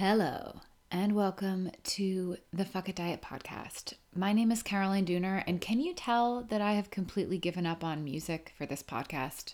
Hello, 0.00 0.60
and 0.90 1.14
welcome 1.14 1.70
to 1.84 2.38
the 2.54 2.64
Fuck 2.64 2.88
It 2.88 2.96
Diet 2.96 3.20
podcast. 3.20 3.92
My 4.16 4.32
name 4.32 4.50
is 4.50 4.62
Caroline 4.62 5.04
Dooner, 5.04 5.44
and 5.46 5.60
can 5.60 5.78
you 5.78 5.92
tell 5.92 6.40
that 6.44 6.62
I 6.62 6.72
have 6.72 6.90
completely 6.90 7.36
given 7.36 7.66
up 7.66 7.84
on 7.84 8.02
music 8.02 8.54
for 8.56 8.64
this 8.64 8.82
podcast? 8.82 9.52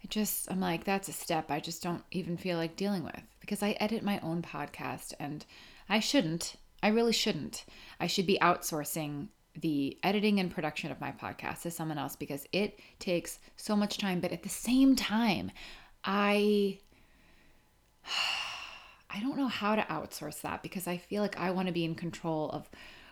I 0.00 0.06
just, 0.06 0.48
I'm 0.48 0.60
like, 0.60 0.84
that's 0.84 1.08
a 1.08 1.12
step 1.12 1.50
I 1.50 1.58
just 1.58 1.82
don't 1.82 2.04
even 2.12 2.36
feel 2.36 2.56
like 2.56 2.76
dealing 2.76 3.02
with 3.02 3.20
because 3.40 3.64
I 3.64 3.70
edit 3.80 4.04
my 4.04 4.20
own 4.20 4.42
podcast 4.42 5.12
and 5.18 5.44
I 5.88 5.98
shouldn't. 5.98 6.54
I 6.80 6.86
really 6.86 7.12
shouldn't. 7.12 7.64
I 7.98 8.06
should 8.06 8.28
be 8.28 8.38
outsourcing 8.40 9.26
the 9.60 9.98
editing 10.04 10.38
and 10.38 10.52
production 10.54 10.92
of 10.92 11.00
my 11.00 11.10
podcast 11.10 11.62
to 11.62 11.72
someone 11.72 11.98
else 11.98 12.14
because 12.14 12.46
it 12.52 12.78
takes 13.00 13.40
so 13.56 13.74
much 13.74 13.98
time. 13.98 14.20
But 14.20 14.30
at 14.30 14.44
the 14.44 14.48
same 14.48 14.94
time, 14.94 15.50
I. 16.04 16.78
I 19.14 19.20
don't 19.20 19.36
know 19.36 19.46
how 19.46 19.76
to 19.76 19.82
outsource 19.82 20.40
that 20.40 20.62
because 20.64 20.88
I 20.88 20.96
feel 20.96 21.22
like 21.22 21.38
I 21.38 21.52
want 21.52 21.68
to 21.68 21.72
be 21.72 21.84
in 21.84 21.94
control 21.94 22.50
of 22.50 22.68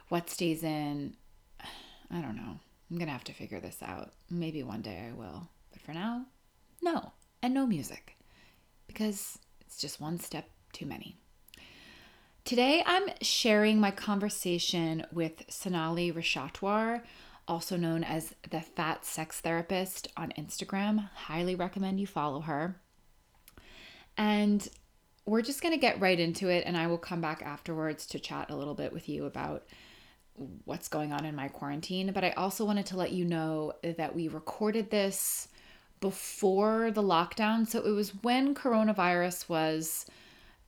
what 0.09 0.29
stays 0.29 0.65
in. 0.65 1.15
I 2.11 2.21
don't 2.21 2.35
know. 2.35 2.59
I'm 2.91 2.97
going 2.99 3.07
to 3.07 3.13
have 3.13 3.25
to 3.25 3.33
figure 3.33 3.61
this 3.61 3.79
out. 3.83 4.13
Maybe 4.29 4.65
one 4.65 4.83
day 4.83 5.09
I 5.09 5.17
will. 5.17 5.49
But 5.71 5.81
for 5.81 5.93
now, 5.93 6.27
no. 6.83 7.13
And 7.41 7.55
no 7.55 7.67
music 7.67 8.17
because 8.89 9.39
it's 9.61 9.79
just 9.79 10.01
one 10.01 10.19
step 10.19 10.49
too 10.73 10.87
many. 10.87 11.17
Today 12.45 12.83
I'm 12.85 13.09
sharing 13.21 13.79
my 13.79 13.93
conversation 13.93 15.07
with 15.13 15.47
Sonalee 15.49 16.13
Rashatwar, 16.13 17.03
also 17.47 17.77
known 17.77 18.03
as 18.03 18.35
the 18.51 18.61
Fat 18.61 19.07
Sex 19.07 19.41
Therapist 19.41 20.09
on 20.17 20.33
Instagram. 20.37 21.09
Highly 21.15 21.55
recommend 21.55 22.01
you 22.01 22.09
follow 22.09 22.41
her. 22.41 22.81
And 24.17 24.69
we're 25.25 25.43
just 25.43 25.63
going 25.63 25.75
to 25.75 25.81
get 25.81 26.01
right 26.01 26.19
into 26.19 26.49
it, 26.49 26.65
and 26.67 26.77
I 26.77 26.87
will 26.87 26.99
come 26.99 27.21
back 27.21 27.43
afterwards 27.43 28.07
to 28.07 28.19
chat 28.19 28.51
a 28.51 28.57
little 28.57 28.75
bit 28.75 28.93
with 28.93 29.09
you 29.09 29.27
about 29.27 29.65
what's 30.65 30.89
going 30.89 31.13
on 31.13 31.25
in 31.25 31.37
my 31.37 31.49
quarantine. 31.49 32.11
But 32.13 32.25
I 32.25 32.31
also 32.31 32.65
wanted 32.65 32.87
to 32.87 32.97
let 32.97 33.13
you 33.13 33.25
know 33.25 33.75
that 33.83 34.15
we 34.15 34.29
recorded 34.29 34.91
this 34.91 35.49
before 36.01 36.91
the 36.91 37.03
lockdown. 37.03 37.67
So 37.67 37.81
it 37.81 37.91
was 37.91 38.11
when 38.23 38.55
coronavirus 38.55 39.49
was, 39.49 40.07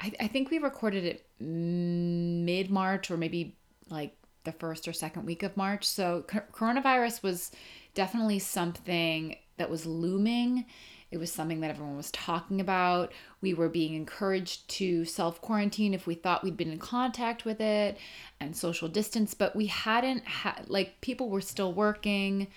I, 0.00 0.12
I 0.20 0.26
think 0.28 0.50
we 0.50 0.58
recorded 0.58 1.04
it 1.04 1.26
mid 1.40 2.70
March 2.70 3.10
or 3.10 3.16
maybe 3.16 3.56
like 3.90 4.16
the 4.44 4.52
first 4.52 4.86
or 4.86 4.92
second 4.92 5.26
week 5.26 5.42
of 5.42 5.56
March. 5.56 5.84
So 5.84 6.24
coronavirus 6.28 7.22
was 7.22 7.50
definitely 7.94 8.38
something 8.38 9.36
that 9.56 9.70
was 9.70 9.86
looming 9.86 10.66
it 11.10 11.18
was 11.18 11.30
something 11.30 11.60
that 11.60 11.70
everyone 11.70 11.96
was 11.96 12.10
talking 12.10 12.60
about. 12.60 13.12
We 13.40 13.54
were 13.54 13.68
being 13.68 13.94
encouraged 13.94 14.68
to 14.70 15.04
self 15.04 15.40
quarantine 15.40 15.94
if 15.94 16.06
we 16.06 16.14
thought 16.14 16.42
we'd 16.42 16.56
been 16.56 16.72
in 16.72 16.78
contact 16.78 17.44
with 17.44 17.60
it 17.60 17.98
and 18.40 18.56
social 18.56 18.88
distance, 18.88 19.34
but 19.34 19.54
we 19.54 19.66
hadn't 19.66 20.24
had, 20.24 20.64
like, 20.68 21.00
people 21.00 21.28
were 21.28 21.40
still 21.40 21.72
working, 21.72 22.48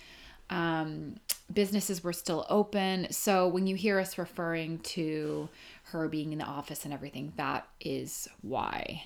um, 0.49 1.15
businesses 1.53 2.03
were 2.03 2.13
still 2.13 2.45
open. 2.49 3.07
So 3.11 3.47
when 3.47 3.67
you 3.67 3.75
hear 3.75 3.99
us 3.99 4.17
referring 4.17 4.79
to 4.79 5.49
her 5.83 6.07
being 6.07 6.31
in 6.31 6.39
the 6.39 6.45
office 6.45 6.85
and 6.85 6.93
everything, 6.93 7.33
that 7.37 7.67
is 7.79 8.27
why. 8.41 9.03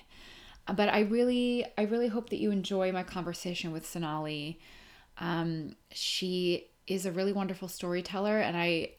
But 0.66 0.88
I 0.88 1.00
really, 1.00 1.66
I 1.76 1.82
really 1.82 2.08
hope 2.08 2.30
that 2.30 2.38
you 2.38 2.50
enjoy 2.50 2.92
my 2.92 3.02
conversation 3.02 3.72
with 3.72 3.84
Sonalee. 3.84 4.56
Um, 5.18 5.76
she 5.90 6.68
is 6.86 7.06
a 7.06 7.12
really 7.12 7.32
wonderful 7.32 7.68
storyteller, 7.68 8.38
and 8.38 8.56
I 8.56 8.92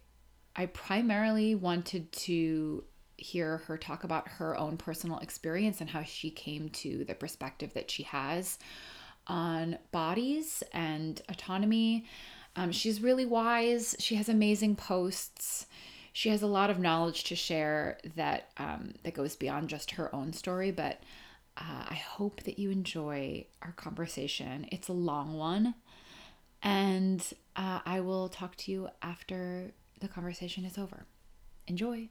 I 0.55 0.67
primarily 0.67 1.55
wanted 1.55 2.11
to 2.11 2.83
hear 3.17 3.57
her 3.57 3.77
talk 3.77 4.03
about 4.03 4.27
her 4.27 4.57
own 4.57 4.77
personal 4.77 5.19
experience 5.19 5.81
and 5.81 5.89
how 5.89 6.03
she 6.03 6.29
came 6.29 6.69
to 6.69 7.05
the 7.05 7.15
perspective 7.15 7.73
that 7.73 7.89
she 7.89 8.03
has 8.03 8.59
on 9.27 9.77
bodies 9.91 10.63
and 10.73 11.21
autonomy. 11.29 12.05
Um, 12.55 12.71
she's 12.71 13.01
really 13.01 13.25
wise. 13.25 13.95
She 13.99 14.15
has 14.15 14.29
amazing 14.29 14.75
posts. 14.75 15.65
She 16.11 16.29
has 16.29 16.43
a 16.43 16.47
lot 16.47 16.69
of 16.69 16.79
knowledge 16.79 17.23
to 17.25 17.35
share 17.35 17.97
that 18.15 18.49
um, 18.57 18.93
that 19.03 19.15
goes 19.15 19.35
beyond 19.35 19.69
just 19.69 19.91
her 19.91 20.13
own 20.13 20.33
story. 20.33 20.69
But 20.71 21.01
uh, 21.57 21.85
I 21.89 21.95
hope 21.95 22.43
that 22.43 22.59
you 22.59 22.69
enjoy 22.69 23.45
our 23.61 23.71
conversation. 23.71 24.67
It's 24.71 24.89
a 24.89 24.93
long 24.93 25.33
one, 25.33 25.73
and 26.61 27.25
uh, 27.55 27.79
I 27.85 28.01
will 28.01 28.29
talk 28.29 28.55
to 28.57 28.71
you 28.71 28.89
after 29.01 29.71
the 30.03 30.09
conversation 30.09 30.65
is 30.65 30.77
over. 30.77 31.05
Enjoy. 31.67 32.09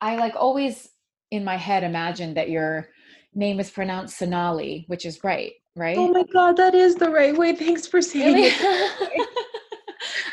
I 0.00 0.16
like 0.16 0.36
always 0.36 0.90
in 1.30 1.42
my 1.42 1.56
head 1.56 1.82
imagine 1.82 2.34
that 2.34 2.50
your 2.50 2.90
name 3.34 3.58
is 3.58 3.70
pronounced 3.70 4.20
Sonalee, 4.20 4.86
which 4.88 5.06
is 5.06 5.24
right, 5.24 5.52
right? 5.74 5.96
Oh 5.96 6.08
my 6.08 6.22
god, 6.32 6.58
that 6.58 6.74
is 6.74 6.94
the 6.96 7.10
right 7.10 7.36
way. 7.36 7.56
Thanks 7.56 7.86
for 7.86 8.02
saying 8.02 8.34
really? 8.34 8.52
it. 8.52 9.28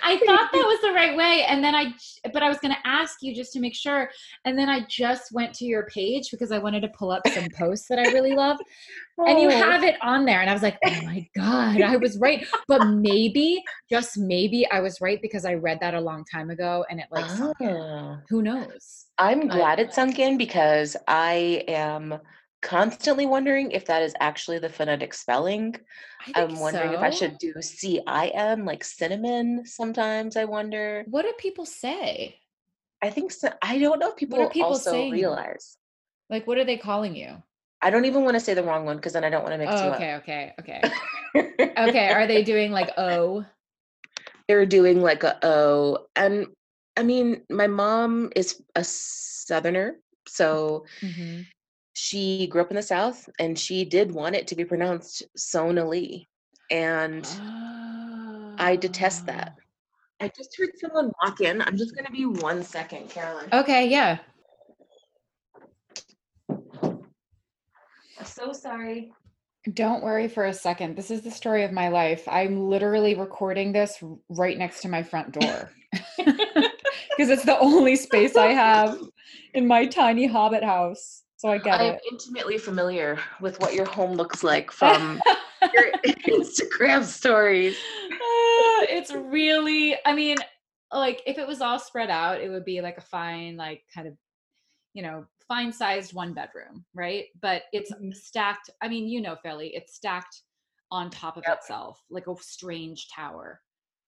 I 0.09 0.17
thought 0.25 0.49
that 0.51 0.65
was 0.65 0.81
the 0.81 0.91
right 0.91 1.15
way. 1.15 1.45
And 1.47 1.63
then 1.63 1.75
I, 1.75 1.93
but 2.33 2.41
I 2.41 2.49
was 2.49 2.57
going 2.59 2.73
to 2.73 2.87
ask 2.87 3.17
you 3.21 3.35
just 3.35 3.53
to 3.53 3.59
make 3.59 3.75
sure. 3.75 4.09
And 4.45 4.57
then 4.57 4.69
I 4.69 4.85
just 4.89 5.31
went 5.31 5.53
to 5.55 5.65
your 5.65 5.85
page 5.85 6.31
because 6.31 6.51
I 6.51 6.57
wanted 6.57 6.81
to 6.81 6.89
pull 6.89 7.11
up 7.11 7.27
some 7.27 7.47
posts 7.57 7.87
that 7.89 7.99
I 7.99 8.11
really 8.11 8.33
love. 8.33 8.57
Oh. 9.19 9.25
And 9.25 9.39
you 9.39 9.49
oh. 9.49 9.51
have 9.51 9.83
it 9.83 9.95
on 10.01 10.25
there. 10.25 10.41
And 10.41 10.49
I 10.49 10.53
was 10.53 10.63
like, 10.63 10.77
oh 10.85 11.01
my 11.03 11.27
God, 11.35 11.81
I 11.81 11.97
was 11.97 12.17
right. 12.17 12.45
But 12.67 12.87
maybe, 12.87 13.61
just 13.89 14.17
maybe 14.17 14.65
I 14.71 14.79
was 14.79 14.99
right 15.01 15.21
because 15.21 15.45
I 15.45 15.53
read 15.53 15.79
that 15.81 15.93
a 15.93 16.01
long 16.01 16.25
time 16.25 16.49
ago 16.49 16.85
and 16.89 16.99
it 16.99 17.05
like, 17.11 17.25
oh. 17.27 18.17
who 18.29 18.41
knows? 18.41 19.05
I'm 19.17 19.47
glad 19.47 19.79
it 19.79 19.93
sunk 19.93 20.17
in 20.17 20.37
because 20.37 20.95
I 21.07 21.63
am 21.67 22.19
constantly 22.61 23.25
wondering 23.25 23.71
if 23.71 23.85
that 23.85 24.01
is 24.01 24.13
actually 24.19 24.59
the 24.59 24.69
phonetic 24.69 25.13
spelling. 25.13 25.75
I'm 26.35 26.59
wondering 26.59 26.91
so. 26.91 26.95
if 26.95 26.99
I 26.99 27.09
should 27.09 27.37
do 27.37 27.53
C 27.61 28.01
I 28.05 28.27
M 28.27 28.65
like 28.65 28.83
cinnamon. 28.83 29.65
Sometimes 29.65 30.35
I 30.35 30.45
wonder. 30.45 31.03
What 31.07 31.23
do 31.23 31.33
people 31.37 31.65
say? 31.65 32.39
I 33.01 33.09
think 33.09 33.31
so. 33.31 33.49
I 33.61 33.79
don't 33.79 33.99
know 33.99 34.09
if 34.09 34.17
people, 34.17 34.49
people 34.49 34.69
also 34.69 34.91
saying? 34.91 35.13
realize. 35.13 35.77
Like, 36.29 36.45
what 36.47 36.57
are 36.57 36.65
they 36.65 36.77
calling 36.77 37.15
you? 37.15 37.41
I 37.81 37.89
don't 37.89 38.05
even 38.05 38.23
want 38.23 38.35
to 38.35 38.41
say 38.41 38.53
the 38.53 38.63
wrong 38.63 38.83
one 38.85 38.97
because 38.97 39.13
then 39.13 39.23
I 39.23 39.29
don't 39.29 39.43
want 39.43 39.53
to 39.53 39.57
mix 39.57 39.71
oh, 39.73 39.85
you 39.85 39.93
okay, 39.93 40.11
up. 40.11 40.23
Okay, 40.23 40.53
okay, 40.59 40.81
okay. 41.35 41.73
okay, 41.77 42.09
are 42.09 42.27
they 42.27 42.43
doing 42.53 42.71
like 42.71 42.91
O? 42.97 43.45
They're 44.47 44.65
doing 44.65 45.01
like 45.01 45.23
a 45.23 45.39
O. 45.45 46.07
And 46.17 46.47
I 46.97 47.03
mean, 47.03 47.43
my 47.49 47.67
mom 47.67 48.31
is 48.35 48.61
a 48.75 48.83
southerner, 48.83 49.99
so 50.27 50.85
mm-hmm 51.01 51.43
she 51.99 52.47
grew 52.47 52.61
up 52.61 52.71
in 52.71 52.77
the 52.77 52.81
South 52.81 53.27
and 53.39 53.59
she 53.59 53.83
did 53.83 54.11
want 54.11 54.35
it 54.35 54.47
to 54.47 54.55
be 54.55 54.63
pronounced 54.63 55.23
Sonali. 55.35 56.29
And 56.71 57.27
oh. 57.41 58.55
I 58.57 58.77
detest 58.77 59.25
that. 59.25 59.55
Ah. 59.57 59.63
I 60.21 60.27
just 60.29 60.55
heard 60.57 60.69
someone 60.79 61.11
walk 61.21 61.41
in. 61.41 61.61
I'm 61.61 61.77
just 61.77 61.95
going 61.95 62.05
to 62.05 62.11
be 62.11 62.25
one 62.25 62.63
second, 62.63 63.09
Carolyn. 63.09 63.49
Okay, 63.51 63.87
yeah. 63.87 64.19
I'm 66.49 66.99
so 68.25 68.53
sorry. 68.53 69.11
Don't 69.73 70.03
worry 70.03 70.27
for 70.27 70.45
a 70.45 70.53
second. 70.53 70.95
This 70.95 71.11
is 71.11 71.21
the 71.21 71.31
story 71.31 71.63
of 71.63 71.71
my 71.71 71.89
life. 71.89 72.27
I'm 72.27 72.69
literally 72.69 73.15
recording 73.15 73.73
this 73.73 74.01
right 74.29 74.57
next 74.57 74.81
to 74.81 74.89
my 74.89 75.03
front 75.03 75.33
door 75.33 75.71
because 76.17 77.29
it's 77.29 77.45
the 77.45 77.59
only 77.59 77.95
space 77.95 78.35
I 78.37 78.47
have 78.47 78.97
in 79.53 79.67
my 79.67 79.85
tiny 79.85 80.27
hobbit 80.27 80.63
house. 80.63 81.23
So 81.39 81.47
I 81.47 81.57
get 81.57 81.79
I'm 81.79 81.93
it. 81.93 82.01
intimately 82.11 82.57
familiar 82.57 83.17
with 83.39 83.61
what 83.61 83.73
your 83.73 83.85
home 83.85 84.11
looks 84.11 84.43
like 84.43 84.71
from 84.73 85.21
your 85.73 85.85
Instagram 86.27 87.05
stories. 87.05 87.77
Uh, 88.11 88.83
it's 88.89 89.13
really, 89.13 89.95
I 90.05 90.13
mean, 90.13 90.35
like 90.91 91.23
if 91.25 91.37
it 91.37 91.47
was 91.47 91.61
all 91.61 91.79
spread 91.79 92.09
out, 92.09 92.41
it 92.41 92.49
would 92.49 92.65
be 92.65 92.81
like 92.81 92.97
a 92.97 93.01
fine, 93.01 93.55
like 93.55 93.83
kind 93.95 94.05
of, 94.05 94.15
you 94.93 95.01
know, 95.01 95.25
fine 95.47 95.71
sized 95.71 96.13
one 96.13 96.33
bedroom, 96.33 96.83
right? 96.93 97.27
But 97.41 97.63
it's 97.71 97.93
mm-hmm. 97.93 98.11
stacked. 98.11 98.69
I 98.81 98.89
mean, 98.89 99.07
you 99.07 99.21
know, 99.21 99.37
Philly, 99.41 99.73
it's 99.73 99.95
stacked 99.95 100.41
on 100.91 101.09
top 101.09 101.37
of 101.37 101.43
yep. 101.47 101.59
itself, 101.59 102.03
like 102.09 102.27
a 102.27 102.35
strange 102.41 103.07
tower. 103.15 103.61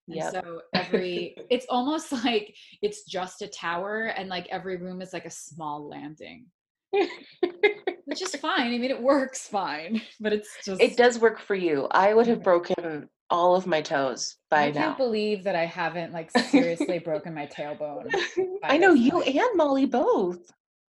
Yeah. 0.06 0.32
So 0.32 0.64
every 0.74 1.38
it's 1.50 1.66
almost 1.70 2.12
like 2.26 2.58
it's 2.82 3.06
just 3.06 3.42
a 3.42 3.48
tower 3.48 4.08
and 4.18 4.28
like 4.28 4.50
every 4.50 4.76
room 4.76 5.02
is 5.02 5.14
like 5.14 5.26
a 5.26 5.32
small 5.32 5.88
landing. 5.88 6.48
Which 8.06 8.22
is 8.22 8.36
fine. 8.36 8.68
I 8.68 8.78
mean, 8.78 8.92
it 8.92 9.02
works 9.02 9.48
fine, 9.48 10.02
but 10.20 10.34
it's 10.34 10.50
just. 10.66 10.82
It 10.82 10.98
does 10.98 11.20
work 11.20 11.40
for 11.40 11.56
you. 11.56 11.88
I 11.92 12.14
would 12.14 12.28
have 12.28 12.44
broken 12.44 13.10
all 13.30 13.56
of 13.56 13.66
my 13.66 13.82
toes 13.82 14.36
by 14.50 14.70
now. 14.72 14.80
I 14.80 14.84
can't 14.84 14.98
believe 14.98 15.44
that 15.46 15.56
I 15.56 15.66
haven't 15.66 16.12
like 16.12 16.30
seriously 16.50 17.00
broken 17.00 17.34
my 17.34 17.48
tailbone. 17.48 18.14
I 18.64 18.78
know 18.78 18.94
you 18.94 19.22
and 19.22 19.50
Molly 19.56 19.86
both. 19.86 20.40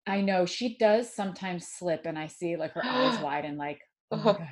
I 0.06 0.20
know 0.20 0.44
she 0.44 0.76
does 0.78 1.14
sometimes 1.14 1.68
slip, 1.68 2.06
and 2.06 2.18
I 2.18 2.26
see 2.26 2.56
like 2.56 2.72
her 2.72 2.84
eyes 2.84 3.20
wide 3.22 3.44
and 3.44 3.56
like, 3.56 3.80
oh 4.10 4.16
my 4.16 4.22
god. 4.24 4.48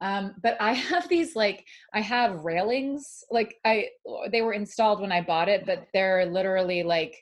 Um, 0.00 0.34
but 0.42 0.56
I 0.60 0.72
have 0.72 1.08
these 1.08 1.36
like 1.36 1.64
I 1.94 2.00
have 2.00 2.44
railings 2.44 3.24
like 3.30 3.56
I 3.64 3.88
they 4.30 4.42
were 4.42 4.52
installed 4.52 5.00
when 5.00 5.12
I 5.12 5.22
bought 5.22 5.48
it, 5.48 5.64
but 5.66 5.86
they're 5.92 6.26
literally 6.26 6.82
like 6.82 7.14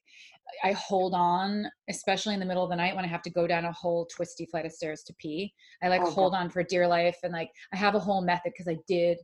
I 0.65 0.73
hold 0.73 1.15
on, 1.15 1.67
especially 1.89 2.35
in 2.35 2.41
the 2.41 2.47
middle 2.47 2.65
of 2.65 2.71
the 2.71 2.77
night 2.77 2.95
when 2.95 3.05
I 3.05 3.09
have 3.09 3.23
to 3.23 3.31
go 3.31 3.47
down 3.47 3.65
a 3.65 3.73
whole 3.73 4.07
twisty 4.07 4.47
flight 4.47 4.67
of 4.67 4.73
stairs 4.73 5.03
to 5.05 5.15
pee. 5.15 5.53
I 5.83 5.89
like 5.89 6.03
oh, 6.03 6.11
hold 6.11 6.33
God. 6.33 6.39
on 6.39 6.51
for 6.51 6.63
dear 6.63 6.87
life, 6.87 7.17
and 7.23 7.33
like 7.33 7.51
I 7.73 7.77
have 7.77 7.95
a 7.95 8.01
whole 8.01 8.23
method 8.23 8.53
because 8.57 8.69
I 8.69 8.79
did 8.87 9.19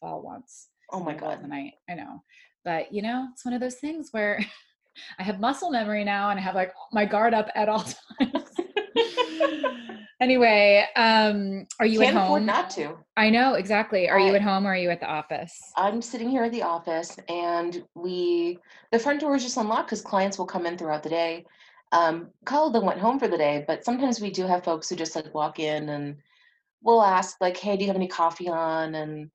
fall 0.00 0.22
once. 0.22 0.68
Oh 0.92 1.00
my 1.00 1.14
God! 1.14 1.42
The 1.42 1.48
night, 1.48 1.74
I 1.88 1.94
know, 1.94 2.22
but 2.64 2.92
you 2.92 3.02
know, 3.02 3.28
it's 3.32 3.44
one 3.44 3.54
of 3.54 3.60
those 3.60 3.76
things 3.76 4.08
where 4.12 4.38
I 5.18 5.22
have 5.22 5.40
muscle 5.40 5.70
memory 5.70 6.04
now, 6.04 6.30
and 6.30 6.38
I 6.38 6.42
have 6.42 6.54
like 6.54 6.72
my 6.92 7.04
guard 7.04 7.34
up 7.34 7.48
at 7.54 7.68
all 7.68 7.84
times. 8.20 8.50
anyway, 10.20 10.86
um, 10.96 11.66
are 11.80 11.86
you 11.86 12.00
Can't 12.00 12.16
at 12.16 12.22
home? 12.22 12.46
not 12.46 12.70
to. 12.70 12.96
I 13.16 13.30
know 13.30 13.54
exactly. 13.54 14.08
Are 14.08 14.18
I, 14.18 14.26
you 14.26 14.34
at 14.34 14.42
home 14.42 14.66
or 14.66 14.70
are 14.70 14.76
you 14.76 14.90
at 14.90 15.00
the 15.00 15.06
office? 15.06 15.56
I'm 15.76 16.02
sitting 16.02 16.28
here 16.28 16.44
at 16.44 16.52
the 16.52 16.62
office, 16.62 17.16
and 17.28 17.82
we 17.94 18.58
the 18.92 18.98
front 18.98 19.20
door 19.20 19.36
is 19.36 19.42
just 19.42 19.56
unlocked 19.56 19.88
because 19.88 20.02
clients 20.02 20.38
will 20.38 20.46
come 20.46 20.66
in 20.66 20.76
throughout 20.76 21.02
the 21.02 21.10
day. 21.10 21.44
Um, 21.92 22.30
Kyle 22.44 22.70
them 22.70 22.84
went 22.84 22.98
home 22.98 23.18
for 23.18 23.28
the 23.28 23.38
day, 23.38 23.64
but 23.68 23.84
sometimes 23.84 24.20
we 24.20 24.30
do 24.30 24.46
have 24.46 24.64
folks 24.64 24.88
who 24.88 24.96
just 24.96 25.14
like 25.14 25.32
walk 25.32 25.60
in 25.60 25.88
and 25.88 26.16
we'll 26.82 27.02
ask 27.02 27.36
like, 27.40 27.56
"Hey, 27.56 27.76
do 27.76 27.82
you 27.82 27.88
have 27.88 27.96
any 27.96 28.08
coffee 28.08 28.48
on?" 28.48 28.94
And 28.94 29.30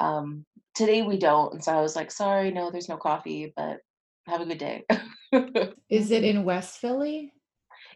um, 0.00 0.44
today 0.74 1.02
we 1.02 1.18
don't, 1.18 1.54
and 1.54 1.64
so 1.64 1.72
I 1.72 1.80
was 1.80 1.94
like, 1.94 2.10
"Sorry, 2.10 2.50
no, 2.50 2.70
there's 2.70 2.88
no 2.88 2.96
coffee, 2.96 3.52
but 3.56 3.78
have 4.26 4.40
a 4.40 4.46
good 4.46 4.58
day." 4.58 4.84
is 5.88 6.10
it 6.10 6.24
in 6.24 6.44
West 6.44 6.78
Philly? 6.78 7.32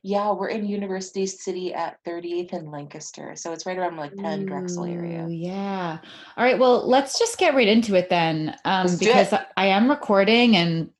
Yeah, 0.07 0.31
we're 0.31 0.51
in 0.51 0.65
University 0.65 1.27
City 1.27 1.75
at 1.75 1.99
38th 2.05 2.53
and 2.53 2.71
Lancaster. 2.71 3.35
So 3.35 3.53
it's 3.53 3.67
right 3.67 3.77
around 3.77 3.97
like 3.97 4.17
Penn 4.17 4.47
Drexel 4.47 4.85
area. 4.85 5.27
Yeah. 5.29 5.99
All 6.37 6.45
right. 6.45 6.57
Well, 6.57 6.89
let's 6.89 7.19
just 7.19 7.39
get 7.39 7.57
right 7.57 7.67
into 7.67 7.97
it 7.97 8.09
then. 8.09 8.55
Um, 8.65 8.87
because 8.99 9.33
it. 9.33 9.41
I 9.57 9.67
am 9.67 9.91
recording 9.91 10.55
and 10.55 10.91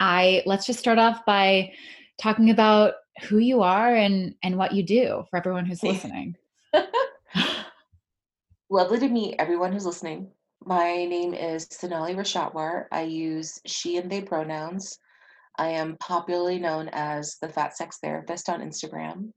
I 0.00 0.42
let's 0.46 0.64
just 0.64 0.78
start 0.78 0.98
off 0.98 1.26
by 1.26 1.74
talking 2.16 2.48
about 2.48 2.94
who 3.24 3.36
you 3.36 3.60
are 3.60 3.94
and 3.94 4.34
and 4.42 4.56
what 4.56 4.72
you 4.72 4.82
do 4.82 5.26
for 5.28 5.36
everyone 5.36 5.66
who's 5.66 5.82
listening. 5.82 6.34
Lovely 8.70 8.98
to 8.98 9.08
meet 9.10 9.36
everyone 9.40 9.72
who's 9.72 9.84
listening. 9.84 10.30
My 10.64 11.04
name 11.04 11.34
is 11.34 11.66
Sonalee 11.66 12.16
Rashatwar. 12.16 12.86
I 12.92 13.02
use 13.02 13.60
she 13.66 13.98
and 13.98 14.10
they 14.10 14.22
pronouns. 14.22 14.98
I 15.56 15.68
am 15.68 15.96
popularly 15.98 16.58
known 16.58 16.88
as 16.92 17.36
the 17.40 17.48
Fat 17.48 17.76
Sex 17.76 17.98
Therapist 17.98 18.48
on 18.48 18.60
Instagram. 18.60 19.32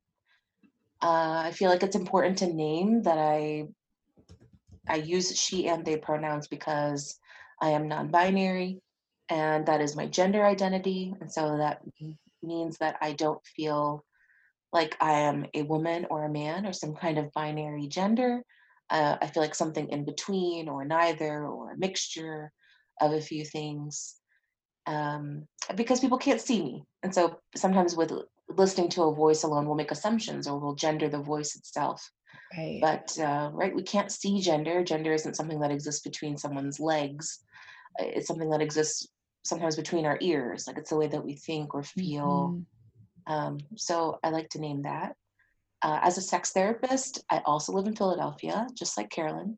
Uh, 1.01 1.43
I 1.45 1.51
feel 1.51 1.69
like 1.69 1.83
it's 1.83 1.95
important 1.95 2.37
to 2.39 2.53
name 2.53 3.03
that 3.03 3.17
I 3.17 3.67
I 4.87 4.97
use 4.97 5.37
she 5.37 5.67
and 5.67 5.83
they 5.83 5.97
pronouns 5.97 6.47
because 6.47 7.19
I 7.59 7.71
am 7.71 7.87
non-binary 7.87 8.79
and 9.29 9.65
that 9.65 9.81
is 9.81 9.95
my 9.95 10.05
gender 10.05 10.45
identity 10.45 11.13
and 11.19 11.31
so 11.31 11.57
that 11.57 11.81
means 12.43 12.77
that 12.77 12.97
I 13.01 13.13
don't 13.13 13.43
feel 13.45 14.05
like 14.71 14.95
I 15.01 15.13
am 15.21 15.47
a 15.53 15.63
woman 15.63 16.05
or 16.09 16.25
a 16.25 16.29
man 16.31 16.65
or 16.65 16.73
some 16.73 16.95
kind 16.95 17.17
of 17.17 17.31
binary 17.33 17.87
gender. 17.87 18.43
Uh, 18.89 19.17
I 19.19 19.27
feel 19.27 19.41
like 19.41 19.55
something 19.55 19.89
in 19.89 20.05
between 20.05 20.69
or 20.69 20.85
neither 20.85 21.45
or 21.45 21.71
a 21.71 21.77
mixture 21.77 22.51
of 23.01 23.13
a 23.13 23.21
few 23.21 23.43
things 23.43 24.15
um, 24.87 25.47
because 25.75 25.99
people 25.99 26.17
can't 26.17 26.41
see 26.41 26.61
me. 26.61 26.83
And 27.03 27.13
so 27.13 27.39
sometimes 27.55 27.95
with 27.95 28.11
listening 28.49 28.89
to 28.89 29.03
a 29.03 29.13
voice 29.13 29.43
alone, 29.43 29.65
we'll 29.65 29.75
make 29.75 29.91
assumptions 29.91 30.47
or 30.47 30.59
we'll 30.59 30.75
gender 30.75 31.09
the 31.09 31.19
voice 31.19 31.55
itself. 31.55 32.09
Right. 32.57 32.79
But 32.81 33.17
uh, 33.19 33.49
right, 33.53 33.75
we 33.75 33.83
can't 33.83 34.11
see 34.11 34.41
gender. 34.41 34.83
Gender 34.83 35.13
isn't 35.13 35.35
something 35.35 35.59
that 35.59 35.71
exists 35.71 36.01
between 36.01 36.37
someone's 36.37 36.79
legs. 36.79 37.39
It's 37.97 38.27
something 38.27 38.49
that 38.51 38.61
exists 38.61 39.07
sometimes 39.43 39.75
between 39.75 40.05
our 40.05 40.17
ears. 40.21 40.67
Like 40.67 40.77
it's 40.77 40.89
the 40.89 40.97
way 40.97 41.07
that 41.07 41.23
we 41.23 41.35
think 41.35 41.73
or 41.73 41.83
feel. 41.83 42.55
Mm-hmm. 42.55 43.33
Um, 43.33 43.59
so 43.75 44.19
I 44.23 44.29
like 44.29 44.49
to 44.49 44.61
name 44.61 44.83
that. 44.83 45.15
Uh, 45.81 45.99
as 46.01 46.17
a 46.17 46.21
sex 46.21 46.51
therapist, 46.51 47.23
I 47.29 47.41
also 47.45 47.73
live 47.73 47.87
in 47.87 47.95
Philadelphia, 47.95 48.67
just 48.73 48.97
like 48.97 49.09
Carolyn. 49.09 49.57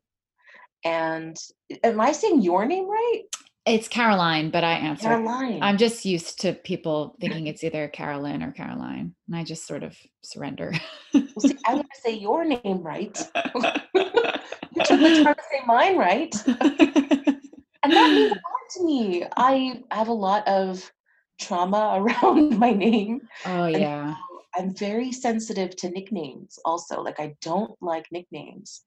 And 0.84 1.36
am 1.82 2.00
I 2.00 2.12
saying 2.12 2.42
your 2.42 2.64
name 2.66 2.88
right? 2.88 3.22
It's 3.68 3.86
Caroline, 3.86 4.50
but 4.50 4.64
I 4.64 4.72
answer. 4.72 5.08
Caroline. 5.08 5.62
I'm 5.62 5.76
just 5.76 6.06
used 6.06 6.40
to 6.40 6.54
people 6.54 7.16
thinking 7.20 7.46
it's 7.48 7.62
either 7.62 7.86
Carolyn 7.88 8.42
or 8.42 8.50
Caroline, 8.50 9.14
and 9.26 9.36
I 9.36 9.44
just 9.44 9.66
sort 9.66 9.82
of 9.82 9.96
surrender. 10.22 10.72
well, 11.12 11.26
see, 11.40 11.56
I'm 11.66 11.74
going 11.74 11.82
to 11.82 12.00
say 12.00 12.14
your 12.14 12.44
name 12.44 12.82
right. 12.82 13.16
you 13.44 14.84
took 14.84 15.00
the 15.00 15.22
time 15.22 15.34
to 15.34 15.42
say 15.50 15.60
mine 15.66 15.98
right, 15.98 16.34
and 16.46 17.92
that 17.92 18.10
means 18.10 18.32
a 18.32 18.34
lot 18.34 18.68
to 18.70 18.84
me. 18.84 19.24
I 19.36 19.82
have 19.90 20.08
a 20.08 20.12
lot 20.12 20.48
of 20.48 20.90
trauma 21.38 21.98
around 22.22 22.58
my 22.58 22.72
name. 22.72 23.20
Oh 23.44 23.66
yeah. 23.66 24.16
I'm 24.56 24.74
very 24.74 25.12
sensitive 25.12 25.76
to 25.76 25.90
nicknames. 25.90 26.58
Also, 26.64 27.02
like 27.02 27.20
I 27.20 27.36
don't 27.42 27.72
like 27.82 28.06
nicknames, 28.10 28.82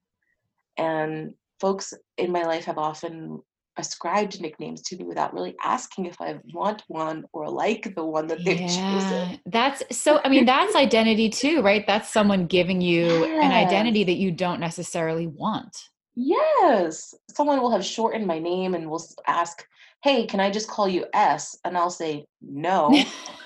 and 0.77 1.35
folks 1.59 1.93
in 2.17 2.31
my 2.31 2.43
life 2.43 2.65
have 2.65 2.79
often 2.79 3.41
ascribed 3.77 4.41
nicknames 4.41 4.81
to 4.83 4.97
me 4.97 5.05
without 5.05 5.33
really 5.33 5.55
asking 5.63 6.05
if 6.05 6.19
I 6.19 6.33
mm. 6.33 6.41
want 6.53 6.83
one 6.87 7.25
or 7.33 7.49
like 7.49 7.95
the 7.95 8.05
one 8.05 8.27
that 8.27 8.43
they've 8.43 8.61
yeah. 8.61 8.67
chosen. 8.67 9.39
That's 9.45 9.83
so 9.97 10.19
I 10.23 10.29
mean 10.29 10.45
that's 10.45 10.75
identity 10.75 11.29
too, 11.29 11.61
right? 11.61 11.85
That's 11.87 12.11
someone 12.11 12.47
giving 12.47 12.81
you 12.81 13.05
yes. 13.05 13.43
an 13.43 13.51
identity 13.51 14.03
that 14.03 14.17
you 14.17 14.31
don't 14.31 14.59
necessarily 14.59 15.27
want. 15.27 15.75
Yes. 16.15 17.13
Someone 17.29 17.61
will 17.61 17.71
have 17.71 17.85
shortened 17.85 18.27
my 18.27 18.39
name 18.39 18.75
and 18.75 18.89
will 18.89 19.03
ask, 19.27 19.65
"Hey, 20.03 20.25
can 20.25 20.39
I 20.39 20.51
just 20.51 20.69
call 20.69 20.87
you 20.87 21.05
S?" 21.13 21.57
and 21.63 21.77
I'll 21.77 21.89
say, 21.89 22.25
"No." 22.41 22.93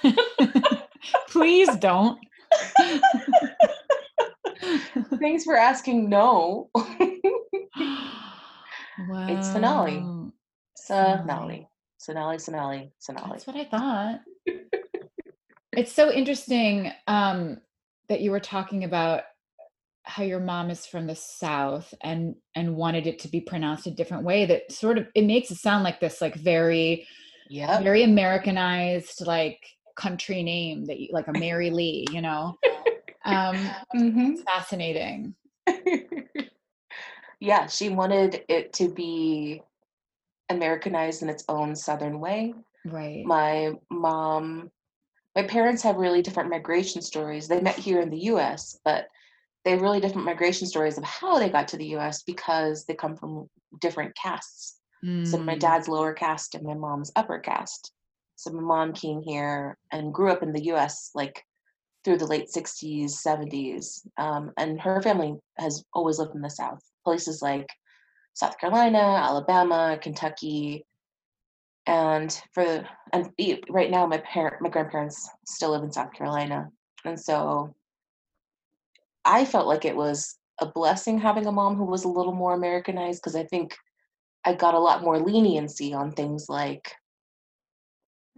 Please 1.29 1.69
don't. 1.77 2.17
Thanks 5.19 5.43
for 5.43 5.55
asking 5.55 6.09
no. 6.09 6.69
Wow. 9.07 9.27
It's 9.27 9.51
finale. 9.51 10.03
Sonalee. 10.89 11.67
Sonalee, 11.99 12.35
Sonalee, 12.35 12.91
Sonalee. 13.01 13.29
That's 13.31 13.47
what 13.47 13.55
I 13.55 13.65
thought. 13.65 14.21
it's 15.71 15.91
so 15.91 16.11
interesting 16.11 16.91
um, 17.07 17.59
that 18.09 18.21
you 18.21 18.31
were 18.31 18.39
talking 18.39 18.83
about 18.83 19.23
how 20.03 20.23
your 20.23 20.39
mom 20.39 20.69
is 20.69 20.85
from 20.85 21.07
the 21.07 21.15
south 21.15 21.93
and 22.01 22.35
and 22.53 22.75
wanted 22.75 23.07
it 23.07 23.17
to 23.19 23.27
be 23.27 23.41
pronounced 23.41 23.87
a 23.87 23.91
different 23.91 24.23
way 24.23 24.45
that 24.45 24.71
sort 24.71 24.99
of 24.99 25.07
it 25.15 25.23
makes 25.23 25.49
it 25.49 25.57
sound 25.57 25.83
like 25.83 25.99
this 25.99 26.21
like 26.21 26.35
very 26.35 27.07
yeah 27.49 27.81
very 27.81 28.03
americanized 28.03 29.25
like 29.25 29.59
country 29.95 30.43
name 30.43 30.85
that 30.85 30.99
you 30.99 31.09
like 31.11 31.27
a 31.27 31.39
mary 31.39 31.71
lee 31.71 32.05
you 32.11 32.21
know 32.21 32.55
um 33.25 33.55
mm-hmm. 33.95 34.35
fascinating 34.45 35.33
yeah, 37.45 37.67
she 37.67 37.89
wanted 37.89 38.43
it 38.49 38.73
to 38.73 38.89
be 38.89 39.61
Americanized 40.49 41.21
in 41.21 41.29
its 41.29 41.43
own 41.47 41.75
Southern 41.75 42.19
way. 42.19 42.55
Right. 42.83 43.23
My 43.23 43.73
mom, 43.91 44.71
my 45.35 45.43
parents 45.43 45.83
have 45.83 45.97
really 45.97 46.23
different 46.23 46.49
migration 46.49 47.03
stories. 47.03 47.47
They 47.47 47.61
met 47.61 47.77
here 47.77 48.01
in 48.01 48.09
the 48.09 48.25
US, 48.31 48.79
but 48.83 49.09
they 49.63 49.71
have 49.71 49.81
really 49.81 49.99
different 49.99 50.25
migration 50.25 50.65
stories 50.65 50.97
of 50.97 51.03
how 51.03 51.37
they 51.37 51.49
got 51.49 51.67
to 51.69 51.77
the 51.77 51.95
US 51.97 52.23
because 52.23 52.85
they 52.85 52.95
come 52.95 53.15
from 53.15 53.47
different 53.79 54.15
castes. 54.15 54.79
Mm. 55.05 55.27
So 55.27 55.37
my 55.37 55.55
mm. 55.55 55.59
dad's 55.59 55.87
lower 55.87 56.13
caste 56.13 56.55
and 56.55 56.65
my 56.65 56.73
mom's 56.73 57.11
upper 57.15 57.37
caste. 57.37 57.91
So 58.37 58.51
my 58.51 58.61
mom 58.61 58.93
came 58.93 59.21
here 59.21 59.77
and 59.91 60.13
grew 60.13 60.31
up 60.31 60.41
in 60.41 60.51
the 60.51 60.65
US 60.73 61.11
like 61.13 61.43
through 62.03 62.17
the 62.17 62.25
late 62.25 62.47
60s, 62.49 63.11
70s. 63.11 64.07
Um, 64.17 64.51
and 64.57 64.81
her 64.81 64.99
family 65.03 65.35
has 65.59 65.83
always 65.93 66.17
lived 66.17 66.33
in 66.33 66.41
the 66.41 66.49
South 66.49 66.81
places 67.05 67.41
like 67.41 67.67
South 68.33 68.57
Carolina, 68.57 68.99
Alabama, 68.99 69.97
Kentucky, 70.01 70.85
and 71.87 72.41
for 72.53 72.85
and 73.13 73.29
right 73.69 73.91
now 73.91 74.05
my 74.05 74.17
parent 74.17 74.61
my 74.61 74.69
grandparents 74.69 75.29
still 75.45 75.71
live 75.71 75.83
in 75.83 75.91
South 75.91 76.11
Carolina, 76.11 76.69
and 77.05 77.19
so 77.19 77.73
I 79.23 79.45
felt 79.45 79.67
like 79.67 79.85
it 79.85 79.95
was 79.95 80.37
a 80.59 80.65
blessing 80.65 81.19
having 81.19 81.45
a 81.45 81.51
mom 81.51 81.75
who 81.75 81.85
was 81.85 82.03
a 82.03 82.09
little 82.09 82.33
more 82.33 82.53
Americanized 82.53 83.21
because 83.21 83.35
I 83.35 83.43
think 83.43 83.75
I 84.45 84.53
got 84.53 84.73
a 84.73 84.79
lot 84.79 85.01
more 85.01 85.19
leniency 85.19 85.93
on 85.93 86.11
things 86.11 86.47
like 86.49 86.93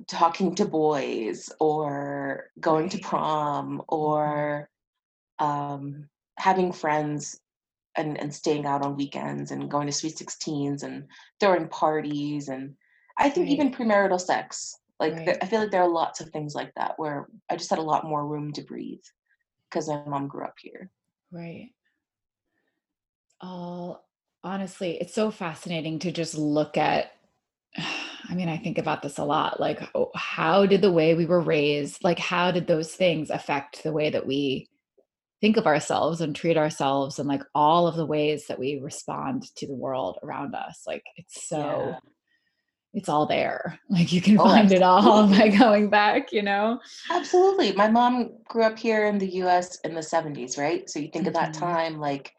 talking 0.07 0.55
to 0.55 0.65
boys 0.65 1.50
or 1.59 2.51
going 2.59 2.89
to 2.89 3.00
prom 3.00 3.79
mm-hmm. 3.79 3.79
or 3.89 4.69
um, 5.39 6.07
having 6.38 6.71
friends 6.71 7.39
and, 7.98 8.20
and 8.20 8.34
staying 8.34 8.66
out 8.66 8.86
on 8.86 8.96
weekends 8.96 9.51
and 9.51 9.70
going 9.70 9.88
to 9.88 9.92
sweet 9.92 10.16
16s 10.16 10.84
and 10.84 11.06
throwing 11.39 11.68
parties 11.68 12.48
and 12.48 12.74
i 13.18 13.30
think 13.30 13.48
right. 13.48 13.54
even 13.54 13.74
premarital 13.74 14.20
sex 14.22 14.77
like 15.00 15.13
right. 15.13 15.38
i 15.42 15.46
feel 15.46 15.62
like 15.62 15.72
there 15.72 15.82
are 15.82 15.89
lots 15.89 16.22
of 16.22 16.30
things 16.30 16.56
like 16.56 16.72
that 16.75 16.94
where 16.98 17.27
i 17.50 17.56
just 17.56 17.70
had 17.70 17.80
a 17.80 17.84
lot 17.84 18.06
more 18.06 18.25
room 18.25 18.51
to 18.54 18.62
breathe 18.62 19.04
because 19.70 19.89
my 19.89 20.01
mom 20.06 20.27
grew 20.27 20.46
up 20.46 20.56
here 20.62 20.89
right 21.32 21.70
all 23.42 24.06
honestly 24.44 24.98
it's 25.01 25.13
so 25.13 25.30
fascinating 25.30 26.00
to 26.00 26.12
just 26.12 26.38
look 26.38 26.77
at 26.77 27.12
I 28.30 28.36
mean, 28.36 28.50
I 28.50 28.58
think 28.58 28.77
about 28.77 29.01
this 29.01 29.20
a 29.20 29.24
lot. 29.24 29.58
Like, 29.60 29.82
oh, 29.96 30.12
how 30.13 30.66
did 30.66 30.82
the 30.82 30.92
way 30.92 31.13
we 31.13 31.25
were 31.25 31.39
raised, 31.39 32.04
like, 32.04 32.20
how 32.20 32.51
did 32.51 32.68
those 32.68 32.94
things 32.94 33.30
affect 33.30 33.84
the 33.84 33.94
way 33.94 34.10
that 34.10 34.27
we 34.27 34.68
think 35.41 35.58
of 35.58 35.67
ourselves 35.67 36.22
and 36.22 36.36
treat 36.36 36.58
ourselves 36.58 37.20
and 37.20 37.27
like 37.27 37.44
all 37.53 37.88
of 37.88 37.96
the 37.96 38.06
ways 38.06 38.48
that 38.48 38.60
we 38.60 38.79
respond 38.79 39.44
to 39.58 39.67
the 39.67 39.75
world 39.75 40.17
around 40.24 40.56
us? 40.56 40.84
Like, 40.88 41.03
it's 41.15 41.48
so, 41.48 41.58
yeah. 41.89 42.00
it's 42.94 43.10
all 43.10 43.25
there. 43.25 43.79
Like, 43.89 44.12
you 44.12 44.22
can 44.22 44.39
oh, 44.39 44.44
find 44.46 44.72
absolutely. 44.72 44.77
it 44.77 44.84
all 44.84 45.27
by 45.27 45.48
going 45.50 45.89
back, 45.89 46.32
you 46.32 46.41
know? 46.41 46.79
Absolutely. 47.12 47.74
My 47.74 47.89
mom 47.89 48.32
grew 48.48 48.63
up 48.63 48.77
here 48.77 49.06
in 49.08 49.17
the 49.17 49.36
US 49.44 49.79
in 49.82 49.94
the 49.94 50.01
70s, 50.01 50.58
right? 50.58 50.89
So 50.89 51.00
you 51.00 51.10
think 51.10 51.25
mm-hmm. 51.25 51.29
of 51.29 51.34
that 51.36 51.53
mm-hmm. 51.53 51.65
time, 51.65 52.00
like, 52.00 52.32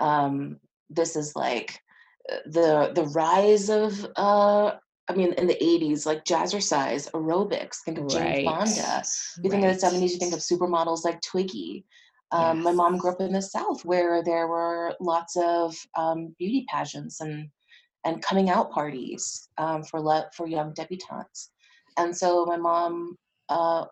um, 0.00 0.58
this 0.90 1.16
is 1.16 1.36
like, 1.36 1.78
uh, 2.30 2.36
the 2.46 2.92
the 2.94 3.02
rise 3.06 3.68
of 3.68 4.06
uh 4.14 4.70
I 5.08 5.14
mean, 5.14 5.32
in 5.34 5.46
the 5.46 5.56
80s, 5.56 6.06
like 6.06 6.24
jazzercise, 6.24 7.10
aerobics, 7.10 7.78
think 7.84 7.98
of 7.98 8.08
Jane 8.08 8.46
Fonda. 8.46 9.02
You 9.42 9.50
think 9.50 9.64
of 9.64 9.78
the 9.78 9.86
70s, 9.86 10.10
you 10.10 10.18
think 10.18 10.32
of 10.32 10.38
supermodels 10.38 11.04
like 11.04 11.20
Twiggy. 11.20 11.84
Um, 12.32 12.58
yes. 12.58 12.64
My 12.64 12.72
mom 12.72 12.96
grew 12.96 13.12
up 13.12 13.20
in 13.20 13.32
the 13.32 13.42
South 13.42 13.84
where 13.84 14.22
there 14.24 14.48
were 14.48 14.94
lots 15.00 15.36
of 15.36 15.76
um, 15.96 16.34
beauty 16.38 16.66
pageants 16.68 17.20
and 17.20 17.48
and 18.04 18.22
coming 18.22 18.50
out 18.50 18.72
parties 18.72 19.48
um, 19.58 19.84
for 19.84 20.00
le- 20.00 20.28
for 20.34 20.46
young 20.46 20.72
debutantes. 20.74 21.50
And 21.98 22.16
so 22.16 22.44
my 22.46 22.56
mom 22.56 23.16
uh, 23.48 23.84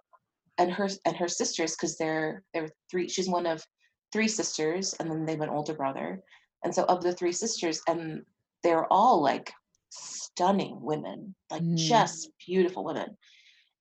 and 0.58 0.72
her 0.72 0.88
and 1.06 1.16
her 1.16 1.28
sisters, 1.28 1.76
because 1.76 1.96
they're 1.96 2.42
they're 2.52 2.70
three. 2.90 3.08
She's 3.08 3.28
one 3.28 3.46
of 3.46 3.64
three 4.12 4.28
sisters, 4.28 4.94
and 4.98 5.10
then 5.10 5.24
they 5.24 5.32
have 5.32 5.40
an 5.42 5.48
older 5.48 5.74
brother. 5.74 6.22
And 6.64 6.74
so 6.74 6.84
of 6.84 7.02
the 7.02 7.14
three 7.14 7.32
sisters, 7.32 7.80
and 7.88 8.22
they're 8.62 8.90
all 8.92 9.22
like 9.22 9.52
stunning 9.90 10.80
women, 10.80 11.34
like 11.50 11.62
mm. 11.62 11.76
just 11.76 12.30
beautiful 12.46 12.84
women. 12.84 13.16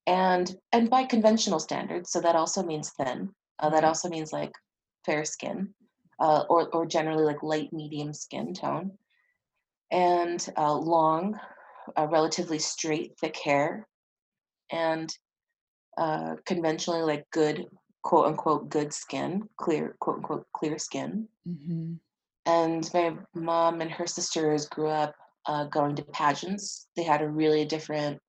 And 0.08 0.54
and 0.72 0.90
by 0.90 1.04
conventional 1.04 1.60
standards, 1.60 2.12
so 2.12 2.22
that 2.22 2.36
also 2.36 2.64
means 2.64 2.92
thin. 2.92 3.30
Uh, 3.60 3.70
that 3.70 3.84
also 3.84 4.10
means 4.10 4.32
like 4.32 4.54
fair 5.06 5.26
skin, 5.26 5.74
uh, 6.20 6.44
or 6.50 6.70
or 6.70 6.86
generally 6.86 7.24
like 7.24 7.44
light 7.44 7.72
medium 7.74 8.14
skin 8.14 8.54
tone, 8.54 8.92
and 9.92 10.48
uh, 10.58 10.74
long, 10.74 11.40
uh, 11.98 12.08
relatively 12.08 12.60
straight, 12.60 13.18
thick 13.20 13.38
hair, 13.38 13.88
and 14.72 15.14
uh, 15.98 16.36
conventionally 16.46 17.02
like 17.02 17.30
good 17.32 17.66
quote 18.04 18.28
unquote 18.28 18.70
good 18.70 18.94
skin, 18.94 19.48
clear 19.58 19.96
quote 20.00 20.18
unquote 20.18 20.48
clear 20.54 20.78
skin. 20.78 21.28
Mm-hmm. 21.48 21.94
And 22.46 22.90
my 22.94 23.16
mom 23.36 23.82
and 23.82 23.92
her 23.92 24.08
sisters 24.08 24.68
grew 24.68 24.88
up 24.88 25.14
uh, 25.46 25.66
going 25.66 25.96
to 25.96 26.04
pageants. 26.04 26.88
They 26.96 27.04
had 27.04 27.22
a 27.22 27.30
really 27.30 27.66
different 27.66 28.20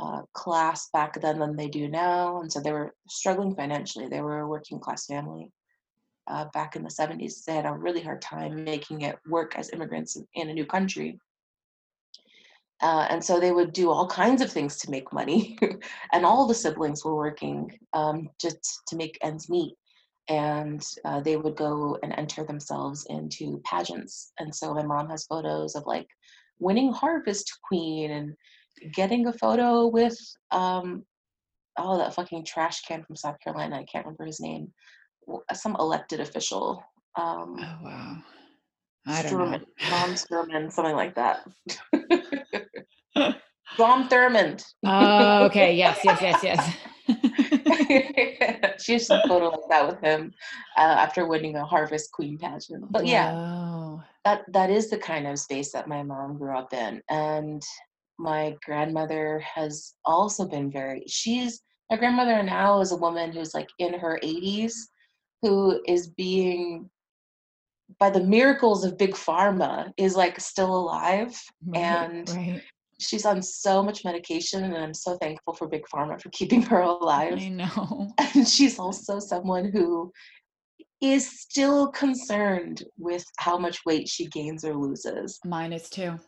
uh, 0.00 0.22
class 0.32 0.88
back 0.92 1.20
then 1.20 1.38
than 1.38 1.56
they 1.56 1.68
do 1.68 1.88
now, 1.88 2.40
and 2.40 2.52
so 2.52 2.60
they 2.60 2.72
were 2.72 2.94
struggling 3.08 3.54
financially. 3.54 4.08
They 4.08 4.20
were 4.20 4.40
a 4.40 4.48
working 4.48 4.78
class 4.78 5.06
family 5.06 5.50
uh, 6.28 6.46
back 6.52 6.76
in 6.76 6.82
the 6.82 6.90
70s. 6.90 7.44
They 7.44 7.54
had 7.54 7.66
a 7.66 7.72
really 7.72 8.02
hard 8.02 8.22
time 8.22 8.64
making 8.64 9.02
it 9.02 9.16
work 9.28 9.56
as 9.56 9.70
immigrants 9.70 10.16
in 10.34 10.50
a 10.50 10.54
new 10.54 10.66
country. 10.66 11.18
Uh, 12.80 13.08
and 13.10 13.24
so 13.24 13.40
they 13.40 13.50
would 13.50 13.72
do 13.72 13.90
all 13.90 14.06
kinds 14.06 14.40
of 14.40 14.52
things 14.52 14.78
to 14.78 14.90
make 14.90 15.12
money, 15.12 15.58
and 16.12 16.24
all 16.24 16.46
the 16.46 16.54
siblings 16.54 17.04
were 17.04 17.16
working 17.16 17.76
um, 17.92 18.28
just 18.40 18.82
to 18.86 18.96
make 18.96 19.18
ends 19.22 19.48
meet 19.48 19.74
and 20.28 20.84
uh, 21.04 21.20
they 21.20 21.36
would 21.36 21.56
go 21.56 21.98
and 22.02 22.14
enter 22.16 22.44
themselves 22.44 23.06
into 23.08 23.62
pageants. 23.64 24.32
And 24.38 24.54
so 24.54 24.74
my 24.74 24.82
mom 24.82 25.08
has 25.08 25.24
photos 25.24 25.74
of 25.74 25.86
like 25.86 26.08
winning 26.58 26.92
Harvest 26.92 27.58
Queen 27.62 28.10
and 28.10 28.34
getting 28.92 29.26
a 29.26 29.32
photo 29.32 29.86
with 29.86 30.16
um, 30.50 31.04
oh 31.78 31.98
that 31.98 32.14
fucking 32.14 32.44
trash 32.44 32.82
can 32.82 33.02
from 33.04 33.16
South 33.16 33.38
Carolina. 33.40 33.76
I 33.76 33.84
can't 33.84 34.04
remember 34.04 34.26
his 34.26 34.40
name. 34.40 34.72
Some 35.52 35.76
elected 35.78 36.20
official. 36.20 36.82
Um, 37.16 37.56
oh 37.58 37.78
wow. 37.82 38.22
I 39.06 39.22
don't 39.22 39.32
Sturman, 39.32 39.60
know. 39.60 39.90
Mom 39.90 40.10
Sturman, 40.14 40.72
something 40.72 40.96
like 40.96 41.14
that. 41.14 41.46
Strom 43.72 44.08
Thurmond. 44.08 44.64
oh, 44.84 45.44
okay. 45.44 45.74
Yes, 45.78 46.00
yes, 46.04 46.20
yes, 46.20 46.42
yes. 46.42 46.76
she 48.82 48.94
has 48.94 49.08
a 49.10 49.22
photo 49.26 49.48
like 49.48 49.68
that 49.70 49.86
with 49.88 50.00
him 50.00 50.32
uh, 50.76 50.80
after 50.80 51.26
winning 51.26 51.56
a 51.56 51.64
Harvest 51.64 52.12
Queen 52.12 52.36
pageant. 52.38 52.90
But 52.90 53.06
yeah, 53.06 53.32
wow. 53.32 54.02
that 54.24 54.42
that 54.52 54.70
is 54.70 54.90
the 54.90 54.98
kind 54.98 55.26
of 55.26 55.38
space 55.38 55.72
that 55.72 55.88
my 55.88 56.02
mom 56.02 56.36
grew 56.38 56.56
up 56.56 56.74
in, 56.74 57.00
and 57.08 57.62
my 58.18 58.56
grandmother 58.64 59.40
has 59.40 59.94
also 60.04 60.46
been 60.46 60.70
very. 60.70 61.04
She's 61.06 61.62
my 61.90 61.96
grandmother 61.96 62.42
now 62.42 62.80
is 62.80 62.92
a 62.92 62.96
woman 62.96 63.32
who's 63.32 63.54
like 63.54 63.68
in 63.78 63.94
her 63.94 64.18
80s, 64.22 64.74
who 65.42 65.80
is 65.86 66.08
being 66.08 66.90
by 67.98 68.10
the 68.10 68.22
miracles 68.22 68.84
of 68.84 68.98
big 68.98 69.12
pharma 69.12 69.90
is 69.96 70.14
like 70.14 70.38
still 70.38 70.76
alive 70.76 71.40
right, 71.66 71.80
and 71.80 72.30
right. 72.30 72.62
she's 73.00 73.24
on 73.24 73.40
so 73.40 73.82
much 73.82 74.04
medication 74.04 74.62
and 74.62 74.76
i'm 74.76 74.92
so 74.92 75.16
thankful 75.16 75.54
for 75.54 75.66
big 75.66 75.84
pharma 75.92 76.20
for 76.20 76.28
keeping 76.30 76.60
her 76.60 76.80
alive. 76.80 77.38
I 77.38 77.48
know. 77.48 78.12
And 78.34 78.46
she's 78.46 78.78
also 78.78 79.18
someone 79.18 79.70
who 79.72 80.12
is 81.00 81.40
still 81.40 81.90
concerned 81.92 82.84
with 82.98 83.24
how 83.38 83.56
much 83.56 83.84
weight 83.86 84.08
she 84.08 84.26
gains 84.26 84.64
or 84.64 84.74
loses. 84.74 85.38
Mine 85.44 85.72
is 85.72 85.88
too 85.88 86.18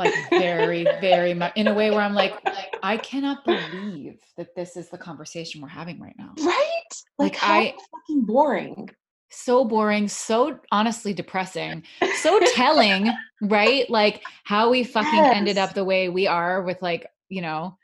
like 0.00 0.12
very 0.30 0.82
very 1.00 1.32
much 1.34 1.52
in 1.54 1.68
a 1.68 1.74
way 1.74 1.90
where 1.90 2.00
i'm 2.00 2.14
like 2.14 2.34
i 2.82 2.96
cannot 2.96 3.44
believe 3.44 4.18
that 4.36 4.54
this 4.56 4.76
is 4.76 4.88
the 4.90 4.98
conversation 4.98 5.60
we're 5.60 5.68
having 5.68 6.00
right 6.00 6.16
now 6.18 6.32
right 6.40 6.92
like, 7.18 7.34
like 7.34 7.38
i 7.42 7.74
fucking 7.92 8.24
boring 8.24 8.88
so 9.30 9.64
boring, 9.64 10.08
so 10.08 10.58
honestly 10.72 11.14
depressing, 11.14 11.84
so 12.16 12.40
telling, 12.54 13.12
right? 13.40 13.88
Like 13.88 14.22
how 14.44 14.70
we 14.70 14.84
fucking 14.84 15.14
yes. 15.14 15.36
ended 15.36 15.56
up 15.56 15.72
the 15.72 15.84
way 15.84 16.08
we 16.08 16.26
are 16.26 16.62
with 16.62 16.82
like, 16.82 17.06
you 17.28 17.40
know, 17.40 17.78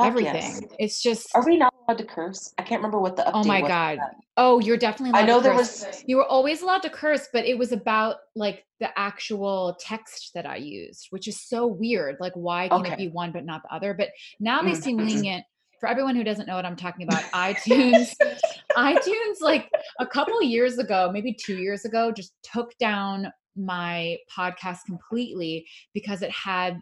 everything. 0.00 0.34
Yes. 0.34 0.62
It's 0.78 1.02
just 1.02 1.28
Are 1.34 1.44
we 1.44 1.56
not 1.56 1.74
allowed 1.88 1.98
to 1.98 2.04
curse? 2.04 2.52
I 2.58 2.62
can't 2.62 2.80
remember 2.80 2.98
what 2.98 3.16
the 3.16 3.22
update 3.22 3.30
Oh 3.34 3.44
my 3.44 3.60
god. 3.60 3.98
Oh, 4.36 4.60
you're 4.60 4.76
definitely 4.76 5.18
I 5.18 5.24
know 5.24 5.40
there 5.40 5.54
was 5.54 6.04
You 6.06 6.16
were 6.16 6.26
always 6.26 6.62
allowed 6.62 6.82
to 6.82 6.90
curse, 6.90 7.28
but 7.32 7.44
it 7.44 7.58
was 7.58 7.72
about 7.72 8.16
like 8.36 8.64
the 8.80 8.96
actual 8.98 9.76
text 9.80 10.32
that 10.34 10.46
I 10.46 10.56
used, 10.56 11.06
which 11.10 11.26
is 11.26 11.40
so 11.40 11.66
weird. 11.66 12.16
Like 12.20 12.34
why 12.34 12.68
can 12.68 12.80
okay. 12.80 12.92
it 12.92 12.98
be 12.98 13.08
one 13.08 13.32
but 13.32 13.44
not 13.44 13.62
the 13.62 13.74
other? 13.74 13.94
But 13.94 14.10
now 14.38 14.62
they 14.62 14.72
mm, 14.72 14.82
seem 14.82 14.96
lenient 14.98 15.44
for 15.80 15.88
everyone 15.88 16.16
who 16.16 16.24
doesn't 16.24 16.46
know 16.46 16.56
what 16.56 16.66
I'm 16.66 16.76
talking 16.76 17.04
about, 17.04 17.22
iTunes, 17.32 18.12
iTunes, 18.76 19.40
like 19.40 19.70
a 20.00 20.06
couple 20.06 20.42
years 20.42 20.78
ago, 20.78 21.08
maybe 21.12 21.32
two 21.32 21.56
years 21.56 21.84
ago, 21.84 22.10
just 22.10 22.32
took 22.42 22.76
down 22.78 23.30
my 23.56 24.16
podcast 24.36 24.78
completely 24.86 25.66
because 25.94 26.22
it 26.22 26.30
had 26.30 26.80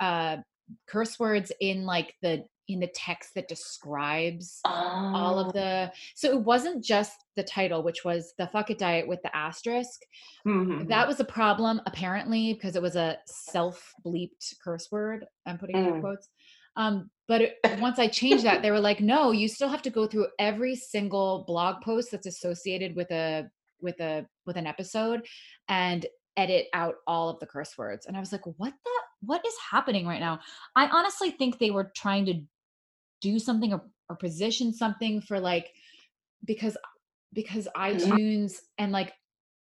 uh, 0.00 0.38
curse 0.86 1.18
words 1.18 1.52
in 1.60 1.84
like 1.84 2.14
the 2.22 2.42
in 2.68 2.80
the 2.80 2.90
text 2.94 3.34
that 3.34 3.48
describes 3.48 4.60
oh. 4.64 4.70
all 4.70 5.38
of 5.38 5.48
oh. 5.48 5.52
the 5.52 5.92
so 6.14 6.30
it 6.30 6.40
wasn't 6.40 6.84
just 6.84 7.24
the 7.36 7.42
title 7.42 7.82
which 7.82 8.04
was 8.04 8.34
the 8.38 8.46
fuck 8.48 8.70
it 8.70 8.78
diet 8.78 9.08
with 9.08 9.20
the 9.22 9.36
asterisk 9.36 10.00
mm-hmm. 10.46 10.86
that 10.86 11.08
was 11.08 11.20
a 11.20 11.24
problem 11.24 11.80
apparently 11.86 12.52
because 12.52 12.76
it 12.76 12.82
was 12.82 12.96
a 12.96 13.16
self 13.26 13.92
bleeped 14.04 14.54
curse 14.62 14.88
word 14.90 15.24
i'm 15.46 15.58
putting 15.58 15.76
mm. 15.76 15.94
in 15.94 16.00
quotes 16.00 16.28
um, 16.76 17.10
but 17.26 17.42
it, 17.42 17.58
once 17.80 17.98
I 17.98 18.06
changed 18.06 18.44
that, 18.44 18.62
they 18.62 18.70
were 18.70 18.78
like, 18.78 19.00
no, 19.00 19.32
you 19.32 19.48
still 19.48 19.68
have 19.68 19.82
to 19.82 19.90
go 19.90 20.06
through 20.06 20.28
every 20.38 20.76
single 20.76 21.44
blog 21.46 21.82
post 21.82 22.12
that's 22.12 22.26
associated 22.26 22.94
with 22.94 23.10
a 23.10 23.50
with 23.80 24.00
a 24.00 24.26
with 24.46 24.56
an 24.56 24.66
episode 24.66 25.26
and 25.68 26.06
edit 26.36 26.68
out 26.72 26.94
all 27.06 27.28
of 27.28 27.40
the 27.40 27.46
curse 27.46 27.76
words. 27.76 28.06
And 28.06 28.16
I 28.16 28.20
was 28.20 28.30
like, 28.30 28.46
what 28.56 28.72
the 28.84 28.90
what 29.20 29.44
is 29.44 29.54
happening 29.70 30.06
right 30.06 30.20
now? 30.20 30.38
I 30.76 30.86
honestly 30.86 31.32
think 31.32 31.58
they 31.58 31.72
were 31.72 31.90
trying 31.96 32.26
to 32.26 32.40
do 33.20 33.38
something 33.38 33.72
or, 33.72 33.82
or 34.08 34.16
position 34.16 34.72
something 34.72 35.20
for 35.20 35.40
like 35.40 35.72
because 36.44 36.76
because 37.32 37.68
mm-hmm. 37.76 38.12
iTunes 38.12 38.54
and 38.78 38.92
like 38.92 39.12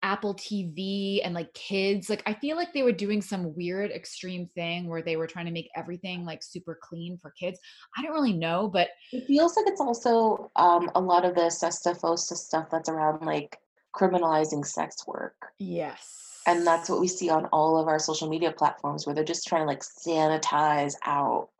Apple 0.03 0.35
TV 0.35 1.21
and 1.25 1.35
like 1.35 1.53
kids. 1.55 2.09
Like 2.09 2.23
I 2.27 2.35
feel 2.35 2.57
like 2.57 2.73
they 2.73 2.83
were 2.83 2.93
doing 2.93 3.21
some 3.21 3.55
weird 3.55 3.91
extreme 3.91 4.49
thing 4.55 4.89
where 4.89 5.03
they 5.03 5.17
were 5.17 5.27
trying 5.27 5.47
to 5.47 5.53
make 5.53 5.69
everything 5.77 6.25
like 6.25 6.43
super 6.43 6.79
clean 6.83 7.19
for 7.21 7.33
kids. 7.33 7.59
I 7.97 8.03
don't 8.03 8.13
really 8.13 8.33
know, 8.33 8.69
but 8.69 8.89
it 9.13 9.27
feels 9.27 9.57
like 9.57 9.67
it's 9.67 9.81
also 9.81 10.51
um, 10.57 10.91
a 10.95 11.01
lot 11.01 11.25
of 11.25 11.35
the 11.35 11.51
SESTA-FOSTA 11.51 12.37
stuff 12.37 12.69
that's 12.71 12.89
around 12.89 13.25
like 13.27 13.59
criminalizing 13.95 14.65
sex 14.65 15.07
work. 15.07 15.37
Yes. 15.59 16.41
And 16.47 16.67
that's 16.67 16.89
what 16.89 17.01
we 17.01 17.09
see 17.09 17.29
on 17.29 17.47
all 17.47 17.77
of 17.77 17.87
our 17.87 17.99
social 17.99 18.29
media 18.29 18.53
platforms 18.53 19.07
where 19.07 19.15
they're 19.15 19.25
just 19.25 19.47
trying 19.47 19.63
to 19.63 19.67
like 19.67 19.83
sanitize 19.83 20.95
out 21.05 21.51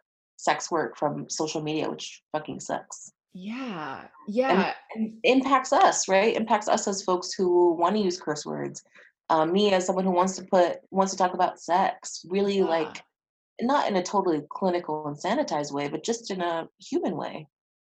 sex 0.41 0.71
work 0.71 0.97
from 0.97 1.29
social 1.29 1.61
media, 1.61 1.89
which 1.91 2.23
fucking 2.33 2.61
sucks. 2.61 3.13
Yeah. 3.35 4.07
Yeah. 4.27 4.73
And, 4.95 5.05
and 5.05 5.15
impacts 5.23 5.73
us, 5.73 6.09
right? 6.09 6.35
Impacts 6.35 6.69
us 6.69 6.89
as 6.89 7.03
folks 7.03 7.33
who 7.33 7.75
want 7.75 7.95
to 7.97 8.03
use 8.03 8.21
curse 8.21 8.47
words. 8.47 8.83
Um, 9.29 9.53
me 9.53 9.73
as 9.73 9.87
someone 9.87 10.05
who 10.05 10.11
wants 10.11 10.37
to 10.37 10.43
put 10.43 10.79
wants 10.91 11.13
to 11.13 11.19
talk 11.19 11.35
about 11.35 11.61
sex, 11.61 12.25
really 12.29 12.59
yeah. 12.59 12.65
like 12.65 13.03
not 13.61 13.89
in 13.89 13.97
a 13.97 14.03
totally 14.03 14.43
clinical 14.51 15.07
and 15.07 15.17
sanitized 15.17 15.73
way, 15.73 15.89
but 15.89 16.03
just 16.03 16.31
in 16.31 16.41
a 16.41 16.69
human 16.81 17.17
way. 17.17 17.47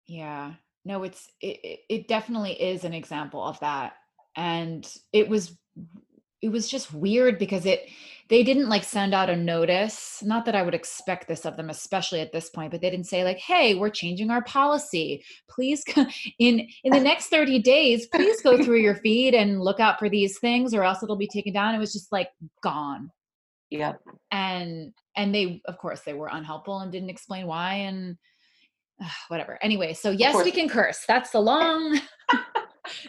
Yeah. 0.06 0.54
No, 0.86 1.04
it's 1.04 1.28
it 1.42 1.60
it 1.64 1.80
it 1.90 2.08
definitely 2.08 2.62
is 2.62 2.84
an 2.84 2.94
example 2.94 3.44
of 3.44 3.60
that. 3.62 3.94
And 4.36 4.88
it 5.14 5.30
was 5.30 5.58
it 6.44 6.52
was 6.52 6.70
just 6.70 6.94
weird 6.94 7.40
because 7.40 7.66
it 7.66 7.90
they 8.30 8.44
didn't 8.44 8.70
like 8.70 8.84
send 8.84 9.14
out 9.14 9.30
a 9.30 9.36
notice. 9.36 10.22
Not 10.24 10.46
that 10.46 10.56
I 10.56 10.62
would 10.62 10.74
expect 10.74 11.28
this 11.28 11.46
of 11.46 11.58
them, 11.58 11.70
especially 11.70 12.22
at 12.22 12.32
this 12.32 12.50
point, 12.50 12.72
but 12.72 12.82
they 12.82 12.90
didn't 12.90 13.08
say 13.08 13.24
like, 13.24 13.38
"Hey, 13.38 13.76
we're 13.76 13.90
changing 13.90 14.30
our 14.30 14.44
policy. 14.44 15.24
Please 15.50 15.84
in 16.40 16.68
in 16.84 16.92
the 16.92 17.00
next 17.00 17.28
30 17.28 17.60
days, 17.60 18.08
please 18.08 18.42
go 18.42 18.62
through 18.62 18.80
your 18.80 18.96
feed 18.96 19.34
and 19.34 19.62
look 19.62 19.80
out 19.80 20.00
for 20.00 20.10
these 20.10 20.38
things 20.40 20.74
or 20.74 20.84
else 20.84 21.02
it'll 21.02 21.16
be 21.16 21.28
taken 21.28 21.54
down." 21.54 21.76
It 21.76 21.80
was 21.80 21.94
just 21.94 22.12
like 22.12 22.30
gone. 22.62 23.10
Yep. 23.72 24.02
And 24.32 24.94
and 25.16 25.34
they 25.34 25.62
of 25.66 25.78
course 25.78 26.02
they 26.02 26.14
were 26.14 26.30
unhelpful 26.32 26.80
and 26.80 26.92
didn't 26.92 27.10
explain 27.10 27.48
why 27.48 27.76
and 27.76 28.18
uh, 29.04 29.10
whatever. 29.30 29.60
Anyway, 29.62 29.94
so 29.94 30.12
yes, 30.12 30.44
we 30.44 30.52
can 30.52 30.70
curse. 30.70 31.04
That's 31.08 31.32
the 31.32 31.40
long 31.40 32.00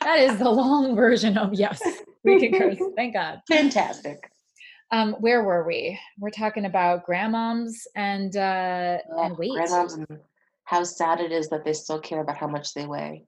that 0.02 0.20
is 0.20 0.38
the 0.38 0.50
long 0.50 0.94
version 0.96 1.36
of 1.38 1.54
yes, 1.54 1.80
we 2.24 2.38
can 2.40 2.58
curse. 2.58 2.78
Thank 2.96 3.14
God. 3.14 3.40
Fantastic. 3.48 4.30
Um, 4.90 5.14
where 5.14 5.42
were 5.42 5.64
we? 5.66 5.98
We're 6.18 6.30
talking 6.30 6.66
about 6.66 7.06
grandmoms 7.06 7.72
and 7.96 8.36
uh, 8.36 8.98
and 9.08 9.36
weight. 9.38 9.52
Grandmoms 9.52 9.94
and 9.96 10.06
how 10.64 10.84
sad 10.84 11.20
it 11.20 11.32
is 11.32 11.48
that 11.48 11.64
they 11.64 11.72
still 11.72 11.98
care 12.00 12.20
about 12.20 12.36
how 12.36 12.46
much 12.46 12.74
they 12.74 12.86
weigh. 12.86 13.24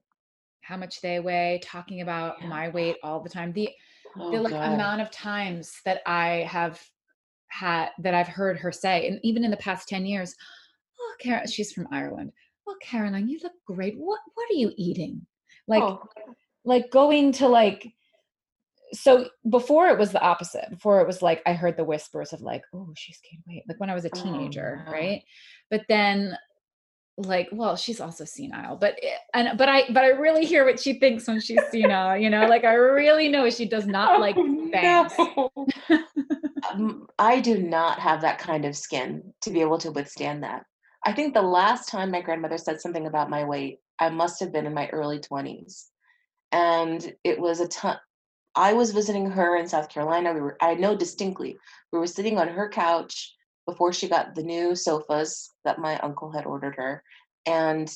How 0.61 0.77
much 0.77 1.01
they 1.01 1.19
weigh. 1.19 1.59
Talking 1.63 2.01
about 2.01 2.35
Yeah. 2.41 2.47
my 2.47 2.69
weight 2.69 2.97
all 3.03 3.21
the 3.21 3.29
time. 3.29 3.51
The 3.53 3.69
Oh, 4.19 4.31
the 4.31 4.39
like 4.41 4.53
God. 4.53 4.73
amount 4.73 5.01
of 5.01 5.11
times 5.11 5.79
that 5.85 6.01
I 6.07 6.47
have 6.49 6.81
had 7.49 7.89
that 7.99 8.15
I've 8.15 8.27
heard 8.27 8.57
her 8.59 8.71
say, 8.71 9.07
and 9.07 9.19
even 9.23 9.43
in 9.43 9.51
the 9.51 9.57
past 9.57 9.87
ten 9.87 10.05
years, 10.05 10.33
oh, 10.99 11.13
Karen, 11.19 11.45
she's 11.47 11.71
from 11.71 11.87
Ireland. 11.91 12.31
Well, 12.65 12.77
Caroline, 12.81 13.27
you 13.27 13.39
look 13.43 13.53
great. 13.67 13.95
What 13.97 14.19
what 14.33 14.49
are 14.49 14.55
you 14.55 14.71
eating? 14.77 15.25
Like 15.67 15.83
Oh, 15.83 16.01
like 16.65 16.91
going 16.91 17.31
to 17.33 17.47
like 17.47 17.87
so 18.93 19.27
before 19.49 19.89
it 19.89 19.97
was 19.99 20.11
the 20.11 20.21
opposite 20.21 20.69
before 20.69 21.01
it 21.01 21.07
was 21.07 21.21
like 21.21 21.41
i 21.45 21.51
heard 21.51 21.75
the 21.75 21.83
whispers 21.83 22.31
of 22.31 22.39
like 22.39 22.61
oh 22.73 22.87
she's 22.95 23.19
gained 23.29 23.43
weight 23.45 23.63
like 23.67 23.77
when 23.81 23.89
i 23.89 23.93
was 23.93 24.05
a 24.05 24.09
Oh, 24.09 24.21
teenager 24.23 24.81
no. 24.85 24.91
right 24.93 25.23
but 25.69 25.81
then 25.89 26.37
like 27.17 27.49
well 27.51 27.75
she's 27.75 27.99
also 27.99 28.23
senile 28.23 28.77
but 28.77 28.97
and 29.33 29.57
but 29.57 29.67
i 29.67 29.83
but 29.91 30.05
i 30.05 30.09
really 30.09 30.45
hear 30.45 30.63
what 30.63 30.79
she 30.79 30.93
thinks 30.99 31.27
when 31.27 31.41
she's 31.41 31.59
senile 31.69 32.15
you 32.15 32.29
know 32.29 32.47
like 32.47 32.63
i 32.63 32.73
really 32.75 33.27
know 33.27 33.49
she 33.49 33.65
does 33.67 33.85
not 33.97 34.21
like 34.21 34.35
Oh, 34.37 34.69
bangs 34.71 35.13
no. 35.17 35.51
um, 36.71 37.07
I 37.19 37.39
do 37.39 37.57
not 37.57 37.99
have 37.99 38.21
that 38.21 38.39
kind 38.39 38.65
of 38.65 38.75
skin 38.75 39.33
to 39.41 39.49
be 39.49 39.61
able 39.61 39.77
to 39.79 39.91
withstand 39.91 40.43
that. 40.43 40.63
I 41.05 41.13
think 41.13 41.33
the 41.33 41.41
last 41.41 41.87
time 41.89 42.11
my 42.11 42.21
grandmother 42.21 42.57
said 42.57 42.81
something 42.81 43.07
about 43.07 43.29
my 43.29 43.45
weight, 43.45 43.79
I 43.99 44.09
must 44.09 44.39
have 44.39 44.51
been 44.51 44.65
in 44.65 44.73
my 44.73 44.87
early 44.89 45.19
20s. 45.19 45.85
And 46.51 47.13
it 47.23 47.39
was 47.39 47.59
a 47.59 47.67
ton. 47.67 47.97
I 48.55 48.73
was 48.73 48.91
visiting 48.91 49.29
her 49.29 49.57
in 49.57 49.67
South 49.67 49.89
Carolina. 49.89 50.33
We 50.33 50.41
were, 50.41 50.57
I 50.61 50.73
know 50.73 50.95
distinctly, 50.95 51.57
we 51.91 51.99
were 51.99 52.07
sitting 52.07 52.39
on 52.39 52.47
her 52.47 52.69
couch 52.69 53.35
before 53.67 53.93
she 53.93 54.07
got 54.07 54.33
the 54.33 54.43
new 54.43 54.75
sofas 54.75 55.53
that 55.63 55.79
my 55.79 55.99
uncle 55.99 56.31
had 56.31 56.45
ordered 56.45 56.75
her. 56.75 57.03
And 57.45 57.93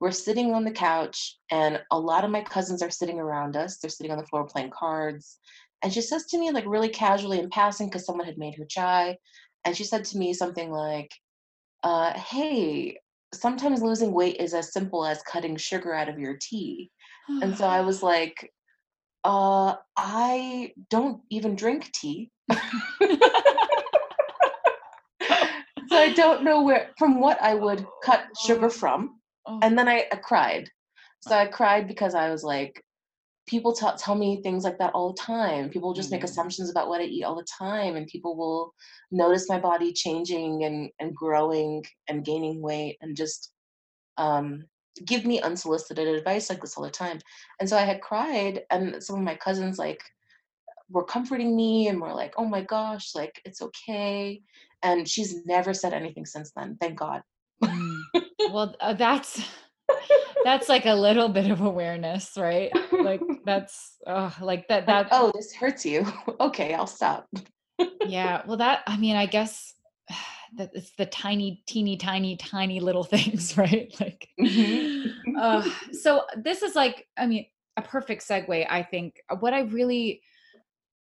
we're 0.00 0.10
sitting 0.10 0.52
on 0.52 0.64
the 0.64 0.70
couch, 0.70 1.38
and 1.50 1.80
a 1.90 1.98
lot 1.98 2.24
of 2.24 2.30
my 2.30 2.42
cousins 2.42 2.82
are 2.82 2.90
sitting 2.90 3.18
around 3.18 3.56
us. 3.56 3.78
They're 3.78 3.88
sitting 3.88 4.12
on 4.12 4.18
the 4.18 4.26
floor 4.26 4.44
playing 4.44 4.70
cards. 4.70 5.38
And 5.82 5.92
she 5.92 6.02
says 6.02 6.26
to 6.26 6.38
me, 6.38 6.50
like 6.50 6.66
really 6.66 6.88
casually 6.88 7.38
in 7.38 7.48
passing, 7.48 7.86
because 7.88 8.04
someone 8.04 8.26
had 8.26 8.36
made 8.36 8.56
her 8.56 8.66
chai. 8.66 9.16
And 9.64 9.76
she 9.76 9.84
said 9.84 10.04
to 10.06 10.18
me 10.18 10.34
something 10.34 10.70
like, 10.70 11.14
uh, 11.82 12.12
Hey, 12.12 12.98
sometimes 13.40 13.82
losing 13.82 14.12
weight 14.12 14.36
is 14.40 14.54
as 14.54 14.72
simple 14.72 15.04
as 15.04 15.22
cutting 15.22 15.56
sugar 15.56 15.94
out 15.94 16.08
of 16.08 16.18
your 16.18 16.36
tea. 16.40 16.90
And 17.42 17.56
so 17.56 17.66
I 17.66 17.80
was 17.82 18.02
like, 18.02 18.52
uh, 19.24 19.76
I 19.96 20.72
don't 20.90 21.22
even 21.30 21.56
drink 21.56 21.90
tea. 21.92 22.30
so 22.52 22.56
I 25.92 26.12
don't 26.14 26.44
know 26.44 26.62
where 26.62 26.90
from 26.98 27.20
what 27.20 27.40
I 27.40 27.54
would 27.54 27.86
cut 28.02 28.24
sugar 28.44 28.68
from. 28.68 29.20
Oh, 29.46 29.60
And 29.62 29.78
then 29.78 29.88
I, 29.88 30.06
I 30.12 30.16
cried. 30.16 30.68
So 31.20 31.34
I 31.34 31.46
cried 31.46 31.88
because 31.88 32.14
I 32.14 32.30
was 32.30 32.42
like, 32.44 32.83
people 33.46 33.72
t- 33.74 33.86
tell 33.98 34.14
me 34.14 34.40
things 34.42 34.64
like 34.64 34.78
that 34.78 34.92
all 34.94 35.12
the 35.12 35.20
time. 35.20 35.68
People 35.68 35.92
just 35.92 36.10
make 36.10 36.22
Mhm. 36.22 36.24
assumptions 36.24 36.70
about 36.70 36.88
what 36.88 37.00
I 37.00 37.04
eat 37.04 37.24
all 37.24 37.34
the 37.34 37.46
time, 37.58 37.96
and 37.96 38.06
people 38.06 38.36
will 38.36 38.74
notice 39.10 39.48
my 39.48 39.58
body 39.58 39.92
changing 39.92 40.64
and, 40.64 40.90
and 40.98 41.14
growing 41.14 41.84
and 42.08 42.24
gaining 42.24 42.62
weight 42.62 42.96
and 43.00 43.16
just 43.16 43.52
um, 44.16 44.64
give 45.04 45.24
me 45.26 45.40
unsolicited 45.40 46.06
advice 46.08 46.48
like 46.48 46.60
this 46.60 46.76
all 46.76 46.84
the 46.84 46.90
time. 46.90 47.18
And 47.60 47.68
so 47.68 47.76
I 47.76 47.82
had 47.82 48.00
cried, 48.00 48.62
and 48.70 49.02
some 49.02 49.16
of 49.16 49.22
my 49.22 49.34
cousins 49.34 49.78
like 49.78 50.02
were 50.88 51.04
comforting 51.04 51.56
me 51.56 51.88
and 51.88 52.00
were 52.00 52.14
like, 52.14 52.34
"Oh 52.38 52.44
my 52.46 52.62
gosh, 52.62 53.14
like 53.14 53.40
it's 53.44 53.60
okay." 53.60 54.40
And 54.82 55.08
she's 55.08 55.44
never 55.46 55.74
said 55.74 55.92
anything 55.92 56.24
since 56.26 56.52
then. 56.56 56.76
Thank 56.80 56.98
God. 56.98 57.22
mm. 57.62 58.00
well 58.52 58.74
uh, 58.80 58.92
that's 58.94 59.42
that's 60.44 60.68
like 60.68 60.86
a 60.86 60.94
little 60.94 61.28
bit 61.28 61.50
of 61.50 61.60
awareness 61.60 62.32
right 62.36 62.70
like 62.92 63.20
that's 63.44 63.96
oh 64.06 64.34
like 64.40 64.68
that 64.68 64.86
Like, 64.86 65.08
that 65.08 65.08
oh, 65.12 65.32
this 65.34 65.52
hurts 65.52 65.84
you. 65.84 66.06
okay, 66.40 66.74
I'll 66.74 66.86
stop. 66.86 67.28
Yeah, 68.06 68.42
well, 68.46 68.56
that 68.58 68.82
I 68.86 68.96
mean, 68.96 69.16
I 69.16 69.26
guess 69.26 69.74
that 70.56 70.70
it's 70.74 70.92
the 70.96 71.06
tiny, 71.06 71.62
teeny, 71.66 71.96
tiny, 71.96 72.36
tiny 72.36 72.80
little 72.80 73.04
things, 73.14 73.56
right? 73.56 73.94
Like, 74.00 74.28
uh, 75.38 75.68
so 75.92 76.24
this 76.36 76.62
is 76.62 76.74
like, 76.74 77.06
I 77.16 77.26
mean, 77.26 77.46
a 77.76 77.82
perfect 77.82 78.26
segue. 78.26 78.66
I 78.68 78.82
think 78.82 79.20
what 79.40 79.52
I 79.52 79.62
really, 79.62 80.22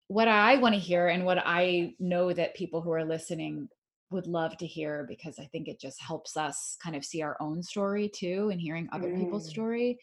what 0.08 0.28
I 0.28 0.58
want 0.58 0.76
to 0.76 0.80
hear, 0.80 1.08
and 1.08 1.26
what 1.26 1.40
I 1.44 1.96
know 2.00 2.32
that 2.32 2.56
people 2.56 2.82
who 2.82 2.92
are 2.92 3.06
listening 3.06 3.70
would 4.12 4.28
love 4.28 4.58
to 4.58 4.68
hear, 4.68 5.06
because 5.08 5.40
I 5.40 5.46
think 5.46 5.68
it 5.68 5.80
just 5.80 6.02
helps 6.02 6.38
us 6.38 6.78
kind 6.84 6.96
of 6.96 7.06
see 7.06 7.22
our 7.22 7.38
own 7.40 7.64
story 7.64 8.10
too, 8.10 8.50
and 8.52 8.62
hearing 8.62 8.90
other 8.92 9.10
people's 9.10 9.46
Mm. 9.46 9.50
story. 9.50 10.00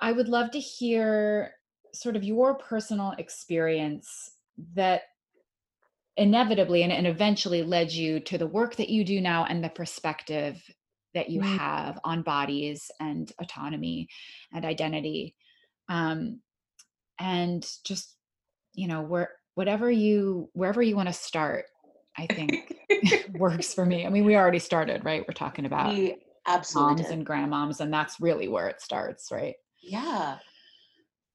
I 0.00 0.12
would 0.12 0.28
love 0.28 0.50
to 0.52 0.60
hear 0.60 1.54
sort 1.92 2.16
of 2.16 2.24
your 2.24 2.56
personal 2.56 3.12
experience 3.18 4.32
that 4.74 5.02
inevitably 6.16 6.82
and, 6.82 6.92
and 6.92 7.06
eventually 7.06 7.62
led 7.62 7.92
you 7.92 8.20
to 8.20 8.38
the 8.38 8.46
work 8.46 8.76
that 8.76 8.88
you 8.88 9.04
do 9.04 9.20
now 9.20 9.44
and 9.44 9.62
the 9.62 9.68
perspective 9.68 10.62
that 11.12 11.30
you 11.30 11.40
Mm. 11.40 11.44
have 11.56 11.98
on 12.04 12.22
bodies 12.22 12.90
and 13.00 13.32
autonomy 13.40 14.08
and 14.52 14.64
identity 14.64 15.34
um, 15.88 16.40
and 17.18 17.68
just 17.84 18.16
you 18.74 18.88
know 18.88 19.02
where 19.02 19.30
whatever 19.54 19.90
you 19.90 20.50
wherever 20.52 20.82
you 20.82 20.96
want 20.96 21.08
to 21.08 21.12
start 21.12 21.66
i 22.16 22.26
think 22.26 22.72
works 23.34 23.74
for 23.74 23.84
me 23.84 24.06
i 24.06 24.08
mean 24.08 24.24
we 24.24 24.36
already 24.42 24.58
started 24.58 25.04
right 25.04 25.24
we're 25.26 25.34
talking 25.34 25.66
about 25.66 25.88
we 25.88 26.16
absolutely 26.46 26.94
moms 26.94 27.08
did. 27.08 27.18
and 27.18 27.26
grandmoms 27.26 27.80
and 27.80 27.92
that's 27.92 28.20
really 28.20 28.48
where 28.48 28.68
it 28.68 28.80
starts 28.80 29.30
right 29.32 29.54
Yeah. 29.82 30.38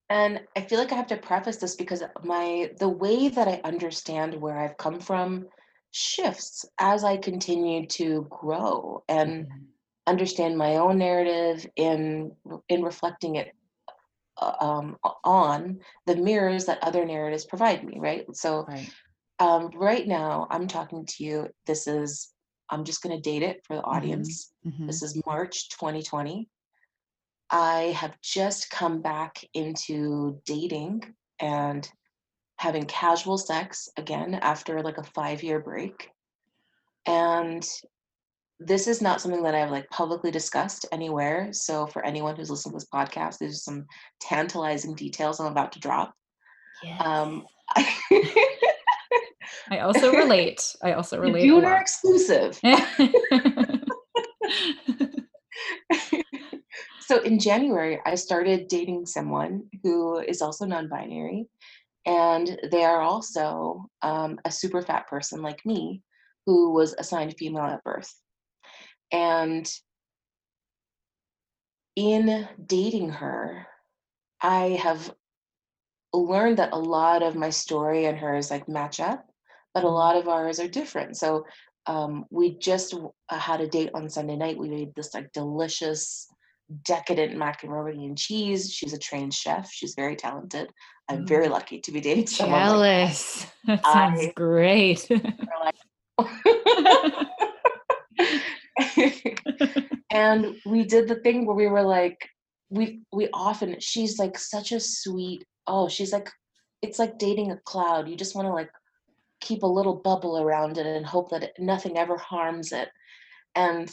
And 0.09 0.41
I 0.55 0.61
feel 0.61 0.79
like 0.79 0.91
I 0.91 0.95
have 0.95 1.07
to 1.07 1.17
preface 1.17 1.57
this 1.57 1.75
because 1.75 2.01
my 2.23 2.71
the 2.79 2.89
way 2.89 3.29
that 3.29 3.47
I 3.47 3.61
understand 3.63 4.33
where 4.41 4.57
I've 4.57 4.77
come 4.77 4.99
from 4.99 5.47
shifts 5.91 6.65
as 6.79 7.03
I 7.03 7.17
continue 7.17 7.85
to 7.87 8.25
grow 8.29 9.03
and 9.07 9.45
Mhm. 9.45 9.65
understand 10.07 10.57
my 10.57 10.77
own 10.77 10.97
narrative 10.97 11.67
in 11.75 12.35
in 12.69 12.81
reflecting 12.81 13.35
it 13.35 13.53
uh, 14.37 14.55
um, 14.59 14.97
on 15.23 15.79
the 16.07 16.15
mirrors 16.15 16.65
that 16.65 16.81
other 16.81 17.05
narratives 17.05 17.45
provide 17.45 17.83
me, 17.83 17.99
right? 17.99 18.25
So 18.35 18.65
right 18.67 18.91
um, 19.39 19.71
right 19.75 20.07
now 20.07 20.47
I'm 20.49 20.67
talking 20.67 21.05
to 21.05 21.23
you. 21.23 21.47
This 21.65 21.87
is 21.87 22.31
I'm 22.69 22.83
just 22.83 23.01
going 23.01 23.15
to 23.15 23.21
date 23.21 23.41
it 23.41 23.61
for 23.65 23.75
the 23.75 23.81
Mhm. 23.81 23.87
audience. 23.95 24.53
Mhm. 24.65 24.85
This 24.85 25.01
is 25.01 25.19
March 25.25 25.69
2020. 25.69 26.47
I 27.49 27.95
have 27.97 28.19
just 28.21 28.69
come 28.69 29.01
back 29.01 29.43
into 29.55 30.39
dating 30.45 31.15
and 31.39 31.89
having 32.57 32.85
casual 32.85 33.37
sex 33.39 33.89
again 33.97 34.35
after 34.35 34.83
like 34.83 34.99
a 34.99 35.03
five 35.03 35.41
year 35.41 35.59
break. 35.59 36.11
And 37.07 37.67
this 38.59 38.87
is 38.87 39.01
not 39.01 39.19
something 39.21 39.41
that 39.43 39.55
I've 39.55 39.71
like 39.71 39.89
publicly 39.89 40.29
discussed 40.29 40.85
anywhere. 40.91 41.51
So 41.53 41.87
for 41.87 42.05
anyone 42.05 42.35
who's 42.35 42.51
listening 42.51 42.73
to 42.73 42.85
this 42.85 42.89
podcast, 42.93 43.37
there's 43.39 43.63
some 43.63 43.87
tantalizing 44.19 44.93
details 44.93 45.39
I'm 45.39 45.47
about 45.47 45.71
to 45.71 45.79
drop. 45.79 46.13
yes. 46.83 47.01
Um, 47.05 47.47
i 49.71 49.79
also 49.79 50.11
relate 50.11 50.75
i 50.83 50.93
also 50.93 51.19
relate 51.19 51.43
you 51.43 51.63
are 51.63 51.79
exclusive. 51.79 52.59
So 57.09 57.23
in 57.23 57.39
January, 57.39 57.99
I 58.05 58.13
started 58.13 58.67
dating 58.67 59.07
someone 59.07 59.63
who 59.81 60.19
is 60.19 60.43
also 60.43 60.65
non-binary, 60.65 61.47
and 62.05 62.59
they 62.71 62.83
are 62.83 63.01
also 63.01 63.87
um, 64.03 64.37
a 64.45 64.51
super 64.51 64.83
fat 64.83 65.07
person 65.07 65.41
like 65.41 65.65
me, 65.65 66.03
who 66.45 66.71
was 66.71 66.93
assigned 66.99 67.35
female 67.35 67.63
at 67.63 67.83
birth. 67.83 68.13
And 69.11 69.67
in 71.95 72.47
dating 72.63 73.09
her, 73.09 73.65
I 74.39 74.79
have 74.79 75.11
learned 76.13 76.59
that 76.59 76.73
a 76.73 76.79
lot 76.79 77.23
of 77.23 77.35
my 77.35 77.49
story 77.49 78.05
and 78.05 78.19
hers 78.19 78.51
like 78.51 78.69
match 78.69 78.99
up, 78.99 79.27
but 79.73 79.83
a 79.83 79.89
lot 79.89 80.15
of 80.15 80.27
ours 80.27 80.59
are 80.59 80.67
different. 80.67 81.17
So 81.17 81.45
um, 81.85 82.25
we 82.29 82.57
just 82.57 82.95
uh, 83.29 83.39
had 83.39 83.61
a 83.61 83.67
date 83.67 83.91
on 83.93 84.09
Sunday 84.09 84.35
night. 84.35 84.57
We 84.57 84.69
made 84.69 84.93
this 84.95 85.13
like 85.13 85.31
delicious, 85.31 86.27
decadent 86.83 87.37
macaroni 87.37 88.05
and 88.05 88.17
cheese. 88.17 88.71
She's 88.71 88.93
a 88.93 88.99
trained 88.99 89.33
chef. 89.33 89.71
She's 89.71 89.95
very 89.95 90.15
talented. 90.15 90.69
I'm 91.09 91.25
very 91.25 91.47
lucky 91.47 91.79
to 91.81 91.91
be 91.91 92.01
dating 92.01 92.27
someone 92.27 92.61
like 92.61 92.69
jealous. 92.69 93.47
That 93.65 93.83
sounds 93.83 94.21
I 94.21 94.31
great. 94.35 95.09
and 100.11 100.55
we 100.65 100.83
did 100.83 101.07
the 101.07 101.19
thing 101.23 101.45
where 101.45 101.55
we 101.55 101.67
were 101.67 101.83
like 101.83 102.29
we 102.69 103.01
we 103.11 103.29
often 103.33 103.79
she's 103.79 104.19
like 104.19 104.37
such 104.37 104.71
a 104.71 104.79
sweet 104.79 105.43
oh 105.67 105.87
she's 105.87 106.11
like 106.11 106.29
it's 106.81 106.99
like 106.99 107.17
dating 107.17 107.51
a 107.51 107.59
cloud 107.65 108.07
you 108.07 108.15
just 108.15 108.35
want 108.35 108.47
to 108.47 108.53
like 108.53 108.69
keep 109.39 109.63
a 109.63 109.67
little 109.67 109.95
bubble 109.95 110.39
around 110.39 110.77
it 110.77 110.85
and 110.85 111.05
hope 111.05 111.29
that 111.29 111.43
it, 111.43 111.53
nothing 111.59 111.97
ever 111.97 112.17
harms 112.17 112.71
it. 112.71 112.89
And 113.55 113.89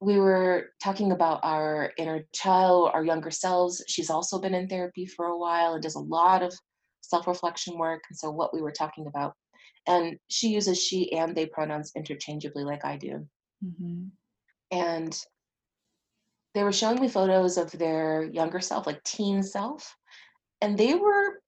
we 0.00 0.18
were 0.18 0.70
talking 0.82 1.12
about 1.12 1.40
our 1.44 1.92
inner 1.96 2.24
child 2.32 2.90
our 2.92 3.04
younger 3.04 3.30
selves. 3.30 3.84
She's 3.88 4.10
also 4.10 4.40
been 4.40 4.54
in 4.54 4.68
therapy 4.68 5.06
for 5.06 5.26
a 5.26 5.38
while 5.38 5.74
and 5.74 5.82
does 5.82 5.94
a 5.94 6.00
lot 6.00 6.42
of 6.42 6.52
self-reflection 7.02 7.78
work 7.78 8.02
and 8.08 8.18
so 8.18 8.30
what 8.30 8.52
we 8.52 8.62
were 8.62 8.72
talking 8.72 9.06
about. 9.06 9.34
And 9.86 10.16
she 10.28 10.48
uses 10.48 10.82
she 10.82 11.12
and 11.12 11.36
they 11.36 11.46
pronouns 11.46 11.92
interchangeably 11.96 12.64
like 12.64 12.84
i 12.84 12.96
do. 12.96 13.26
Mhm. 13.64 14.10
and 14.70 15.18
they 16.54 16.64
were 16.64 16.72
showing 16.72 17.00
me 17.00 17.08
photos 17.08 17.56
of 17.56 17.70
their 17.72 18.24
younger 18.24 18.60
self, 18.60 18.86
like 18.86 19.02
teen 19.04 19.42
self, 19.42 19.96
and 20.60 20.76
they 20.76 20.94
were 20.94 21.40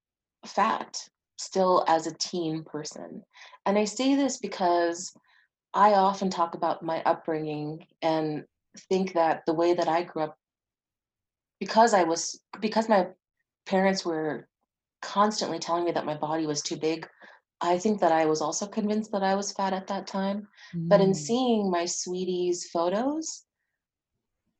fat 0.47 0.99
still 1.37 1.85
as 1.88 2.07
a 2.07 2.14
teen 2.14 2.64
person. 2.64 3.23
And 3.66 3.79
I 3.79 3.85
say 3.85 4.14
this 4.14 4.38
because 4.38 5.12
I 5.73 5.94
often 5.94 6.31
talk 6.31 6.55
about 6.55 6.83
my 6.83 7.03
upbringing 7.03 7.87
and 8.03 8.44
think 8.88 9.14
that 9.14 9.42
the 9.47 9.55
way 9.55 9.75
that 9.75 9.88
I 9.88 10.03
grew 10.03 10.25
up, 10.25 10.38
because 11.59 11.94
I 11.94 12.05
was, 12.05 12.40
because 12.61 12.88
my 12.88 13.09
parents 13.66 14.05
were 14.05 14.49
constantly 15.03 15.59
telling 15.59 15.85
me 15.85 15.92
that 15.92 16.07
my 16.07 16.14
body 16.14 16.47
was 16.47 16.62
too 16.62 16.77
big, 16.77 17.09
I 17.61 17.79
think 17.79 18.01
that 18.01 18.12
I 18.12 18.27
was 18.27 18.40
also 18.40 18.66
convinced 18.66 19.12
that 19.12 19.23
I 19.23 19.35
was 19.35 19.53
fat 19.53 19.73
at 19.73 19.87
that 19.88 20.07
time. 20.07 20.49
But 20.75 21.01
in 21.01 21.11
Mm. 21.11 21.16
seeing 21.16 21.70
my 21.70 21.87
sweetie's 21.87 22.68
photos, 22.68 23.44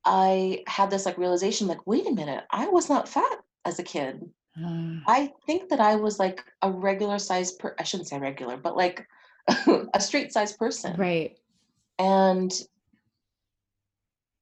I 0.05 0.65
had 0.67 0.91
this 0.91 1.07
like 1.07 1.19
realization 1.19 1.67
like, 1.67 1.87
wait 1.87 2.07
a 2.07 2.13
minute, 2.13 2.45
I 2.51 2.67
was 2.69 2.89
not 2.89 3.09
fat 3.09 3.39
as 3.65 3.79
a 3.79 3.83
kid. 3.83 4.31
Ah, 4.57 5.03
I 5.07 5.33
think 5.47 5.69
that 5.71 5.81
I 5.81 5.97
was 5.97 6.19
like 6.19 6.45
a 6.63 6.71
regular 6.71 7.19
size 7.19 7.53
per 7.53 7.75
I 7.79 7.83
shouldn't 7.83 8.09
say 8.09 8.19
regular, 8.19 8.57
but 8.57 8.77
like 8.77 9.07
a 9.95 10.01
straight 10.01 10.33
size 10.33 10.53
person. 10.53 10.97
right. 10.97 11.39
And 11.99 12.53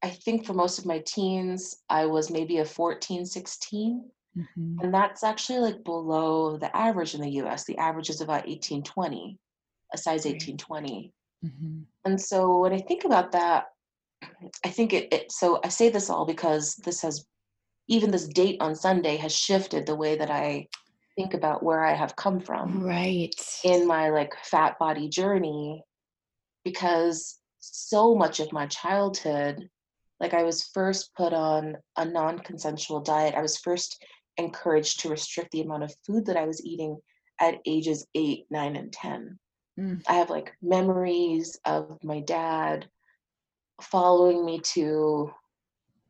I 0.02 0.10
think 0.10 0.44
for 0.44 0.52
most 0.54 0.78
of 0.78 0.86
my 0.86 0.98
teens, 1.06 1.82
I 1.88 2.06
was 2.06 2.30
maybe 2.30 2.58
a 2.58 2.64
14, 2.64 3.24
16. 3.24 4.10
Mhm. 4.36 4.82
And 4.82 4.94
that's 4.94 5.22
actually 5.22 5.58
like 5.58 5.84
below 5.84 6.56
the 6.56 6.74
average 6.76 7.14
in 7.14 7.20
the 7.20 7.30
US. 7.42 7.64
The 7.64 7.78
average 7.78 8.10
is 8.10 8.20
about 8.20 8.48
18, 8.48 8.82
20, 8.82 9.38
a 9.92 9.98
size 9.98 10.24
Right. 10.24 10.34
18, 10.34 10.56
20. 10.56 11.12
Mhm. 11.44 11.84
And 12.04 12.20
so 12.20 12.58
when 12.60 12.72
I 12.72 12.80
think 12.80 13.04
about 13.04 13.32
that, 13.32 13.66
I 14.64 14.70
think 14.70 14.92
it, 14.92 15.12
it 15.12 15.32
so 15.32 15.60
I 15.62 15.68
say 15.68 15.88
this 15.90 16.10
all 16.10 16.24
because 16.24 16.76
this 16.76 17.02
has 17.02 17.26
even 17.88 18.10
this 18.10 18.28
date 18.28 18.58
on 18.60 18.74
Sunday 18.74 19.16
has 19.16 19.34
shifted 19.34 19.86
the 19.86 19.96
way 19.96 20.16
that 20.16 20.30
I 20.30 20.68
think 21.16 21.34
about 21.34 21.62
where 21.62 21.84
I 21.84 21.94
have 21.94 22.16
come 22.16 22.40
from 22.40 22.82
Right. 22.82 23.34
in 23.64 23.86
my 23.86 24.08
like 24.10 24.34
fat 24.44 24.78
body 24.78 25.08
journey 25.08 25.82
because 26.64 27.38
so 27.58 28.14
much 28.14 28.40
of 28.40 28.52
my 28.52 28.66
childhood 28.66 29.68
like 30.22 30.34
I 30.34 30.44
was 30.44 30.70
first 30.72 31.12
put 31.16 31.32
on 31.32 31.76
a 31.96 32.04
non-consensual 32.04 33.00
diet. 33.00 33.34
I 33.34 33.42
was 33.42 33.58
first 33.58 34.02
encouraged 34.36 35.00
to 35.00 35.08
restrict 35.08 35.50
the 35.50 35.62
amount 35.62 35.82
of 35.82 35.94
food 36.06 36.26
that 36.26 36.36
I 36.36 36.46
was 36.46 36.64
eating 36.64 36.96
at 37.40 37.58
ages 37.66 38.06
8, 38.14 38.46
9 38.48 38.76
and 38.76 38.92
10. 38.92 39.38
Mm. 39.80 40.02
I 40.08 40.12
have 40.12 40.30
like 40.30 40.52
memories 40.62 41.58
of 41.64 41.98
my 42.04 42.20
dad 42.20 42.88
following 43.80 44.44
me 44.44 44.60
to 44.60 45.32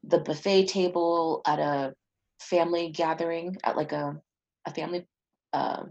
the 0.05 0.19
buffet 0.19 0.67
table 0.67 1.43
at 1.47 1.59
a 1.59 1.95
family 2.41 2.91
gathering 2.91 3.57
at 3.65 3.77
like 3.77 3.93
a 3.93 4.21
a 4.67 4.75
family 4.75 5.07
uh, 5.53 5.85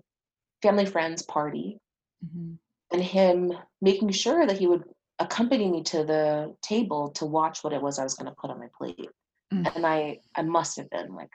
family 0.62 0.86
friends 0.86 1.22
party 1.24 1.78
Mhm. 2.26 2.58
and 2.92 3.02
him 3.02 3.54
making 3.82 4.12
sure 4.12 4.46
that 4.46 4.58
he 4.58 4.68
would 4.68 4.84
accompany 5.20 5.68
me 5.70 5.82
to 5.84 6.04
the 6.04 6.56
table 6.62 7.10
to 7.12 7.26
watch 7.26 7.64
what 7.64 7.74
it 7.74 7.82
was 7.82 7.98
I 8.00 8.04
was 8.04 8.16
going 8.16 8.30
to 8.30 8.36
put 8.40 8.52
on 8.52 8.60
my 8.60 8.70
plate. 8.78 9.10
Mm. 9.54 9.76
And 9.76 9.86
I 9.86 10.20
I 10.36 10.42
must 10.44 10.78
have 10.78 10.90
been 10.90 11.16
like 11.16 11.32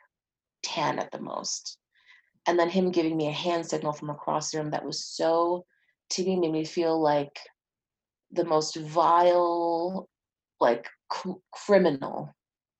10 0.62 0.98
at 0.98 1.10
the 1.10 1.20
most. 1.20 1.78
And 2.46 2.58
then 2.58 2.68
him 2.70 2.90
giving 2.92 3.16
me 3.16 3.28
a 3.28 3.32
hand 3.32 3.66
signal 3.66 3.92
from 3.92 4.10
across 4.10 4.50
the 4.50 4.58
room 4.58 4.70
that 4.70 4.84
was 4.84 5.04
so 5.04 5.64
to 6.10 6.24
me 6.24 6.36
made 6.36 6.52
me 6.52 6.64
feel 6.64 7.00
like 7.00 7.38
the 8.30 8.44
most 8.44 8.76
vile 8.76 10.08
like 10.60 10.88
cr- 11.08 11.42
criminal 11.52 12.32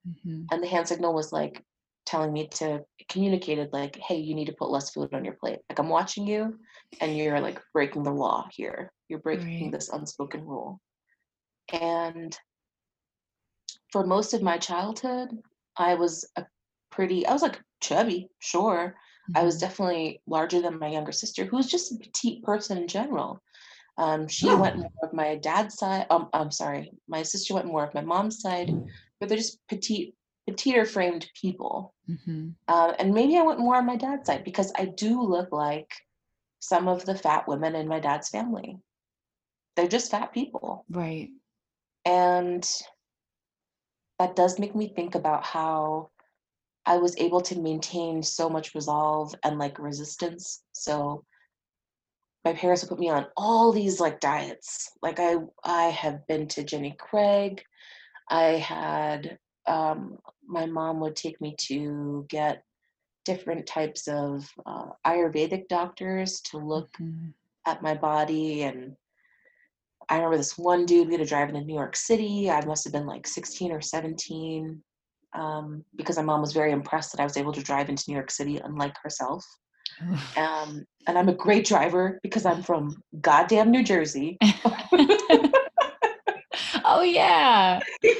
Mhm. 0.07 0.47
and 0.51 0.63
the 0.63 0.67
hand 0.69 0.89
signal 0.89 1.15
was 1.15 1.33
like 1.33 1.65
telling 2.05 2.33
me 2.33 2.47
to 2.49 2.85
communicated 3.09 3.73
like 3.73 3.97
hey 3.97 4.17
you 4.17 4.35
need 4.35 4.47
to 4.47 4.55
put 4.59 4.71
less 4.71 4.91
food 4.91 5.13
on 5.15 5.25
your 5.25 5.35
plate. 5.35 5.61
Like 5.69 5.79
i'm 5.79 5.89
watching 5.89 6.27
you 6.27 6.59
and 7.01 7.17
you're 7.17 7.41
like 7.41 7.61
breaking 7.73 8.05
the 8.05 8.13
law 8.13 8.49
here. 8.53 8.93
You're 9.09 9.21
breaking 9.21 9.71
Right. 9.71 9.73
this 9.73 9.89
unspoken 9.89 10.45
rule. 10.47 10.81
And 11.73 12.37
for 13.93 14.07
most 14.07 14.35
of 14.35 14.43
my 14.43 14.59
childhood 14.59 15.29
i 15.77 15.95
was 15.95 16.25
a 16.37 16.45
pretty 16.91 17.27
i 17.27 17.33
was 17.33 17.43
like 17.43 17.61
chubby 17.81 18.29
sure. 18.39 18.97
I 19.35 19.43
was 19.43 19.57
Mhm. 19.57 19.61
definitely 19.61 20.23
larger 20.27 20.61
than 20.63 20.79
my 20.79 20.89
younger 20.89 21.13
sister 21.13 21.45
who 21.45 21.57
was 21.57 21.67
just 21.71 21.93
a 21.93 21.97
petite 21.99 22.43
person 22.45 22.79
in 22.79 22.89
general. 22.89 23.43
Um, 23.99 24.29
she 24.29 24.55
went 24.55 24.77
more 24.77 24.91
of 25.03 25.13
my 25.13 25.37
dad's 25.37 25.77
side 25.77 26.07
um, 26.11 26.29
i'm 26.33 26.51
sorry 26.51 26.93
my 27.09 27.23
sister 27.23 27.55
went 27.55 27.67
more 27.67 27.85
of 27.85 27.95
my 27.95 28.03
mom's 28.03 28.41
side 28.41 28.71
but 29.19 29.29
they're 29.29 29.39
just 29.39 29.59
petite 29.69 30.15
petiter 30.49 30.87
framed 30.87 31.29
people 31.41 31.93
Mhm. 32.09 32.55
uh, 32.69 32.93
and 32.99 33.13
maybe 33.13 33.37
I 33.37 33.43
went 33.43 33.59
more 33.59 33.77
on 33.77 33.87
my 33.87 33.97
dad's 33.97 34.27
side 34.27 34.45
because 34.45 34.73
I 34.77 34.85
do 34.85 35.21
look 35.21 35.51
like 35.53 35.93
some 36.61 36.87
of 36.89 37.05
the 37.05 37.17
fat 37.17 37.47
women 37.49 37.75
in 37.75 37.89
my 37.89 37.99
dad's 38.01 38.29
family. 38.29 38.79
They're 39.75 39.89
just 39.89 40.11
fat 40.11 40.33
people. 40.33 40.85
Right. 40.89 41.31
And 42.05 42.65
that 44.19 44.37
does 44.37 44.59
make 44.59 44.75
me 44.75 44.89
think 44.89 45.15
about 45.15 45.45
how 45.45 46.11
I 46.87 46.97
was 46.99 47.17
able 47.19 47.41
to 47.43 47.61
maintain 47.61 48.23
so 48.23 48.49
much 48.49 48.75
resolve 48.75 49.35
and 49.43 49.59
like 49.59 49.79
resistance. 49.79 50.63
So 50.73 51.25
my 52.45 52.53
parents 52.53 52.83
would 52.83 52.89
put 52.91 53.01
me 53.01 53.11
on 53.11 53.27
all 53.37 53.73
these 53.73 53.99
like 54.01 54.21
diets. 54.21 54.91
Like 55.03 55.19
I 55.19 55.37
I 55.65 55.85
have 55.87 56.27
been 56.27 56.47
to 56.49 56.63
Jenny 56.65 56.95
Craig. 56.99 57.63
I 58.29 58.45
had 58.59 59.39
um 59.67 60.19
my 60.47 60.67
mom 60.67 61.01
would 61.01 61.17
take 61.17 61.41
me 61.41 61.55
to 61.59 62.25
get 62.29 62.63
different 63.25 63.67
types 63.67 64.07
of 64.07 64.49
uh, 64.65 64.87
Ayurvedic 65.05 65.67
doctors 65.69 66.41
to 66.43 66.59
look 66.59 66.89
Mhm. 67.01 67.33
at 67.67 67.83
my 67.83 67.95
body. 67.95 68.63
And 68.63 68.97
I 70.09 70.15
remember 70.17 70.37
this 70.37 70.57
one 70.57 70.87
dude, 70.87 71.09
we 71.09 71.15
had 71.15 71.23
to 71.23 71.27
drive 71.29 71.49
into 71.49 71.63
New 71.63 71.75
York 71.75 71.97
City. 71.97 72.49
I 72.49 72.65
must 72.65 72.85
have 72.85 72.93
been 72.93 73.07
like 73.07 73.27
16 73.27 73.73
or 73.73 73.81
17 73.81 74.81
um, 75.33 75.85
because 75.97 76.17
my 76.17 76.23
mom 76.23 76.41
was 76.41 76.53
very 76.53 76.71
impressed 76.71 77.11
that 77.13 77.21
I 77.21 77.25
was 77.25 77.37
able 77.37 77.53
to 77.53 77.63
drive 77.63 77.89
into 77.89 78.05
New 78.07 78.15
York 78.15 78.31
City, 78.31 78.59
unlike 78.59 78.95
herself. 79.03 79.45
Um, 80.37 80.85
and 81.07 81.17
I'm 81.17 81.31
a 81.31 81.35
great 81.35 81.65
driver 81.65 82.21
because 82.23 82.45
I'm 82.45 82.63
from 82.63 83.03
goddamn 83.23 83.71
New 83.71 83.83
Jersey. 83.83 84.37
oh 86.97 87.03
yeah. 87.03 87.81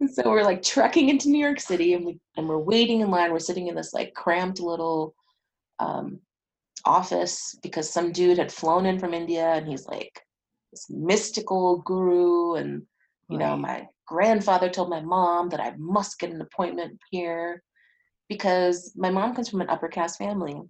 And 0.00 0.10
so 0.10 0.24
we're 0.26 0.44
like 0.44 0.62
trekking 0.62 1.08
into 1.08 1.30
New 1.30 1.38
York 1.38 1.58
City 1.58 1.94
and 1.94 2.04
we 2.04 2.18
and 2.36 2.46
we're 2.48 2.58
waiting 2.58 3.00
in 3.00 3.10
line. 3.10 3.32
We're 3.32 3.38
sitting 3.38 3.68
in 3.68 3.74
this 3.74 3.94
like 3.94 4.12
cramped 4.12 4.60
little 4.60 5.14
um, 5.78 6.20
office 6.84 7.56
because 7.62 7.90
some 7.90 8.12
dude 8.12 8.38
had 8.38 8.52
flown 8.52 8.84
in 8.84 8.98
from 8.98 9.14
India 9.14 9.52
and 9.52 9.66
he's 9.66 9.86
like 9.86 10.20
this 10.70 10.86
mystical 10.90 11.78
guru 11.78 12.54
and 12.56 12.82
you 13.30 13.38
know 13.38 13.56
my 13.56 13.88
grandfather 14.06 14.68
told 14.68 14.90
my 14.90 15.00
mom 15.00 15.48
that 15.48 15.60
I 15.60 15.72
must 15.78 16.18
get 16.18 16.30
an 16.30 16.42
appointment 16.42 17.00
here 17.10 17.62
because 18.28 18.92
my 18.96 19.08
mom 19.08 19.34
comes 19.34 19.48
from 19.48 19.62
an 19.62 19.70
upper 19.70 19.88
caste 19.88 20.18
family. 20.18 20.60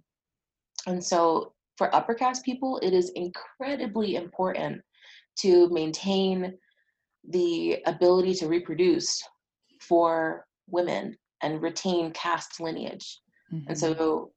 And 0.85 1.03
so 1.03 1.53
for 1.77 1.93
upper 1.93 2.13
caste 2.13 2.45
people, 2.45 2.79
it 2.81 2.93
is 2.93 3.11
incredibly 3.15 4.15
important 4.15 4.81
to 5.39 5.69
maintain 5.69 6.57
the 7.29 7.81
ability 7.85 8.33
to 8.35 8.47
reproduce 8.47 9.21
for 9.81 10.45
women 10.69 11.17
and 11.41 11.61
retain 11.61 12.11
caste 12.11 12.59
lineage. 12.59 13.19
Mm-hmm. 13.53 13.69
And 13.69 13.77
so 13.77 14.31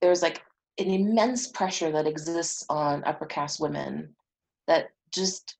there's 0.00 0.22
like 0.22 0.42
an 0.78 0.90
immense 0.90 1.48
pressure 1.48 1.90
that 1.92 2.06
exists 2.06 2.64
on 2.68 3.04
upper 3.04 3.26
caste 3.26 3.60
women 3.60 4.14
that 4.66 4.88
just 5.12 5.56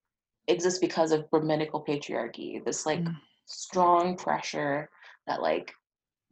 exists 0.49 0.79
because 0.79 1.13
of 1.13 1.31
Brahminical 1.31 1.85
patriarchy. 1.85 2.65
This 2.65 2.87
like 2.87 3.01
mm. 3.01 3.15
strong 3.47 4.17
pressure 4.17 4.89
that 5.27 5.43
like 5.43 5.73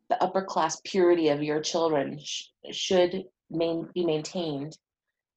the 0.08 0.22
upper 0.22 0.42
class 0.42 0.80
purity 0.84 1.28
of 1.28 1.42
your 1.42 1.60
children 1.60 2.18
sh- 2.22 2.46
should 2.72 3.24
main- 3.50 3.88
be 3.94 4.04
maintained. 4.04 4.76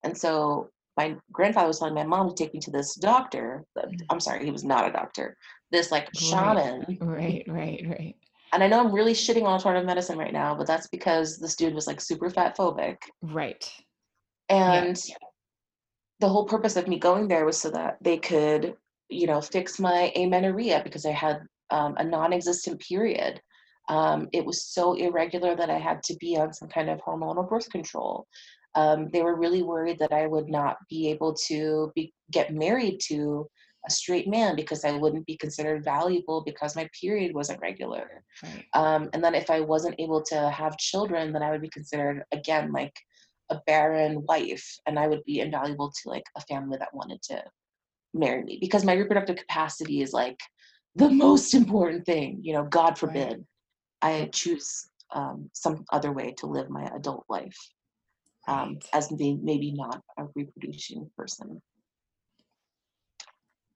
And 0.03 0.17
so 0.17 0.69
my 0.97 1.15
grandfather 1.31 1.67
was 1.67 1.79
telling 1.79 1.93
my 1.93 2.03
mom 2.03 2.29
to 2.29 2.35
take 2.35 2.53
me 2.53 2.59
to 2.61 2.71
this 2.71 2.95
doctor. 2.95 3.63
Mm. 3.77 4.01
I'm 4.09 4.19
sorry, 4.19 4.45
he 4.45 4.51
was 4.51 4.63
not 4.63 4.87
a 4.87 4.91
doctor. 4.91 5.37
This 5.71 5.91
like 5.91 6.09
shaman. 6.15 6.97
Right, 7.01 7.43
right, 7.47 7.83
right. 7.87 8.15
And 8.53 8.63
I 8.63 8.67
know 8.67 8.79
I'm 8.79 8.93
really 8.93 9.13
shitting 9.13 9.43
on 9.43 9.53
alternative 9.53 9.87
medicine 9.87 10.17
right 10.17 10.33
now, 10.33 10.53
but 10.53 10.67
that's 10.67 10.87
because 10.87 11.39
this 11.39 11.55
dude 11.55 11.73
was 11.73 11.87
like 11.87 11.99
super 11.99 12.29
fat 12.29 12.55
phobic. 12.55 12.97
Right. 13.23 13.67
And 14.49 14.99
yeah. 15.07 15.15
the 16.19 16.29
whole 16.29 16.45
purpose 16.45 16.75
of 16.75 16.87
me 16.87 16.99
going 16.99 17.27
there 17.27 17.45
was 17.45 17.59
so 17.59 17.71
that 17.71 17.97
they 18.01 18.17
could, 18.17 18.75
you 19.09 19.25
know, 19.25 19.41
fix 19.41 19.79
my 19.79 20.11
amenorrhea 20.15 20.81
because 20.83 21.05
I 21.05 21.11
had 21.11 21.41
um, 21.71 21.95
a 21.97 22.03
non-existent 22.03 22.79
period. 22.79 23.41
Um, 23.89 24.29
it 24.31 24.45
was 24.45 24.63
so 24.63 24.93
irregular 24.93 25.55
that 25.55 25.71
I 25.71 25.79
had 25.79 26.03
to 26.03 26.15
be 26.19 26.37
on 26.37 26.53
some 26.53 26.69
kind 26.69 26.91
of 26.91 26.99
hormonal 27.01 27.49
birth 27.49 27.69
control. 27.71 28.27
Um, 28.75 29.09
they 29.11 29.21
were 29.21 29.35
really 29.35 29.63
worried 29.63 29.99
that 29.99 30.11
I 30.11 30.27
would 30.27 30.49
not 30.49 30.77
be 30.89 31.09
able 31.09 31.33
to 31.47 31.91
be, 31.95 32.13
get 32.31 32.53
married 32.53 32.99
to 33.07 33.47
a 33.87 33.91
straight 33.91 34.27
man 34.27 34.55
because 34.55 34.85
I 34.85 34.91
wouldn't 34.91 35.25
be 35.25 35.37
considered 35.37 35.83
valuable 35.83 36.41
because 36.43 36.75
my 36.75 36.89
period 36.99 37.35
wasn't 37.35 37.59
regular. 37.59 38.23
Right. 38.41 38.65
Um, 38.73 39.09
and 39.13 39.23
then 39.23 39.35
if 39.35 39.49
I 39.49 39.59
wasn't 39.59 39.99
able 39.99 40.23
to 40.23 40.49
have 40.49 40.77
children, 40.77 41.33
then 41.33 41.43
I 41.43 41.51
would 41.51 41.61
be 41.61 41.69
considered 41.69 42.23
again 42.31 42.71
like 42.71 42.93
a 43.49 43.59
barren 43.67 44.23
wife, 44.27 44.65
and 44.87 44.97
I 44.97 45.07
would 45.07 45.23
be 45.25 45.41
invaluable 45.41 45.91
to 45.91 46.09
like 46.09 46.23
a 46.37 46.41
family 46.41 46.77
that 46.77 46.93
wanted 46.93 47.21
to 47.23 47.43
marry 48.13 48.43
me 48.43 48.57
because 48.61 48.85
my 48.85 48.93
reproductive 48.93 49.35
capacity 49.35 50.01
is 50.01 50.13
like 50.13 50.39
the 50.95 51.09
most 51.09 51.53
important 51.53 52.05
thing. 52.05 52.39
You 52.41 52.53
know, 52.53 52.63
God 52.63 52.97
forbid 52.97 53.43
right. 54.03 54.21
I 54.23 54.29
choose 54.31 54.87
um, 55.13 55.49
some 55.53 55.83
other 55.91 56.11
way 56.11 56.33
to 56.37 56.47
live 56.47 56.69
my 56.69 56.89
adult 56.95 57.25
life 57.29 57.57
um, 58.47 58.73
right. 58.73 58.85
as 58.93 59.07
being 59.17 59.39
maybe 59.43 59.71
not 59.71 60.01
a 60.17 60.25
reproducing 60.35 61.09
person 61.17 61.61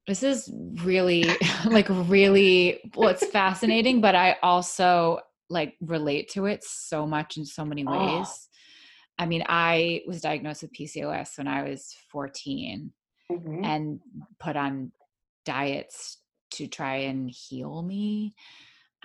this 0.08 0.24
is 0.24 0.50
really 0.84 1.26
like 1.66 1.88
really 1.90 2.80
well 2.96 3.10
it's 3.10 3.26
fascinating 3.28 4.02
but 4.02 4.16
i 4.16 4.36
also 4.42 5.20
like 5.50 5.76
relate 5.82 6.30
to 6.30 6.46
it 6.46 6.64
so 6.64 7.06
much 7.06 7.38
in 7.38 7.46
so 7.46 7.64
many 7.64 7.84
ways 7.84 7.98
oh. 7.98 8.28
i 9.20 9.26
mean 9.26 9.44
i 9.48 10.02
was 10.08 10.22
diagnosed 10.22 10.62
with 10.62 10.74
pcos 10.74 11.38
when 11.38 11.48
i 11.48 11.64
was 11.64 11.96
14 12.12 12.92
mm-hmm. 13.32 13.64
and 13.64 14.00
put 14.40 14.56
on 14.56 14.92
diets 15.46 16.18
to 16.52 16.68
try 16.68 16.96
and 16.96 17.30
heal 17.30 17.82
me 17.82 18.34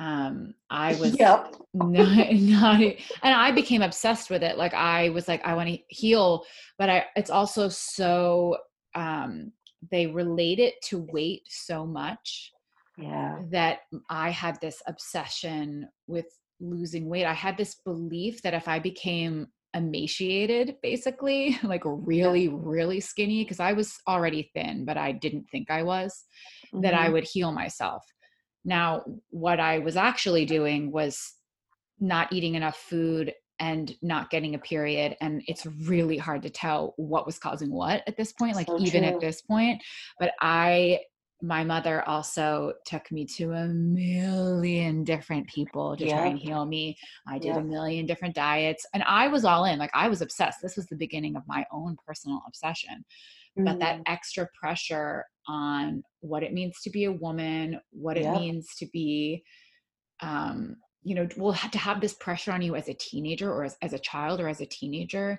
um 0.02 0.54
i 0.70 0.94
was 0.96 1.18
yep. 1.18 1.54
not, 1.74 2.32
not 2.32 2.80
and 2.80 2.96
i 3.22 3.52
became 3.52 3.82
obsessed 3.82 4.30
with 4.30 4.42
it 4.42 4.58
like 4.58 4.74
i 4.74 5.08
was 5.10 5.28
like 5.28 5.44
i 5.44 5.54
want 5.54 5.68
to 5.68 5.78
heal 5.88 6.44
but 6.78 6.90
i 6.90 7.04
it's 7.14 7.30
also 7.30 7.68
so 7.68 8.56
um 8.94 9.52
they 9.90 10.06
relate 10.06 10.58
it 10.58 10.74
to 10.82 11.06
weight 11.12 11.42
so 11.46 11.86
much 11.86 12.52
yeah 12.98 13.38
that 13.50 13.80
i 14.10 14.28
had 14.30 14.60
this 14.60 14.82
obsession 14.86 15.88
with 16.06 16.26
losing 16.60 17.08
weight 17.08 17.24
i 17.24 17.32
had 17.32 17.56
this 17.56 17.76
belief 17.84 18.42
that 18.42 18.54
if 18.54 18.66
i 18.66 18.78
became 18.78 19.46
emaciated 19.74 20.76
basically 20.82 21.58
like 21.62 21.82
really 21.84 22.48
really 22.48 23.00
skinny 23.00 23.44
because 23.44 23.60
i 23.60 23.72
was 23.72 23.94
already 24.08 24.50
thin 24.54 24.84
but 24.84 24.96
i 24.96 25.12
didn't 25.12 25.44
think 25.50 25.70
i 25.70 25.82
was 25.82 26.24
mm-hmm. 26.66 26.82
that 26.82 26.94
i 26.94 27.04
mm-hmm. 27.04 27.14
would 27.14 27.24
heal 27.24 27.52
myself 27.52 28.04
now 28.64 29.05
what 29.31 29.61
i 29.61 29.79
was 29.79 29.96
actually 29.96 30.44
doing 30.44 30.90
was 30.90 31.35
not 32.01 32.33
eating 32.33 32.55
enough 32.55 32.77
food 32.77 33.33
and 33.59 33.94
not 34.03 34.31
getting 34.31 34.55
a 34.55 34.59
period 34.59 35.16
and 35.20 35.42
it's 35.46 35.66
really 35.66 36.16
hard 36.16 36.42
to 36.42 36.51
tell 36.51 36.94
what 36.96 37.27
was 37.27 37.38
causing 37.38 37.70
what 37.70 38.03
at 38.07 38.16
this 38.16 38.33
point 38.33 38.57
like 38.57 38.66
so 38.66 38.79
even 38.81 39.03
true. 39.03 39.12
at 39.12 39.20
this 39.20 39.42
point 39.42 39.81
but 40.18 40.33
i 40.40 40.98
my 41.42 41.64
mother 41.64 42.09
also 42.09 42.72
took 42.87 43.11
me 43.11 43.27
to 43.27 43.51
a 43.53 43.66
million 43.66 45.03
different 45.03 45.46
people 45.48 45.96
to 45.96 46.09
try 46.09 46.27
and 46.27 46.38
heal 46.38 46.64
me. 46.64 46.96
I 47.27 47.38
did 47.38 47.57
a 47.57 47.61
million 47.61 48.07
different 48.07 48.35
diets 48.37 48.87
and 48.94 49.03
I 49.03 49.27
was 49.27 49.44
all 49.44 49.64
in. 49.64 49.79
Like 49.79 49.90
I 49.92 50.09
was 50.09 50.22
obsessed. 50.22 50.62
This 50.62 50.77
was 50.77 50.87
the 50.87 50.96
beginning 50.96 51.35
of 51.35 51.42
my 51.48 51.66
own 51.72 51.96
personal 52.07 52.42
obsession. 52.46 53.05
Mm. 53.58 53.64
But 53.64 53.78
that 53.80 53.98
mm. 53.98 54.02
extra 54.06 54.48
pressure 54.60 55.24
on 55.48 56.02
what 56.20 56.42
it 56.42 56.52
means 56.52 56.80
to 56.84 56.90
be 56.90 57.04
a 57.04 57.12
woman, 57.12 57.80
what 57.90 58.16
it 58.16 58.30
means 58.30 58.68
to 58.78 58.86
be 58.92 59.42
um 60.20 60.76
you 61.02 61.14
know 61.14 61.26
will 61.36 61.52
have 61.52 61.70
to 61.72 61.78
have 61.78 62.00
this 62.00 62.14
pressure 62.14 62.52
on 62.52 62.62
you 62.62 62.76
as 62.76 62.88
a 62.88 62.94
teenager 62.94 63.52
or 63.52 63.64
as, 63.64 63.76
as 63.82 63.92
a 63.92 63.98
child 63.98 64.40
or 64.40 64.48
as 64.48 64.60
a 64.60 64.66
teenager 64.66 65.38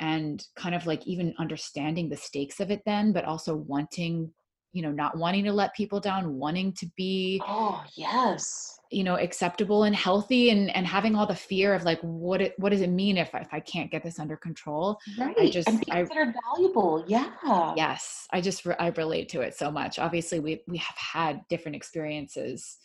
and 0.00 0.46
kind 0.56 0.74
of 0.74 0.86
like 0.86 1.06
even 1.06 1.34
understanding 1.38 2.08
the 2.08 2.16
stakes 2.16 2.60
of 2.60 2.70
it 2.70 2.80
then 2.86 3.12
but 3.12 3.24
also 3.24 3.54
wanting 3.54 4.32
you 4.72 4.82
know 4.82 4.90
not 4.90 5.16
wanting 5.16 5.44
to 5.44 5.52
let 5.52 5.74
people 5.74 6.00
down 6.00 6.38
wanting 6.38 6.72
to 6.72 6.86
be 6.96 7.40
oh 7.46 7.82
yes. 7.94 8.78
you 8.90 9.04
know 9.04 9.16
acceptable 9.16 9.84
and 9.84 9.94
healthy 9.94 10.50
and 10.50 10.74
and 10.74 10.86
having 10.86 11.14
all 11.14 11.26
the 11.26 11.34
fear 11.34 11.74
of 11.74 11.84
like 11.84 12.00
what 12.00 12.40
it 12.40 12.54
what 12.58 12.70
does 12.70 12.80
it 12.80 12.90
mean 12.90 13.16
if 13.16 13.30
if 13.34 13.48
I 13.52 13.60
can't 13.60 13.90
get 13.90 14.02
this 14.02 14.18
under 14.18 14.36
control? 14.36 14.98
Right 15.18 15.36
I 15.38 15.50
just 15.50 15.68
and 15.68 15.84
considered 15.86 16.28
I, 16.28 16.54
valuable 16.54 17.04
yeah. 17.06 17.74
Yes 17.76 18.26
I 18.32 18.40
just 18.40 18.66
I 18.66 18.88
relate 18.96 19.28
to 19.30 19.40
it 19.42 19.54
so 19.54 19.70
much. 19.70 19.98
Obviously 19.98 20.40
we 20.40 20.62
we 20.66 20.78
have 20.78 20.96
had 20.96 21.42
different 21.48 21.76
experiences 21.76 22.78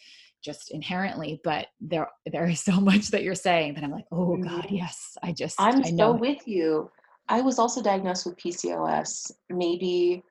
just 0.43 0.71
inherently 0.71 1.41
but 1.43 1.67
there 1.81 2.07
there 2.31 2.45
is 2.45 2.59
so 2.59 2.79
much 2.91 3.07
that 3.09 3.23
you're 3.23 3.33
saying 3.33 3.73
that 3.73 3.83
i'm 3.83 3.91
like 3.91 4.05
oh 4.11 4.37
god 4.37 4.65
mm-hmm. 4.65 4.75
yes 4.75 5.17
i 5.23 5.31
just 5.31 5.55
i'm 5.59 5.83
I 5.83 5.89
so 5.89 6.11
with 6.11 6.47
you. 6.47 6.91
I 7.29 7.41
was 7.41 7.59
also 7.59 7.81
diagnosed 7.81 8.25
with 8.25 8.37
pcos 8.37 9.31
maybe 9.49 10.23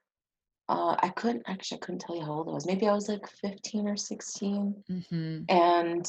uh, 0.68 0.96
I 1.00 1.10
couldn't 1.10 1.44
actually 1.46 1.78
I 1.78 1.84
couldn't 1.84 2.00
tell 2.00 2.16
you 2.16 2.24
how 2.24 2.32
old 2.32 2.48
I 2.48 2.52
was. 2.52 2.66
Maybe 2.66 2.88
I 2.88 2.94
was 2.94 3.08
like 3.08 3.28
15 3.40 3.88
or 3.88 3.96
16. 3.96 4.84
Mm-hmm. 4.90 5.42
And 5.48 6.08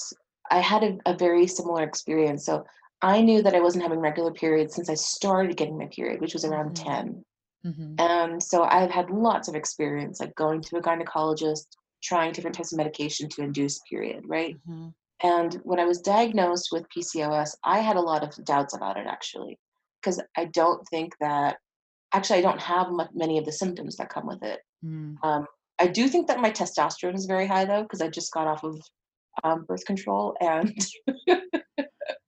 I 0.50 0.60
had 0.60 0.84
a, 0.84 0.98
a, 1.06 1.16
very 1.16 1.46
similar 1.46 1.84
experience. 1.84 2.46
So 2.46 2.66
I 3.02 3.22
knew 3.22 3.42
that 3.44 3.54
I 3.54 3.60
wasn't 3.60 3.84
having 3.84 4.00
regular 4.00 4.32
periods 4.32 4.76
since 4.76 4.90
I 4.90 4.96
started 4.96 5.58
getting 5.58 5.78
my 5.78 5.88
period, 5.88 6.22
which 6.22 6.34
was 6.34 6.46
around 6.46 6.76
mm-hmm. 6.76 6.90
10. 6.90 7.26
Mm-hmm. 7.66 7.94
And 8.00 8.42
so 8.42 8.64
I've 8.64 8.90
had 8.90 9.10
lots 9.10 9.48
of 9.48 9.56
experience, 9.56 10.20
like 10.20 10.34
going 10.36 10.62
to 10.62 10.78
a 10.78 10.82
gynecologist, 10.82 11.68
trying 12.02 12.32
different 12.32 12.56
types 12.56 12.72
of 12.72 12.78
medication 12.78 13.30
to 13.30 13.44
induce 13.44 13.80
period, 13.90 14.24
right? 14.26 14.56
Mm-hmm. 14.68 14.90
And 15.24 15.60
when 15.64 15.80
I 15.80 15.86
was 15.86 16.02
diagnosed 16.02 16.70
with 16.72 16.86
PCOS, 16.96 17.56
I 17.64 17.80
had 17.80 17.98
a 17.98 18.02
lot 18.02 18.24
of 18.24 18.46
doubts 18.46 18.76
about 18.76 18.98
it 18.98 19.08
actually, 19.08 19.60
because 20.02 20.22
I 20.36 20.46
don't 20.46 20.88
think 20.90 21.16
that, 21.20 21.58
actually, 22.14 22.40
I 22.40 22.42
don't 22.42 22.62
have 22.62 22.90
much, 22.90 23.10
many 23.14 23.38
of 23.38 23.46
the 23.46 23.52
symptoms 23.52 23.98
that 23.98 24.10
come 24.10 24.28
with 24.28 24.44
it. 24.44 24.60
Mm. 24.86 25.16
Um, 25.24 25.46
I 25.80 25.88
do 25.88 26.08
think 26.08 26.28
that 26.28 26.40
my 26.40 26.52
testosterone 26.52 27.16
is 27.16 27.26
very 27.26 27.48
high 27.48 27.66
though, 27.66 27.84
because 27.84 28.02
I 28.02 28.10
just 28.10 28.32
got 28.32 28.48
off 28.48 28.64
of 28.64 28.82
um, 29.44 29.66
birth 29.68 29.86
control 29.86 30.36
and 30.42 30.74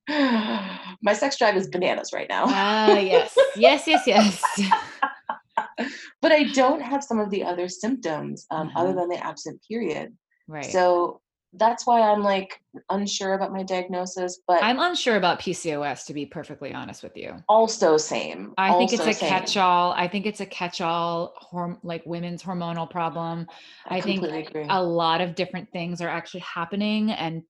my 1.02 1.12
sex 1.12 1.36
drive 1.36 1.56
is 1.56 1.68
bananas 1.68 2.12
right 2.12 2.28
now. 2.28 2.44
Ah, 2.46 2.98
yes, 2.98 3.36
yes, 3.56 3.84
yes, 3.86 4.06
yes. 4.06 4.42
but 6.22 6.32
I 6.32 6.44
don't 6.44 6.82
have 6.82 7.02
some 7.02 7.18
of 7.18 7.30
the 7.30 7.42
other 7.44 7.68
symptoms 7.68 8.46
um, 8.50 8.68
mm-hmm. 8.68 8.76
other 8.76 8.92
than 8.92 9.08
the 9.08 9.24
absent 9.24 9.60
period. 9.68 10.16
Right. 10.46 10.64
So 10.64 11.20
that's 11.54 11.86
why 11.86 12.00
I'm 12.00 12.22
like 12.22 12.60
unsure 12.90 13.34
about 13.34 13.52
my 13.52 13.62
diagnosis. 13.62 14.40
But 14.46 14.62
I'm 14.62 14.78
unsure 14.78 15.16
about 15.16 15.40
PCOS 15.40 16.06
to 16.06 16.14
be 16.14 16.24
perfectly 16.26 16.72
honest 16.72 17.02
with 17.02 17.16
you. 17.16 17.34
Also, 17.48 17.96
same. 17.96 18.54
I 18.56 18.68
also 18.68 18.78
think 18.78 18.92
it's 18.92 19.16
a 19.16 19.20
same. 19.20 19.28
catch-all. 19.28 19.92
I 19.92 20.06
think 20.06 20.26
it's 20.26 20.40
a 20.40 20.46
catch-all, 20.46 21.34
horm- 21.52 21.78
like 21.82 22.04
women's 22.06 22.42
hormonal 22.42 22.88
problem. 22.88 23.46
I, 23.86 23.96
I 23.96 24.00
think 24.00 24.22
agree. 24.22 24.66
a 24.68 24.82
lot 24.82 25.20
of 25.20 25.34
different 25.34 25.70
things 25.72 26.00
are 26.00 26.08
actually 26.08 26.40
happening, 26.40 27.10
and 27.10 27.42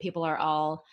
people 0.00 0.24
are 0.24 0.36
all 0.36 0.84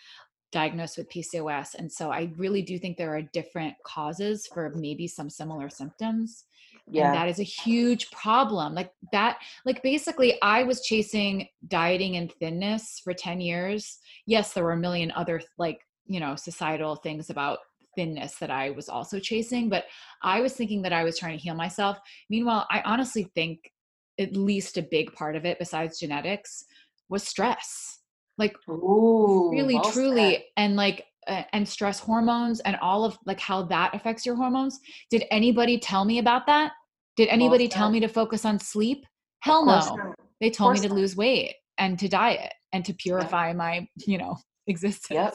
diagnosed 0.52 0.98
with 0.98 1.10
PCOS. 1.10 1.74
And 1.74 1.90
so 1.90 2.10
I 2.10 2.30
really 2.36 2.62
do 2.62 2.78
think 2.78 2.96
there 2.96 3.14
are 3.14 3.22
different 3.22 3.74
causes 3.84 4.46
for 4.46 4.72
maybe 4.76 5.08
some 5.08 5.28
similar 5.28 5.68
symptoms. 5.68 6.44
Yeah. 6.88 7.06
And 7.06 7.14
that 7.16 7.28
is 7.28 7.40
a 7.40 7.44
huge 7.44 8.10
problem. 8.10 8.74
Like 8.74 8.90
that, 9.12 9.38
like 9.64 9.82
basically, 9.82 10.40
I 10.42 10.62
was 10.62 10.82
chasing 10.82 11.48
dieting 11.66 12.16
and 12.16 12.32
thinness 12.32 13.00
for 13.02 13.12
10 13.12 13.40
years. 13.40 13.98
Yes, 14.26 14.52
there 14.52 14.64
were 14.64 14.72
a 14.72 14.76
million 14.76 15.10
other, 15.12 15.40
like, 15.58 15.80
you 16.06 16.20
know, 16.20 16.36
societal 16.36 16.96
things 16.96 17.30
about 17.30 17.58
thinness 17.96 18.36
that 18.36 18.50
I 18.50 18.70
was 18.70 18.88
also 18.88 19.18
chasing, 19.18 19.68
but 19.68 19.84
I 20.22 20.40
was 20.40 20.52
thinking 20.52 20.82
that 20.82 20.92
I 20.92 21.02
was 21.02 21.18
trying 21.18 21.36
to 21.36 21.42
heal 21.42 21.54
myself. 21.54 21.98
Meanwhile, 22.30 22.66
I 22.70 22.82
honestly 22.84 23.24
think 23.34 23.72
at 24.18 24.36
least 24.36 24.78
a 24.78 24.82
big 24.82 25.12
part 25.12 25.34
of 25.34 25.44
it, 25.44 25.58
besides 25.58 25.98
genetics, 25.98 26.64
was 27.08 27.24
stress. 27.24 28.00
Like, 28.38 28.54
Ooh, 28.68 29.50
really, 29.50 29.80
truly, 29.92 30.34
said. 30.34 30.42
and 30.56 30.76
like, 30.76 31.05
and 31.26 31.68
stress 31.68 31.98
hormones 31.98 32.60
and 32.60 32.76
all 32.76 33.04
of 33.04 33.18
like 33.26 33.40
how 33.40 33.62
that 33.62 33.94
affects 33.94 34.24
your 34.24 34.36
hormones. 34.36 34.78
Did 35.10 35.24
anybody 35.30 35.78
tell 35.78 36.04
me 36.04 36.18
about 36.18 36.46
that? 36.46 36.72
Did 37.16 37.28
anybody 37.28 37.66
tell 37.68 37.90
me 37.90 38.00
to 38.00 38.08
focus 38.08 38.44
on 38.44 38.58
sleep? 38.58 39.06
Hell 39.40 39.64
no. 39.64 40.14
They 40.40 40.50
told 40.50 40.74
me 40.74 40.80
to 40.80 40.92
lose 40.92 41.16
weight 41.16 41.54
and 41.78 41.98
to 41.98 42.08
diet 42.08 42.52
and 42.72 42.84
to 42.84 42.92
purify 42.94 43.52
my, 43.52 43.88
you 44.06 44.18
know, 44.18 44.36
existence. 44.66 45.10
Yep. 45.10 45.34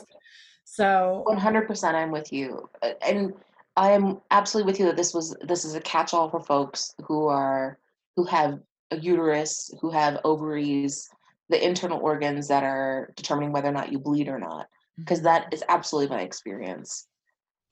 So 0.63 1.25
100% 1.27 1.95
I'm 1.95 2.11
with 2.11 2.31
you. 2.31 2.69
And 3.01 3.33
I 3.77 3.91
am 3.91 4.21
absolutely 4.31 4.71
with 4.71 4.79
you 4.79 4.85
that 4.85 4.97
this 4.97 5.13
was 5.13 5.35
this 5.41 5.65
is 5.65 5.75
a 5.75 5.81
catch-all 5.81 6.29
for 6.29 6.39
folks 6.39 6.93
who 7.05 7.27
are 7.27 7.79
who 8.15 8.25
have 8.25 8.59
a 8.91 8.97
uterus, 8.97 9.73
who 9.81 9.89
have 9.89 10.19
ovaries, 10.23 11.09
the 11.49 11.65
internal 11.65 11.99
organs 11.99 12.47
that 12.49 12.63
are 12.63 13.11
determining 13.15 13.51
whether 13.51 13.69
or 13.69 13.73
not 13.73 13.91
you 13.91 13.97
bleed 13.97 14.27
or 14.27 14.37
not 14.37 14.67
because 14.97 15.21
that 15.21 15.53
is 15.53 15.63
absolutely 15.69 16.15
my 16.15 16.23
experience. 16.23 17.07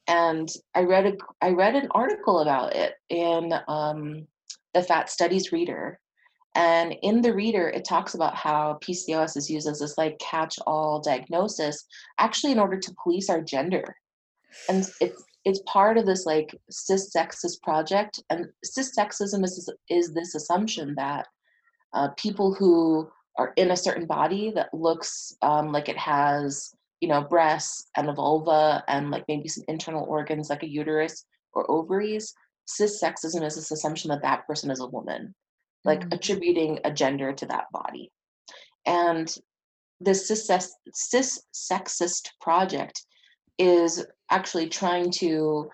And 0.08 0.50
i 0.76 0.82
read 0.82 1.06
a 1.06 1.14
i 1.42 1.50
read 1.50 1.76
an 1.76 1.88
article 1.92 2.40
about 2.40 2.76
it 2.76 2.96
in 3.10 3.54
um, 3.68 4.28
the 4.74 4.84
fat 4.84 5.10
studies 5.10 5.52
reader. 5.52 6.00
And 6.56 6.96
in 7.04 7.22
the 7.22 7.34
reader 7.34 7.70
it 7.70 7.86
talks 7.86 8.16
about 8.16 8.36
how 8.36 8.80
pcos 8.84 9.38
is 9.38 9.50
used 9.50 9.68
as 9.68 9.80
this 9.80 9.98
like 9.98 10.18
catch 10.20 10.58
all 10.66 11.00
diagnosis 11.00 11.86
actually 12.18 12.54
in 12.54 12.60
order 12.60 12.78
to 12.78 12.96
police 13.04 13.30
our 13.30 13.42
gender. 13.42 13.96
And 14.68 14.90
it's 15.00 15.24
it's 15.46 15.62
part 15.66 15.98
of 15.98 16.06
this 16.06 16.26
like 16.26 16.56
cis 16.70 17.14
sexist 17.16 17.62
project. 17.62 18.22
And 18.30 18.48
cis 18.64 18.98
sexism 18.98 19.44
is 19.44 19.72
is 19.90 20.14
this 20.14 20.36
assumption 20.36 20.96
that 20.96 21.28
uh, 21.94 22.10
people 22.18 22.54
who 22.54 23.10
are 23.38 23.54
in 23.56 23.72
a 23.72 23.78
certain 23.78 24.06
body 24.06 24.52
that 24.52 24.74
looks 24.74 25.34
um, 25.42 25.72
like 25.72 25.88
it 25.88 25.98
has 25.98 26.74
you 27.02 27.08
know 27.08 27.22
breasts 27.22 27.90
and 27.96 28.10
a 28.10 28.14
vulva 28.14 28.84
and 28.88 29.12
like 29.12 29.24
maybe 29.28 29.48
some 29.48 29.64
internal 29.68 30.06
organs 30.06 30.50
like 30.50 30.64
a 30.64 30.70
uterus 30.70 31.26
or 31.54 31.70
ovaries 31.70 32.34
cis 32.66 33.02
sexism 33.02 33.46
is 33.46 33.56
this 33.56 33.72
assumption 33.72 34.10
that 34.10 34.22
that 34.22 34.46
person 34.48 34.70
is 34.70 34.80
a 34.80 34.88
woman 34.88 35.34
like 35.86 36.02
mm-hmm. 36.02 36.14
attributing 36.14 36.80
a 36.84 36.92
gender 36.92 37.34
to 37.34 37.46
that 37.46 37.66
body 37.72 38.12
and 38.86 39.36
this 40.02 40.28
cis, 40.28 40.50
cis 40.94 41.42
sexist 41.54 42.30
project 42.42 43.06
is 43.58 44.06
actually 44.32 44.70
trying 44.70 45.12
to 45.12 45.70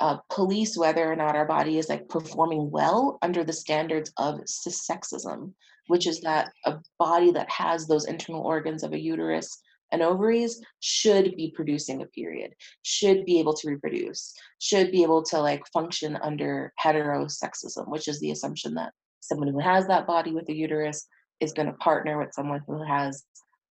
uh, 0.00 0.16
police 0.30 0.76
whether 0.76 1.10
or 1.10 1.16
not 1.16 1.36
our 1.36 1.46
body 1.46 1.78
is 1.78 1.88
like 1.88 2.08
performing 2.08 2.70
well 2.70 3.18
under 3.22 3.44
the 3.44 3.52
standards 3.52 4.12
of 4.18 4.40
cis 4.46 4.86
sexism 4.86 5.52
which 5.88 6.06
is 6.06 6.20
that 6.20 6.50
a 6.64 6.74
body 6.98 7.30
that 7.30 7.48
has 7.50 7.86
those 7.86 8.06
internal 8.06 8.42
organs 8.42 8.82
of 8.82 8.92
a 8.92 9.00
uterus 9.00 9.62
and 9.92 10.02
ovaries 10.02 10.60
should 10.80 11.36
be 11.36 11.52
producing 11.54 12.02
a 12.02 12.06
period, 12.06 12.52
should 12.82 13.24
be 13.24 13.38
able 13.38 13.54
to 13.54 13.68
reproduce, 13.68 14.34
should 14.58 14.90
be 14.90 15.02
able 15.02 15.22
to 15.22 15.38
like 15.38 15.62
function 15.72 16.16
under 16.22 16.72
heterosexism, 16.82 17.88
which 17.88 18.08
is 18.08 18.20
the 18.20 18.30
assumption 18.30 18.74
that 18.74 18.92
someone 19.20 19.48
who 19.48 19.60
has 19.60 19.86
that 19.86 20.06
body 20.06 20.32
with 20.32 20.48
a 20.48 20.54
uterus 20.54 21.06
is 21.40 21.52
going 21.52 21.66
to 21.66 21.74
partner 21.74 22.18
with 22.18 22.32
someone 22.32 22.62
who 22.66 22.82
has 22.82 23.24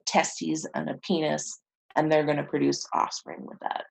testes 0.06 0.66
and 0.76 0.90
a 0.90 0.96
penis, 1.06 1.60
and 1.96 2.12
they're 2.12 2.26
going 2.26 2.38
to 2.38 2.44
produce 2.44 2.86
offspring 2.94 3.46
with 3.46 3.58
that, 3.62 3.86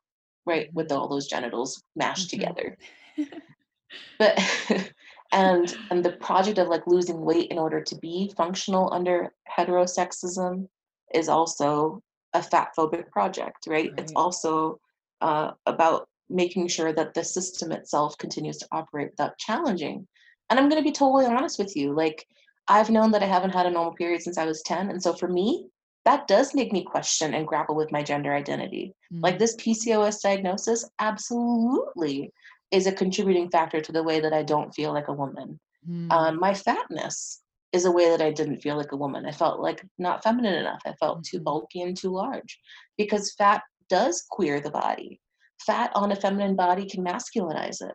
right? 0.47 0.69
With 0.73 0.93
all 0.93 1.09
those 1.09 1.27
genitals 1.27 1.83
mashed 1.97 2.31
mm-hmm. 2.31 2.41
together. 2.41 2.79
but 4.19 4.39
and 5.33 5.77
and 5.91 6.05
the 6.05 6.13
project 6.13 6.59
of 6.59 6.69
like 6.69 6.87
losing 6.87 7.21
weight 7.21 7.51
in 7.51 7.59
order 7.59 7.83
to 7.83 7.97
be 7.97 8.33
functional 8.37 8.93
under 8.93 9.33
heterosexism 9.57 10.69
is 11.13 11.29
also 11.29 12.03
a 12.35 12.43
fat 12.43 12.69
phobic 12.77 13.11
project 13.11 13.67
right, 13.67 13.91
right. 13.91 13.99
it's 13.99 14.13
also 14.15 14.79
uh, 15.21 15.53
about 15.67 16.09
making 16.31 16.69
sure 16.69 16.93
that 16.93 17.15
the 17.15 17.25
system 17.25 17.73
itself 17.73 18.17
continues 18.19 18.59
to 18.59 18.67
operate 18.73 19.11
without 19.11 19.39
challenging 19.39 20.07
and 20.51 20.59
i'm 20.59 20.69
going 20.69 20.83
to 20.83 20.89
be 20.89 20.93
totally 20.93 21.27
honest 21.27 21.59
with 21.59 21.75
you 21.77 21.93
like 21.93 22.27
i've 22.69 22.91
known 22.91 23.11
that 23.11 23.23
i 23.23 23.27
haven't 23.27 23.55
had 23.55 23.67
a 23.67 23.71
normal 23.71 23.95
period 23.95 24.23
since 24.23 24.39
i 24.39 24.45
was 24.45 24.63
10 24.63 24.91
and 24.91 25.03
so 25.03 25.13
for 25.13 25.29
me 25.29 25.67
that 26.05 26.29
does 26.29 26.55
make 26.55 26.71
me 26.71 26.83
question 26.83 27.33
and 27.33 27.47
grapple 27.47 27.75
with 27.75 27.93
my 27.93 28.03
gender 28.03 28.35
identity 28.35 28.95
mm-hmm. 29.13 29.23
like 29.23 29.39
this 29.39 29.57
pcos 29.57 30.21
diagnosis 30.21 30.89
absolutely 30.99 32.33
is 32.75 32.87
a 32.87 32.93
contributing 32.93 33.49
factor 33.51 33.81
to 33.81 33.93
the 33.93 34.03
way 34.03 34.21
that 34.21 34.33
I 34.33 34.43
don't 34.43 34.75
feel 34.75 34.93
like 34.93 35.09
a 35.09 35.13
woman. 35.13 35.61
Mm. 35.89 36.11
Um, 36.11 36.41
my 36.41 36.55
fatness 36.55 37.41
is 37.75 37.87
a 37.87 37.91
way 37.91 38.09
that 38.09 38.23
I 38.23 38.31
didn't 38.31 38.63
feel 38.63 38.77
like 38.77 38.93
a 38.93 38.97
woman. 38.97 39.27
I 39.27 39.33
felt 39.33 39.59
like 39.59 39.85
not 39.99 40.23
feminine 40.23 40.55
enough. 40.55 40.81
I 40.87 40.93
felt 40.95 41.25
too 41.25 41.39
mm-hmm. 41.39 41.45
bulky 41.45 41.83
and 41.83 41.97
too 41.97 42.11
large 42.11 42.61
because 42.97 43.35
fat 43.35 43.63
does 43.91 44.25
queer 44.31 44.61
the 44.61 44.71
body. 44.71 45.21
Fat 45.67 45.91
on 45.97 46.13
a 46.13 46.17
feminine 46.17 46.55
body 46.55 46.89
can 46.89 47.05
masculinize 47.05 47.83
it. 47.83 47.95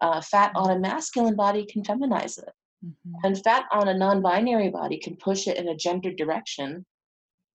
Uh, 0.00 0.22
fat 0.22 0.52
on 0.54 0.70
a 0.70 0.78
masculine 0.78 1.36
body 1.36 1.66
can 1.70 1.82
feminize 1.82 2.38
it. 2.38 2.52
Mm-hmm. 2.82 3.12
And 3.24 3.44
fat 3.44 3.66
on 3.70 3.88
a 3.88 3.98
non-binary 3.98 4.70
body 4.70 4.98
can 4.98 5.16
push 5.16 5.46
it 5.46 5.58
in 5.58 5.68
a 5.68 5.76
gender 5.76 6.12
direction 6.12 6.86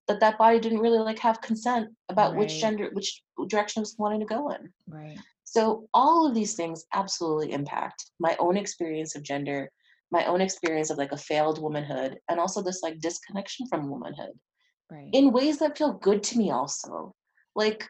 that 0.07 0.19
that 0.19 0.37
body 0.37 0.59
didn't 0.59 0.79
really 0.79 0.99
like 0.99 1.17
have 1.19 1.41
consent 1.41 1.89
about 2.09 2.31
right. 2.31 2.39
which 2.39 2.59
gender 2.59 2.89
which 2.93 3.23
direction 3.47 3.79
it 3.79 3.87
was 3.87 3.95
wanting 3.97 4.19
to 4.19 4.25
go 4.27 4.49
in. 4.49 4.71
Right. 4.87 5.17
So, 5.43 5.87
all 5.93 6.27
of 6.27 6.35
these 6.35 6.55
things 6.55 6.85
absolutely 6.93 7.53
impact 7.53 8.11
my 8.19 8.35
own 8.37 8.57
experience 8.57 9.15
of 9.15 9.23
gender, 9.23 9.71
my 10.13 10.25
own 10.25 10.39
experience 10.39 10.91
of 10.91 10.99
like 10.99 11.11
a 11.11 11.17
failed 11.17 11.61
womanhood, 11.61 12.19
and 12.29 12.39
also 12.39 12.61
this 12.61 12.83
like 12.83 12.99
disconnection 12.99 13.67
from 13.67 13.89
womanhood 13.89 14.33
right. 14.91 15.09
in 15.11 15.33
ways 15.33 15.57
that 15.57 15.77
feel 15.77 15.93
good 15.93 16.21
to 16.23 16.37
me, 16.37 16.51
also. 16.51 17.13
Like, 17.55 17.87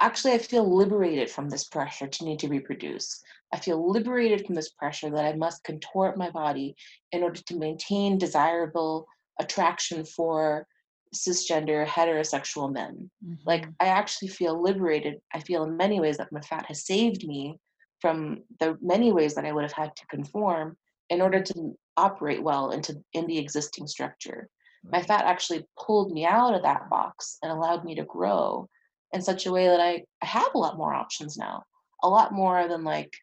actually, 0.00 0.34
I 0.34 0.38
feel 0.38 0.76
liberated 0.76 1.30
from 1.30 1.48
this 1.48 1.64
pressure 1.64 2.08
to 2.08 2.24
need 2.24 2.40
to 2.40 2.48
reproduce. 2.48 3.22
I 3.54 3.58
feel 3.60 3.90
liberated 3.90 4.44
from 4.44 4.56
this 4.56 4.70
pressure 4.70 5.10
that 5.10 5.24
I 5.24 5.34
must 5.34 5.64
contort 5.64 6.18
my 6.18 6.30
body 6.30 6.74
in 7.12 7.22
order 7.22 7.40
to 7.40 7.56
maintain 7.56 8.18
desirable 8.18 9.06
attraction 9.38 10.04
for 10.04 10.66
cisgender 11.14 11.86
heterosexual 11.86 12.72
men. 12.72 13.08
Mm-hmm. 13.24 13.34
Like 13.46 13.66
I 13.80 13.86
actually 13.86 14.28
feel 14.28 14.60
liberated. 14.60 15.20
I 15.32 15.40
feel 15.40 15.62
in 15.62 15.76
many 15.76 16.00
ways 16.00 16.16
that 16.18 16.32
my 16.32 16.40
fat 16.40 16.66
has 16.66 16.84
saved 16.84 17.26
me 17.26 17.58
from 18.00 18.42
the 18.60 18.76
many 18.82 19.12
ways 19.12 19.34
that 19.34 19.46
I 19.46 19.52
would 19.52 19.62
have 19.62 19.72
had 19.72 19.94
to 19.96 20.06
conform 20.08 20.76
in 21.10 21.20
order 21.20 21.42
to 21.42 21.76
operate 21.96 22.42
well 22.42 22.70
into 22.70 23.02
in 23.12 23.26
the 23.26 23.38
existing 23.38 23.86
structure. 23.86 24.48
Right. 24.84 24.92
My 24.92 24.98
mm-hmm. 24.98 25.06
fat 25.06 25.24
actually 25.24 25.66
pulled 25.78 26.12
me 26.12 26.26
out 26.26 26.54
of 26.54 26.62
that 26.62 26.88
box 26.90 27.38
and 27.42 27.50
allowed 27.50 27.84
me 27.84 27.94
to 27.96 28.04
grow 28.04 28.68
in 29.12 29.22
such 29.22 29.46
a 29.46 29.52
way 29.52 29.66
that 29.66 29.80
I, 29.80 30.04
I 30.22 30.26
have 30.26 30.54
a 30.54 30.58
lot 30.58 30.76
more 30.76 30.94
options 30.94 31.36
now. 31.36 31.62
A 32.02 32.08
lot 32.08 32.32
more 32.32 32.68
than 32.68 32.84
like 32.84 33.16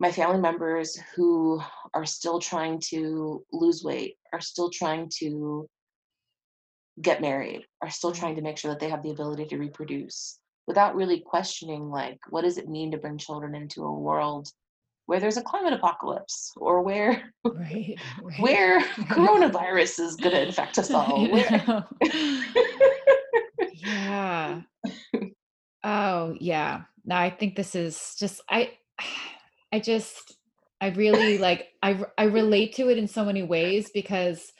my 0.00 0.10
family 0.12 0.40
members 0.40 0.98
who 1.14 1.60
are 1.94 2.04
still 2.04 2.38
trying 2.38 2.80
to 2.88 3.44
lose 3.52 3.82
weight, 3.82 4.16
are 4.32 4.40
still 4.40 4.70
trying 4.70 5.10
to 5.18 5.68
get 7.02 7.20
married 7.20 7.64
are 7.82 7.90
still 7.90 8.10
mm-hmm. 8.10 8.20
trying 8.20 8.36
to 8.36 8.42
make 8.42 8.58
sure 8.58 8.70
that 8.70 8.80
they 8.80 8.88
have 8.88 9.02
the 9.02 9.10
ability 9.10 9.46
to 9.46 9.58
reproduce 9.58 10.38
without 10.66 10.94
really 10.94 11.20
questioning 11.20 11.88
like 11.88 12.18
what 12.30 12.42
does 12.42 12.58
it 12.58 12.68
mean 12.68 12.90
to 12.90 12.98
bring 12.98 13.16
children 13.16 13.54
into 13.54 13.84
a 13.84 13.98
world 13.98 14.48
where 15.08 15.20
there's 15.20 15.36
a 15.36 15.42
climate 15.42 15.72
apocalypse 15.72 16.52
or 16.56 16.82
where 16.82 17.32
right, 17.44 17.98
right. 18.22 18.40
where 18.40 18.80
coronavirus 19.10 20.00
is 20.00 20.16
going 20.16 20.34
to 20.34 20.46
infect 20.46 20.78
us 20.78 20.90
all 20.92 21.26
yeah 23.74 24.60
oh 25.84 26.36
yeah 26.40 26.82
no 27.04 27.16
i 27.16 27.30
think 27.30 27.56
this 27.56 27.74
is 27.74 28.14
just 28.18 28.40
i 28.50 28.70
i 29.72 29.80
just 29.80 30.36
i 30.80 30.88
really 30.90 31.38
like 31.38 31.68
i 31.82 31.98
i 32.16 32.24
relate 32.24 32.74
to 32.74 32.88
it 32.88 32.98
in 32.98 33.08
so 33.08 33.24
many 33.24 33.42
ways 33.42 33.90
because 33.92 34.52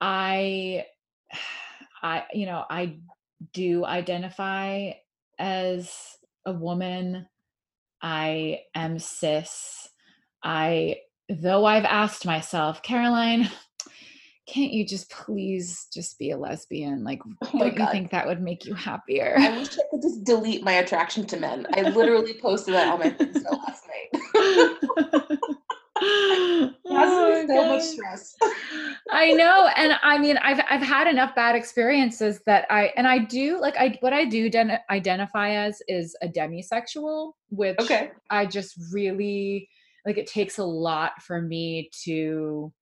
i 0.00 0.84
I, 2.02 2.24
you 2.32 2.46
know, 2.46 2.64
I 2.68 2.96
do 3.52 3.84
identify 3.84 4.92
as 5.38 5.92
a 6.46 6.52
woman. 6.52 7.26
I 8.02 8.60
am 8.74 8.98
cis. 8.98 9.88
I, 10.42 10.96
though 11.28 11.64
I've 11.64 11.84
asked 11.84 12.26
myself, 12.26 12.82
Caroline, 12.82 13.48
can't 14.46 14.72
you 14.72 14.84
just 14.84 15.10
please 15.10 15.86
just 15.92 16.18
be 16.18 16.30
a 16.30 16.36
lesbian? 16.36 17.04
Like, 17.04 17.20
oh 17.42 17.58
don't 17.58 17.76
God. 17.76 17.86
you 17.86 17.92
think 17.92 18.10
that 18.10 18.26
would 18.26 18.42
make 18.42 18.64
you 18.64 18.74
happier? 18.74 19.36
I 19.38 19.56
wish 19.58 19.68
I 19.78 19.82
could 19.90 20.02
just 20.02 20.24
delete 20.24 20.64
my 20.64 20.72
attraction 20.72 21.26
to 21.26 21.36
men. 21.36 21.66
I 21.74 21.82
literally 21.82 22.34
posted 22.34 22.74
that 22.74 22.88
on 22.88 22.98
my 23.00 23.10
Insta 23.10 23.50
last 23.52 23.84
night. 23.86 25.38
oh 26.02 27.44
so 27.46 27.68
much 27.68 27.82
stress. 27.82 28.36
I 29.10 29.32
know. 29.32 29.68
And 29.76 29.94
I 30.02 30.18
mean, 30.18 30.36
I've, 30.38 30.60
I've 30.68 30.82
had 30.82 31.06
enough 31.06 31.34
bad 31.34 31.54
experiences 31.54 32.40
that 32.46 32.66
I, 32.70 32.92
and 32.96 33.06
I 33.06 33.18
do 33.18 33.60
like, 33.60 33.76
I, 33.76 33.98
what 34.00 34.12
I 34.12 34.24
do 34.24 34.48
den- 34.50 34.78
identify 34.90 35.50
as 35.50 35.82
is 35.88 36.16
a 36.22 36.28
demisexual, 36.28 37.32
which 37.48 37.78
okay. 37.80 38.12
I 38.30 38.46
just 38.46 38.74
really, 38.92 39.68
like, 40.06 40.18
it 40.18 40.26
takes 40.26 40.58
a 40.58 40.64
lot 40.64 41.22
for 41.22 41.40
me 41.40 41.90
to 42.04 42.72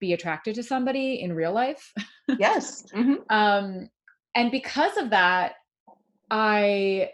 be 0.00 0.12
attracted 0.12 0.54
to 0.56 0.62
somebody 0.62 1.20
in 1.20 1.32
real 1.32 1.52
life. 1.52 1.92
Yes. 2.40 2.82
Mm-hmm. 2.92 3.14
um, 3.30 3.88
and 4.34 4.50
because 4.50 4.96
of 4.96 5.10
that, 5.10 5.52
I 6.28 7.10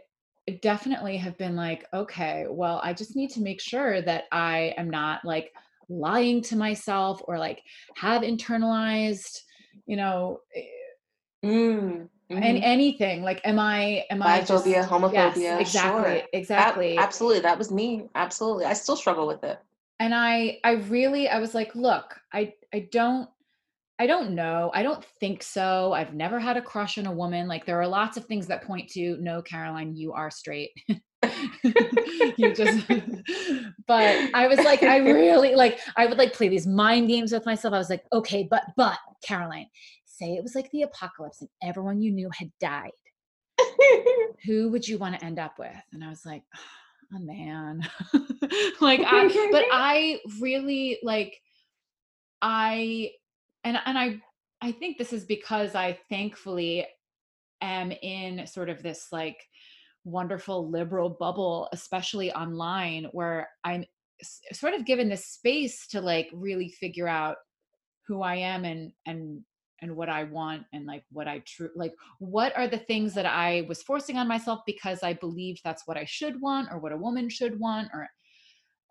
definitely 0.60 1.16
have 1.18 1.38
been 1.38 1.56
like, 1.56 1.86
okay, 1.92 2.46
well, 2.48 2.80
I 2.82 2.92
just 2.92 3.16
need 3.16 3.30
to 3.30 3.40
make 3.40 3.60
sure 3.60 4.02
that 4.02 4.24
I 4.32 4.74
am 4.76 4.90
not 4.90 5.24
like 5.24 5.52
lying 5.88 6.42
to 6.42 6.56
myself 6.56 7.22
or 7.26 7.38
like 7.38 7.62
have 7.96 8.22
internalized, 8.22 9.40
you 9.86 9.96
know, 9.96 10.40
eh, 10.54 11.46
mm, 11.46 12.08
mm-hmm. 12.30 12.42
and 12.42 12.64
anything. 12.64 13.22
Like, 13.22 13.40
am 13.44 13.58
I, 13.58 14.04
am 14.10 14.22
I 14.22 14.40
just, 14.40 14.66
homophobia? 14.66 15.36
Yes, 15.36 15.60
exactly, 15.60 16.18
sure. 16.18 16.28
exactly. 16.32 16.96
That, 16.96 17.04
absolutely. 17.04 17.40
That 17.40 17.58
was 17.58 17.70
me. 17.70 18.08
Absolutely. 18.14 18.64
I 18.64 18.72
still 18.72 18.96
struggle 18.96 19.26
with 19.26 19.44
it. 19.44 19.58
And 20.00 20.14
I, 20.14 20.58
I 20.64 20.72
really, 20.72 21.28
I 21.28 21.38
was 21.38 21.54
like, 21.54 21.74
look, 21.76 22.18
I, 22.32 22.54
I 22.74 22.88
don't 22.90 23.28
I 24.02 24.06
don't 24.08 24.34
know. 24.34 24.72
I 24.74 24.82
don't 24.82 25.04
think 25.20 25.44
so. 25.44 25.92
I've 25.92 26.12
never 26.12 26.40
had 26.40 26.56
a 26.56 26.60
crush 26.60 26.98
on 26.98 27.06
a 27.06 27.12
woman. 27.12 27.46
Like 27.46 27.64
there 27.64 27.80
are 27.80 27.86
lots 27.86 28.16
of 28.16 28.24
things 28.24 28.48
that 28.48 28.64
point 28.64 28.90
to 28.94 29.16
no, 29.18 29.40
Caroline, 29.42 29.94
you 29.94 30.12
are 30.12 30.28
straight. 30.28 30.70
you 30.88 32.52
just 32.52 32.84
but 33.86 34.34
I 34.34 34.48
was 34.48 34.58
like, 34.58 34.82
I 34.82 34.96
really 34.96 35.54
like 35.54 35.78
I 35.96 36.06
would 36.06 36.18
like 36.18 36.32
play 36.32 36.48
these 36.48 36.66
mind 36.66 37.06
games 37.06 37.30
with 37.30 37.46
myself. 37.46 37.74
I 37.74 37.78
was 37.78 37.90
like, 37.90 38.02
okay, 38.12 38.48
but 38.50 38.64
but 38.76 38.98
Caroline, 39.24 39.68
say 40.04 40.34
it 40.34 40.42
was 40.42 40.56
like 40.56 40.68
the 40.72 40.82
apocalypse 40.82 41.40
and 41.40 41.50
everyone 41.62 42.02
you 42.02 42.10
knew 42.10 42.28
had 42.36 42.50
died. 42.58 42.90
Who 44.46 44.68
would 44.70 44.88
you 44.88 44.98
want 44.98 45.16
to 45.16 45.24
end 45.24 45.38
up 45.38 45.60
with? 45.60 45.70
And 45.92 46.02
I 46.02 46.08
was 46.08 46.26
like, 46.26 46.42
oh, 46.56 47.18
a 47.18 47.20
man. 47.20 47.88
like 48.80 49.02
I 49.06 49.48
but 49.52 49.64
I 49.70 50.18
really 50.40 50.98
like 51.04 51.38
I 52.42 53.12
and 53.64 53.78
and 53.84 53.98
I 53.98 54.20
I 54.60 54.72
think 54.72 54.96
this 54.96 55.12
is 55.12 55.24
because 55.24 55.74
I 55.74 55.98
thankfully 56.08 56.86
am 57.60 57.92
in 57.92 58.46
sort 58.46 58.68
of 58.68 58.82
this 58.82 59.08
like 59.12 59.38
wonderful 60.04 60.68
liberal 60.68 61.10
bubble, 61.10 61.68
especially 61.72 62.32
online, 62.32 63.06
where 63.12 63.48
I'm 63.64 63.84
sort 64.52 64.74
of 64.74 64.86
given 64.86 65.08
this 65.08 65.26
space 65.26 65.86
to 65.88 66.00
like 66.00 66.28
really 66.32 66.68
figure 66.68 67.08
out 67.08 67.36
who 68.06 68.22
I 68.22 68.36
am 68.36 68.64
and 68.64 68.92
and 69.06 69.42
and 69.80 69.96
what 69.96 70.08
I 70.08 70.24
want 70.24 70.62
and 70.72 70.86
like 70.86 71.02
what 71.10 71.26
I 71.26 71.40
true 71.40 71.70
like 71.74 71.92
what 72.18 72.56
are 72.56 72.68
the 72.68 72.78
things 72.78 73.14
that 73.14 73.26
I 73.26 73.64
was 73.68 73.82
forcing 73.82 74.16
on 74.16 74.28
myself 74.28 74.60
because 74.64 75.02
I 75.02 75.14
believed 75.14 75.60
that's 75.64 75.86
what 75.86 75.96
I 75.96 76.04
should 76.04 76.40
want 76.40 76.68
or 76.70 76.78
what 76.78 76.92
a 76.92 76.96
woman 76.96 77.28
should 77.28 77.58
want 77.58 77.88
or 77.92 78.08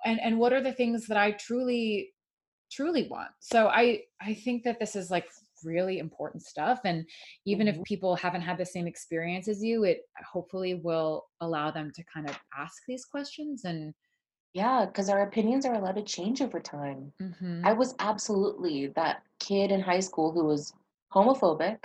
and 0.05 0.19
and 0.21 0.37
what 0.37 0.51
are 0.51 0.61
the 0.61 0.73
things 0.73 1.07
that 1.07 1.17
I 1.17 1.31
truly 1.31 2.11
truly 2.71 3.07
want. 3.09 3.29
So 3.39 3.67
I 3.67 4.03
I 4.21 4.33
think 4.33 4.63
that 4.63 4.79
this 4.79 4.95
is 4.95 5.11
like 5.11 5.25
really 5.63 5.99
important 5.99 6.43
stuff 6.43 6.79
and 6.85 7.05
even 7.45 7.67
mm-hmm. 7.67 7.79
if 7.79 7.85
people 7.85 8.15
haven't 8.15 8.41
had 8.41 8.57
the 8.57 8.65
same 8.65 8.87
experience 8.87 9.47
as 9.47 9.63
you 9.63 9.83
it 9.83 10.01
hopefully 10.31 10.75
will 10.75 11.25
allow 11.41 11.71
them 11.71 11.91
to 11.93 12.03
kind 12.11 12.27
of 12.27 12.37
ask 12.57 12.81
these 12.87 13.05
questions 13.05 13.63
and 13.65 13.93
yeah 14.53 14.85
because 14.85 15.09
our 15.09 15.23
opinions 15.23 15.65
are 15.65 15.75
allowed 15.75 15.95
to 15.95 16.03
change 16.03 16.41
over 16.41 16.59
time 16.59 17.11
mm-hmm. 17.21 17.61
i 17.63 17.73
was 17.73 17.95
absolutely 17.99 18.87
that 18.87 19.21
kid 19.39 19.71
in 19.71 19.79
high 19.79 19.99
school 19.99 20.31
who 20.31 20.43
was 20.43 20.73
homophobic 21.13 21.77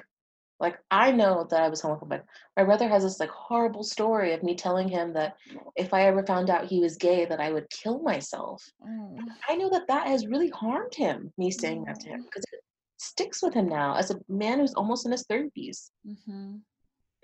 like 0.59 0.79
I 0.91 1.11
know 1.13 1.47
that 1.51 1.63
I 1.63 1.69
was 1.69 1.83
homophobic. 1.83 2.23
My 2.57 2.65
brother 2.65 2.89
has 2.89 3.03
this 3.03 3.21
like 3.21 3.29
horrible 3.29 3.85
story 3.85 4.33
of 4.33 4.43
me 4.43 4.55
telling 4.55 4.89
him 4.89 5.13
that 5.13 5.37
if 5.77 5.93
I 5.93 6.03
ever 6.03 6.25
found 6.25 6.49
out 6.49 6.65
he 6.65 6.81
was 6.81 6.97
gay, 6.97 7.27
that 7.27 7.41
I 7.41 7.53
would 7.53 7.69
kill 7.71 8.01
myself. 8.01 8.65
Mm. 8.83 9.19
I 9.49 9.57
know 9.57 9.69
that 9.71 9.89
that 9.89 10.07
has 10.07 10.27
really 10.27 10.49
harmed 10.49 10.95
him. 10.95 11.33
Me 11.37 11.51
saying 11.51 11.83
mm. 11.83 11.87
that 11.87 12.01
to 12.01 12.09
him 12.09 12.23
because 12.23 12.45
mm. 12.45 12.55
it 12.55 12.61
sticks 12.97 13.43
with 13.43 13.53
him 13.53 13.69
now 13.69 13.97
as 13.97 14.11
a 14.11 14.21
man 14.29 14.59
who's 14.59 14.75
almost 14.75 15.05
in 15.05 15.13
his 15.13 15.27
30s. 15.27 15.91
Mm-hmm. 16.07 16.57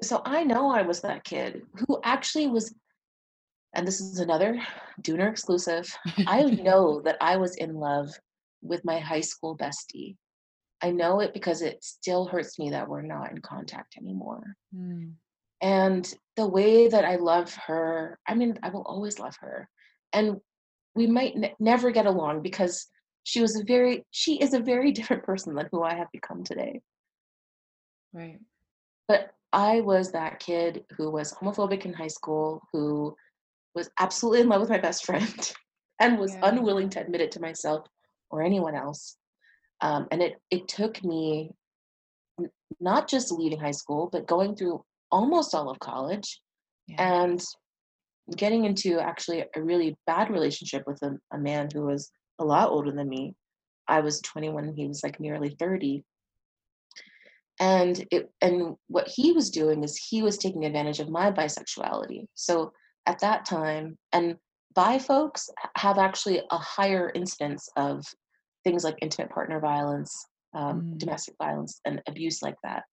So 0.02 0.20
I 0.24 0.44
know 0.44 0.70
I 0.70 0.82
was 0.82 1.00
that 1.00 1.24
kid 1.24 1.62
who 1.86 2.00
actually 2.04 2.48
was, 2.48 2.74
and 3.74 3.86
this 3.86 4.00
is 4.00 4.18
another 4.18 4.60
Dooner 5.00 5.30
exclusive. 5.30 5.90
I 6.26 6.42
know 6.62 7.00
that 7.02 7.16
I 7.20 7.36
was 7.36 7.56
in 7.56 7.74
love 7.74 8.10
with 8.62 8.84
my 8.84 8.98
high 8.98 9.20
school 9.20 9.56
bestie. 9.56 10.16
I 10.82 10.90
know 10.90 11.20
it 11.20 11.32
because 11.32 11.62
it 11.62 11.82
still 11.84 12.26
hurts 12.26 12.58
me 12.58 12.70
that 12.70 12.88
we're 12.88 13.02
not 13.02 13.30
in 13.30 13.38
contact 13.38 13.96
anymore. 13.96 14.56
Mm. 14.76 15.12
And 15.60 16.14
the 16.36 16.46
way 16.46 16.88
that 16.88 17.04
I 17.04 17.16
love 17.16 17.54
her, 17.54 18.18
I 18.26 18.34
mean, 18.34 18.58
I 18.62 18.70
will 18.70 18.82
always 18.82 19.20
love 19.20 19.36
her. 19.40 19.68
And 20.12 20.38
we 20.96 21.06
might 21.06 21.34
n- 21.36 21.52
never 21.60 21.92
get 21.92 22.06
along 22.06 22.42
because 22.42 22.88
she 23.22 23.40
was 23.40 23.56
a 23.56 23.64
very, 23.64 24.04
she 24.10 24.40
is 24.42 24.54
a 24.54 24.60
very 24.60 24.90
different 24.98 25.22
person 25.22 25.54
than 25.54 25.68
who 25.70 25.82
I 25.82 25.94
have 25.94 26.10
become 26.12 26.42
today. 26.42 26.80
Right. 28.12 28.40
But 29.06 29.30
I 29.52 29.82
was 29.82 30.12
that 30.12 30.40
kid 30.40 30.84
who 30.96 31.10
was 31.10 31.32
homophobic 31.32 31.84
in 31.84 31.92
high 31.92 32.08
school, 32.08 32.62
who 32.72 33.14
was 33.74 33.88
absolutely 34.00 34.40
in 34.40 34.48
love 34.48 34.60
with 34.60 34.70
my 34.70 34.78
best 34.78 35.04
friend 35.04 35.52
and 36.00 36.18
was 36.18 36.34
yeah. 36.34 36.40
unwilling 36.42 36.88
to 36.90 37.00
admit 37.00 37.20
it 37.20 37.32
to 37.32 37.40
myself 37.40 37.86
or 38.30 38.42
anyone 38.42 38.74
else. 38.74 39.16
Um, 39.82 40.06
and 40.10 40.22
it 40.22 40.34
it 40.50 40.68
took 40.68 41.04
me 41.04 41.50
not 42.80 43.08
just 43.08 43.32
leaving 43.32 43.58
high 43.58 43.72
school, 43.72 44.08
but 44.10 44.26
going 44.26 44.56
through 44.56 44.82
almost 45.10 45.54
all 45.54 45.68
of 45.68 45.78
college 45.78 46.40
yeah. 46.88 47.22
and 47.22 47.44
getting 48.36 48.64
into 48.64 48.98
actually 48.98 49.44
a 49.54 49.62
really 49.62 49.96
bad 50.06 50.30
relationship 50.30 50.84
with 50.86 51.00
a, 51.02 51.18
a 51.32 51.38
man 51.38 51.68
who 51.72 51.82
was 51.82 52.10
a 52.38 52.44
lot 52.44 52.70
older 52.70 52.92
than 52.92 53.08
me. 53.08 53.34
I 53.88 54.00
was 54.00 54.20
21 54.22 54.74
he 54.74 54.86
was 54.86 55.02
like 55.02 55.20
nearly 55.20 55.56
30. 55.58 56.04
And 57.60 58.04
it 58.10 58.30
and 58.40 58.76
what 58.88 59.08
he 59.08 59.32
was 59.32 59.50
doing 59.50 59.84
is 59.84 59.96
he 59.96 60.22
was 60.22 60.38
taking 60.38 60.64
advantage 60.64 61.00
of 61.00 61.10
my 61.10 61.30
bisexuality. 61.30 62.26
So 62.34 62.72
at 63.06 63.18
that 63.20 63.44
time, 63.44 63.98
and 64.12 64.36
bi 64.74 64.98
folks 64.98 65.50
have 65.76 65.98
actually 65.98 66.40
a 66.50 66.58
higher 66.58 67.12
incidence 67.14 67.68
of 67.76 68.04
things 68.64 68.84
like 68.84 68.96
intimate 69.02 69.30
partner 69.30 69.60
violence, 69.60 70.26
um, 70.54 70.82
mm. 70.82 70.98
domestic 70.98 71.34
violence, 71.38 71.80
and 71.84 72.02
abuse 72.06 72.42
like 72.42 72.56
that. 72.62 72.84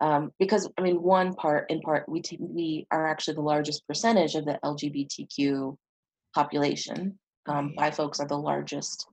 Um, 0.00 0.32
because 0.38 0.68
I 0.78 0.82
mean, 0.82 1.02
one 1.02 1.34
part, 1.34 1.70
in 1.70 1.80
part, 1.80 2.08
we 2.08 2.20
t- 2.20 2.38
we 2.40 2.86
are 2.90 3.06
actually 3.06 3.34
the 3.34 3.42
largest 3.42 3.86
percentage 3.86 4.34
of 4.34 4.44
the 4.44 4.58
LGBTQ 4.64 5.76
population. 6.34 7.18
Um, 7.46 7.74
Bi 7.76 7.90
folks 7.90 8.20
are 8.20 8.26
the 8.26 8.36
largest 8.36 9.06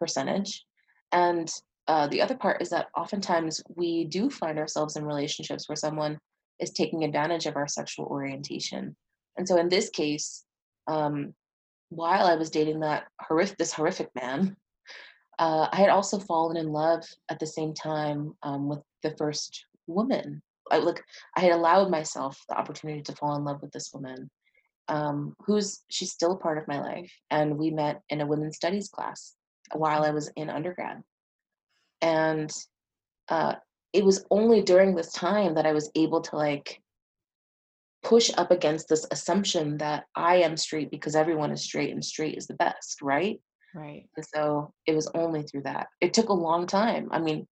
percentage, 0.00 0.64
and 1.12 1.50
uh, 1.86 2.06
the 2.08 2.22
other 2.22 2.34
part 2.34 2.62
is 2.62 2.70
that 2.70 2.88
oftentimes 2.96 3.62
we 3.76 4.04
do 4.04 4.30
find 4.30 4.58
ourselves 4.58 4.96
in 4.96 5.04
relationships 5.04 5.68
where 5.68 5.76
someone 5.76 6.18
is 6.60 6.70
taking 6.70 7.04
advantage 7.04 7.46
of 7.46 7.56
our 7.56 7.68
sexual 7.68 8.06
orientation. 8.06 8.96
And 9.36 9.46
so 9.46 9.58
in 9.58 9.68
this 9.68 9.90
case, 9.90 10.44
um, 10.86 11.34
while 11.90 12.26
I 12.26 12.36
was 12.36 12.50
dating 12.50 12.80
that 12.80 13.04
horrific, 13.20 13.58
this 13.58 13.72
horrific 13.72 14.08
man, 14.14 14.56
uh, 15.38 15.68
I 15.72 15.76
had 15.76 15.90
also 15.90 16.18
fallen 16.18 16.56
in 16.56 16.72
love 16.72 17.04
at 17.28 17.38
the 17.38 17.46
same 17.46 17.74
time 17.74 18.34
um, 18.42 18.68
with 18.68 18.80
the 19.02 19.14
first 19.16 19.66
woman. 19.86 20.42
I 20.70 20.78
look, 20.78 21.02
I 21.36 21.40
had 21.40 21.52
allowed 21.52 21.90
myself 21.90 22.40
the 22.48 22.56
opportunity 22.56 23.02
to 23.02 23.16
fall 23.16 23.36
in 23.36 23.44
love 23.44 23.60
with 23.60 23.72
this 23.72 23.90
woman, 23.92 24.30
um, 24.88 25.34
who's 25.44 25.82
she's 25.90 26.12
still 26.12 26.32
a 26.32 26.38
part 26.38 26.58
of 26.58 26.68
my 26.68 26.80
life, 26.80 27.12
and 27.30 27.58
we 27.58 27.70
met 27.70 28.00
in 28.08 28.20
a 28.20 28.26
women's 28.26 28.56
studies 28.56 28.88
class 28.88 29.34
while 29.72 30.04
I 30.04 30.10
was 30.10 30.30
in 30.36 30.48
undergrad, 30.48 31.02
and 32.00 32.50
uh, 33.28 33.54
it 33.92 34.04
was 34.04 34.24
only 34.30 34.62
during 34.62 34.94
this 34.94 35.12
time 35.12 35.54
that 35.54 35.66
I 35.66 35.72
was 35.72 35.90
able 35.94 36.20
to 36.22 36.36
like 36.36 36.80
push 38.02 38.30
up 38.36 38.50
against 38.50 38.88
this 38.88 39.06
assumption 39.10 39.78
that 39.78 40.04
I 40.14 40.36
am 40.36 40.56
straight 40.56 40.90
because 40.90 41.16
everyone 41.16 41.50
is 41.50 41.62
straight 41.62 41.90
and 41.90 42.04
straight 42.04 42.36
is 42.36 42.46
the 42.46 42.54
best, 42.54 43.00
right? 43.02 43.40
Right. 43.74 44.08
And 44.16 44.24
so 44.34 44.72
it 44.86 44.94
was 44.94 45.10
only 45.14 45.42
through 45.42 45.62
that. 45.62 45.88
It 46.00 46.14
took 46.14 46.28
a 46.28 46.32
long 46.34 46.66
time. 46.66 47.08
I 47.10 47.18
mean, 47.18 47.46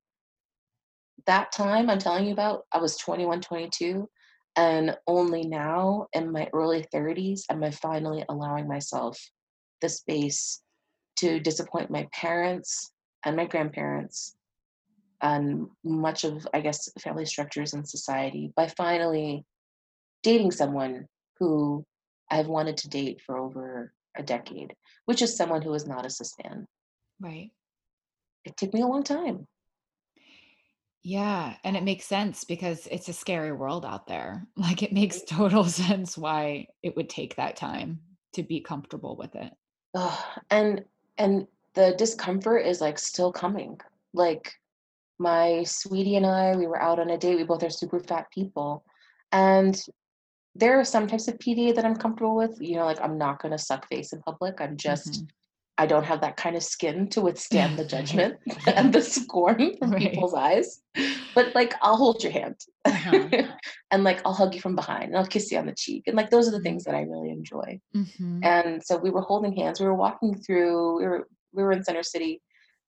that 1.26 1.52
time 1.52 1.90
I'm 1.90 1.98
telling 1.98 2.26
you 2.26 2.32
about, 2.32 2.64
I 2.72 2.78
was 2.78 2.96
21, 2.96 3.40
22. 3.40 4.08
And 4.56 4.96
only 5.06 5.44
now 5.44 6.06
in 6.12 6.30
my 6.30 6.48
early 6.52 6.86
30s 6.94 7.42
am 7.50 7.64
I 7.64 7.70
finally 7.70 8.24
allowing 8.28 8.68
myself 8.68 9.18
the 9.80 9.88
space 9.88 10.62
to 11.16 11.40
disappoint 11.40 11.90
my 11.90 12.08
parents 12.12 12.92
and 13.24 13.36
my 13.36 13.46
grandparents 13.46 14.36
and 15.22 15.68
much 15.84 16.24
of, 16.24 16.46
I 16.52 16.60
guess, 16.60 16.88
family 17.00 17.24
structures 17.24 17.74
in 17.74 17.84
society 17.84 18.52
by 18.56 18.68
finally 18.68 19.44
dating 20.22 20.50
someone 20.50 21.06
who 21.38 21.84
I've 22.30 22.48
wanted 22.48 22.76
to 22.78 22.88
date 22.88 23.20
for 23.24 23.38
over 23.38 23.92
a 24.16 24.22
decade, 24.22 24.74
which 25.06 25.22
is 25.22 25.36
someone 25.36 25.62
who 25.62 25.74
is 25.74 25.86
not 25.86 26.06
a 26.06 26.10
cis 26.10 26.34
man. 26.42 26.66
Right. 27.20 27.50
it 28.44 28.56
took 28.56 28.74
me 28.74 28.82
a 28.82 28.86
long 28.86 29.02
time. 29.04 29.46
Yeah, 31.04 31.56
and 31.64 31.76
it 31.76 31.82
makes 31.82 32.06
sense 32.06 32.44
because 32.44 32.86
it's 32.86 33.08
a 33.08 33.12
scary 33.12 33.52
world 33.52 33.84
out 33.84 34.06
there. 34.06 34.46
Like, 34.56 34.82
it 34.82 34.92
makes 34.92 35.22
total 35.22 35.64
sense 35.82 36.16
why 36.16 36.66
it 36.82 36.96
would 36.96 37.08
take 37.08 37.36
that 37.36 37.56
time 37.56 38.00
to 38.34 38.42
be 38.42 38.60
comfortable 38.60 39.16
with 39.16 39.34
it. 39.34 39.52
And 40.50 40.84
and 41.18 41.46
the 41.74 41.94
discomfort 41.98 42.66
is, 42.66 42.80
like, 42.80 42.98
still 42.98 43.32
coming. 43.32 43.80
Like, 44.14 44.52
my 45.18 45.64
sweetie 45.64 46.16
and 46.16 46.26
I, 46.26 46.56
we 46.56 46.66
were 46.66 46.80
out 46.80 46.98
on 46.98 47.10
a 47.10 47.18
date, 47.18 47.36
we 47.36 47.44
both 47.44 47.62
are 47.62 47.70
super 47.70 48.00
fat 48.00 48.30
people, 48.32 48.84
and 49.32 49.80
there 50.54 50.78
are 50.78 50.84
some 50.84 51.06
types 51.06 51.28
of 51.28 51.38
PDA 51.38 51.74
that 51.74 51.84
I'm 51.84 51.96
comfortable 51.96 52.36
with, 52.36 52.58
you 52.60 52.76
know, 52.76 52.84
like, 52.84 53.00
I'm 53.00 53.16
not 53.18 53.40
gonna 53.40 53.58
suck 53.58 53.88
face 53.88 54.12
in 54.12 54.20
public, 54.22 54.60
I'm 54.60 54.76
just 54.76 55.22
Mhm. 55.22 55.28
I 55.78 55.86
don't 55.86 56.04
have 56.04 56.20
that 56.20 56.36
kind 56.36 56.54
of 56.54 56.62
skin 56.62 57.08
to 57.08 57.22
withstand 57.22 57.78
the 57.78 57.84
judgment 57.94 58.36
and 58.66 58.92
the 58.92 59.00
scorn 59.00 59.74
from 59.78 59.90
Right. 59.92 60.02
people's 60.12 60.34
eyes. 60.34 60.82
But, 61.34 61.54
like, 61.54 61.72
I'll 61.80 61.96
hold 61.96 62.22
your 62.22 62.30
hand. 62.32 62.56
Uh-huh. 62.84 63.28
And, 63.90 64.04
like, 64.04 64.20
I'll 64.26 64.34
hug 64.34 64.54
you 64.54 64.60
from 64.60 64.74
behind, 64.76 65.04
and 65.04 65.16
I'll 65.16 65.26
kiss 65.26 65.50
you 65.50 65.58
on 65.58 65.66
the 65.66 65.74
cheek, 65.74 66.04
and, 66.06 66.16
like, 66.16 66.30
those 66.30 66.46
are 66.48 66.50
the 66.50 66.60
things 66.60 66.84
that 66.84 66.94
I 66.94 67.02
really 67.02 67.30
enjoy. 67.30 67.80
Mhm. 67.96 68.40
And 68.44 68.82
so 68.82 68.96
we 68.98 69.10
were 69.10 69.20
holding 69.22 69.54
hands, 69.56 69.80
we 69.80 69.86
were 69.86 69.94
walking 69.94 70.34
through 70.38 70.98
we 70.98 71.06
were 71.06 71.28
we 71.54 71.62
were 71.62 71.72
in 71.72 71.84
Center 71.84 72.02
City, 72.02 72.40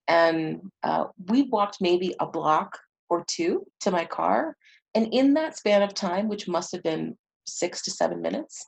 and, 0.09 0.61
uh, 0.83 1.07
we 1.29 1.43
walked 1.43 1.79
maybe 1.81 2.15
a 2.21 2.27
block 2.27 2.79
or 3.11 3.25
2 3.29 3.67
to 3.81 3.91
my 3.91 4.05
car, 4.05 4.57
and 4.95 5.13
in 5.13 5.35
that 5.35 5.57
span 5.57 5.83
of 5.83 5.95
time, 5.95 6.29
which 6.29 6.47
must 6.49 6.71
have 6.73 6.83
been 6.83 7.17
6 7.47 7.83
to 7.83 7.91
7 7.91 8.21
minutes, 8.21 8.65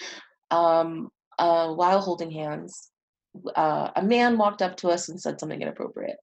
um, 0.50 1.10
uh, 1.38 1.72
while 1.74 2.00
holding 2.00 2.30
hands, 2.30 2.90
uh, 3.54 3.90
a 3.96 4.02
man 4.02 4.38
walked 4.38 4.62
up 4.62 4.76
to 4.78 4.88
us 4.88 5.08
and 5.08 5.20
said 5.20 5.38
something 5.38 5.60
inappropriate. 5.60 6.16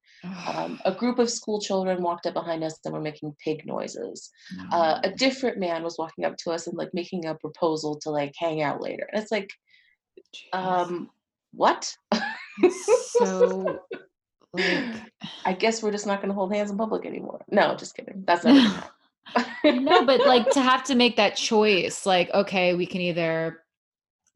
Um, 0.48 0.80
a 0.86 0.94
group 0.94 1.20
of 1.20 1.30
school 1.30 1.62
children 1.62 2.02
walked 2.02 2.26
up 2.26 2.34
behind 2.34 2.64
us 2.64 2.80
and 2.86 2.94
were 2.94 3.02
making 3.02 3.36
pig 3.44 3.66
noises. 3.66 4.32
Uh, 4.72 5.00
a 5.04 5.12
different 5.12 5.60
man 5.60 5.84
was 5.84 5.98
walking 5.98 6.26
up 6.26 6.36
to 6.38 6.52
us 6.52 6.68
and, 6.68 6.78
like, 6.78 6.94
making 6.94 7.26
a 7.26 7.36
proposal 7.36 8.00
to, 8.00 8.10
like, 8.10 8.34
hang 8.38 8.62
out 8.62 8.82
later, 8.82 9.08
and 9.12 9.22
it's 9.22 9.32
like, 9.32 9.52
Jeez. 10.36 10.60
um, 10.60 11.10
what? 11.54 11.96
So, 12.62 13.80
like 14.54 14.86
I 15.46 15.54
guess 15.54 15.82
we're 15.82 15.92
just 15.92 16.08
not 16.08 16.22
gonna 16.22 16.34
hold 16.34 16.54
hands 16.54 16.72
in 16.72 16.78
public 16.78 17.06
anymore. 17.06 17.44
No, 17.50 17.76
just 17.76 17.96
kidding. 17.96 18.24
That's 18.26 18.44
gonna 18.44 18.84
No, 19.64 20.06
but, 20.06 20.20
like, 20.26 20.50
to 20.52 20.62
have 20.62 20.84
to 20.86 20.96
make 20.96 21.16
that 21.18 21.36
choice, 21.36 22.06
like, 22.06 22.30
okay, 22.34 22.74
we 22.76 22.86
can 22.86 23.02
either, 23.02 23.64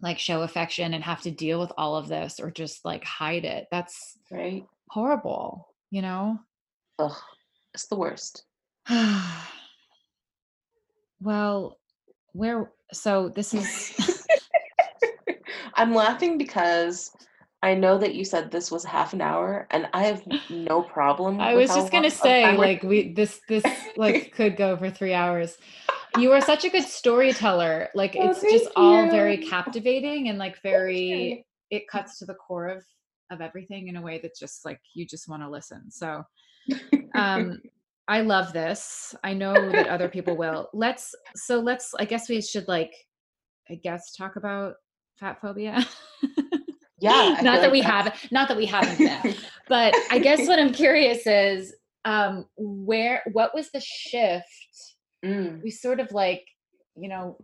like, 0.01 0.19
show 0.19 0.41
affection 0.43 0.93
and 0.93 1.03
have 1.03 1.21
to 1.21 1.31
deal 1.31 1.59
with 1.59 1.71
all 1.77 1.95
of 1.95 2.07
this 2.07 2.39
or 2.39 2.51
just, 2.51 2.83
like, 2.85 3.03
hide 3.03 3.45
it. 3.45 3.67
That's 3.71 4.17
Right? 4.31 4.65
horrible, 4.89 5.67
you 5.91 6.01
know? 6.01 6.39
Ugh, 6.99 7.17
it's 7.73 7.87
the 7.87 7.95
worst. 7.97 8.43
Well, 11.19 11.79
where 12.33 12.71
so 12.93 13.29
this 13.29 13.53
is 13.53 14.27
I'm 15.73 15.93
laughing 15.93 16.37
because 16.37 17.11
I 17.63 17.73
know 17.73 17.97
that 17.97 18.13
you 18.13 18.23
said 18.23 18.51
this 18.51 18.71
was 18.71 18.85
half 18.85 19.13
an 19.13 19.21
hour, 19.21 19.67
and 19.71 19.89
I 19.93 20.03
have 20.03 20.23
no 20.49 20.83
problem 20.83 21.39
I 21.41 21.55
was 21.55 21.69
just 21.69 21.91
gonna 21.91 22.11
say, 22.11 22.55
like, 22.55 22.83
we 22.83 23.13
this 23.13 23.41
this, 23.47 23.63
like, 23.95 24.31
could 24.35 24.55
go 24.57 24.77
for 24.77 24.91
3 24.91 25.13
hours. 25.13 25.57
You 26.17 26.31
are 26.33 26.41
such 26.41 26.65
a 26.65 26.69
good 26.69 26.83
storyteller, 26.83 27.89
like, 27.95 28.15
Oh, 28.19 28.29
it's 28.29 28.41
just 28.41 28.65
thank 28.65 28.77
all 28.77 29.09
very 29.09 29.37
captivating 29.37 30.29
and, 30.29 30.37
like, 30.37 30.61
very 30.61 31.45
it 31.69 31.87
cuts 31.87 32.19
to 32.19 32.25
the 32.25 32.35
core 32.35 32.67
of 32.67 32.85
of 33.29 33.41
everything 33.41 33.89
in 33.89 33.97
a 33.97 34.01
way 34.01 34.19
that's 34.21 34.39
just, 34.39 34.63
like, 34.63 34.79
you 34.93 35.05
just 35.05 35.27
wanna 35.27 35.49
listen, 35.49 35.89
so, 35.89 36.23
um, 37.15 37.59
I 38.07 38.21
love 38.21 38.53
this. 38.53 39.15
I 39.23 39.33
know 39.33 39.53
that 39.71 39.87
other 39.87 40.07
people 40.07 40.37
will. 40.37 40.69
Let's 40.73 41.13
so 41.35 41.59
let's 41.59 41.93
I 41.99 42.05
guess 42.05 42.29
we 42.29 42.39
should, 42.41 42.67
like, 42.67 42.93
I 43.69 43.75
guess, 43.75 44.15
talk 44.15 44.35
about 44.35 44.75
fat 45.19 45.41
phobia? 45.41 45.83
Yeah, 46.99 47.39
Not 47.43 47.61
that 47.61 47.71
we 47.71 47.81
haven't 47.81 48.15
not 48.31 48.47
that 48.47 48.57
we 48.57 48.65
haven't 48.65 48.97
been. 48.97 49.35
But 49.67 49.93
I 50.09 50.19
guess 50.19 50.47
what 50.47 50.59
I'm 50.59 50.71
curious 50.71 51.27
is, 51.27 51.75
um, 52.05 52.45
where 52.57 53.21
what 53.33 53.53
was 53.53 53.69
the 53.71 53.81
shift? 53.81 54.95
Mm. 55.25 55.61
We 55.61 55.71
sort 55.71 55.99
of, 55.99 56.11
like, 56.11 56.45
you 56.95 57.09
know, 57.09 57.37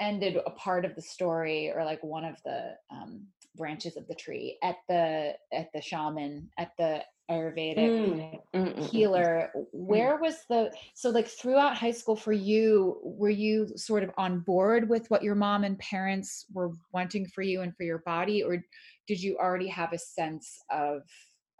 ended 0.00 0.36
a 0.44 0.50
part 0.50 0.84
of 0.84 0.94
the 0.96 1.02
story 1.02 1.70
or, 1.74 1.84
like, 1.84 2.02
one 2.02 2.24
of 2.24 2.36
the, 2.44 2.74
um, 2.90 3.26
branches 3.54 3.96
of 3.96 4.06
the 4.06 4.14
tree 4.14 4.56
at 4.62 4.76
the 4.88 5.34
at 5.52 5.68
the 5.74 5.82
shaman, 5.82 6.48
at 6.58 6.70
the 6.78 7.02
Ayurvedic 7.30 7.76
Mm. 7.76 8.40
Mm, 8.54 8.64
mm, 8.64 8.74
mm, 8.78 8.90
healer. 8.90 9.50
Where 9.72 10.16
was 10.16 10.44
the 10.48 10.72
so, 10.94 11.10
like, 11.10 11.28
throughout 11.28 11.76
high 11.76 11.90
school 11.90 12.16
for 12.16 12.32
you, 12.32 12.98
were 13.02 13.28
you 13.30 13.68
sort 13.76 14.02
of 14.02 14.10
on 14.16 14.40
board 14.40 14.88
with 14.88 15.08
what 15.10 15.22
your 15.22 15.34
mom 15.34 15.64
and 15.64 15.78
parents 15.78 16.46
were 16.52 16.72
wanting 16.92 17.26
for 17.26 17.42
you 17.42 17.60
and 17.60 17.76
for 17.76 17.82
your 17.84 17.98
body, 18.06 18.42
or 18.42 18.64
did 19.06 19.22
you 19.22 19.36
already 19.36 19.68
have 19.68 19.92
a 19.92 19.98
sense 19.98 20.58
of 20.70 21.02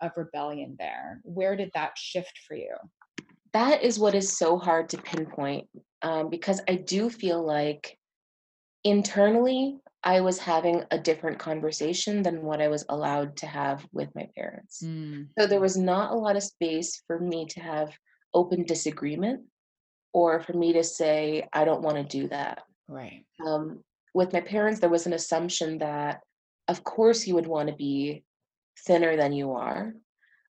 of 0.01 0.13
rebellion 0.17 0.77
there? 0.79 1.21
Where 1.25 1.57
did 1.57 1.71
that 1.75 1.99
shift 1.99 2.39
for 2.47 2.55
you? 2.55 2.75
That 3.53 3.83
is 3.83 3.99
what 3.99 4.15
is 4.15 4.37
so 4.37 4.59
hard 4.59 4.89
to 4.91 4.99
pinpoint, 4.99 5.67
um, 6.03 6.31
because 6.31 6.61
I 6.69 6.77
do 6.77 7.11
feel 7.11 7.45
like 7.45 7.99
internally, 8.85 9.79
I 10.05 10.21
was 10.21 10.39
having 10.39 10.85
a 10.91 10.99
different 10.99 11.39
conversation 11.39 12.23
than 12.23 12.43
what 12.43 12.63
I 12.63 12.69
was 12.69 12.85
allowed 12.89 13.37
to 13.39 13.47
have 13.47 13.87
with 13.93 14.15
my 14.15 14.29
parents. 14.37 14.81
Mm. 14.83 15.29
So 15.39 15.47
there 15.47 15.61
was 15.61 15.77
not 15.77 16.13
a 16.13 16.17
lot 16.17 16.37
of 16.37 16.43
space 16.43 17.03
for 17.07 17.19
me 17.19 17.47
to 17.47 17.61
have 17.61 17.93
open 18.33 18.65
disagreement 18.65 19.43
or 20.13 20.41
for 20.41 20.53
me 20.53 20.73
to 20.75 20.85
say, 20.85 21.49
"I 21.53 21.65
don't 21.65 21.83
wanna 21.83 22.05
do 22.05 22.29
that." 22.29 22.63
Right. 22.87 23.25
Um, 23.45 23.85
with 24.15 24.33
my 24.33 24.41
parents, 24.41 24.81
there 24.81 24.89
was 24.89 25.07
an 25.07 25.13
assumption 25.13 25.79
that, 25.79 26.23
of 26.69 26.85
course, 26.85 27.27
you 27.27 27.35
would 27.35 27.47
wanna 27.47 27.75
be 27.75 28.25
thinner 28.87 29.17
than 29.17 29.33
you 29.33 29.53
are. 29.53 29.95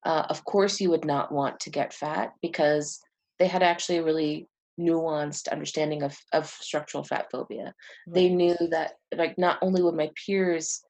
Uh, 0.05 0.27
of 0.29 0.45
course, 0.45 0.81
you 0.81 0.91
would 0.91 1.05
not 1.05 1.33
want 1.33 1.59
to 1.61 1.71
get 1.71 1.93
fat 1.93 2.35
because 2.43 3.01
they 3.39 3.47
had 3.47 3.63
actually 3.63 3.99
a 3.99 4.05
really 4.05 4.49
nuanced 4.79 5.49
understanding 5.51 6.03
of 6.03 6.16
of 6.33 6.47
structural 6.49 7.05
fat 7.05 7.26
phobia. 7.33 7.74
They 8.14 8.29
knew 8.29 8.57
that, 8.70 8.95
like, 9.16 9.37
not 9.39 9.59
only 9.62 9.83
would 9.83 9.95
my 9.97 10.11
peers, 10.26 10.83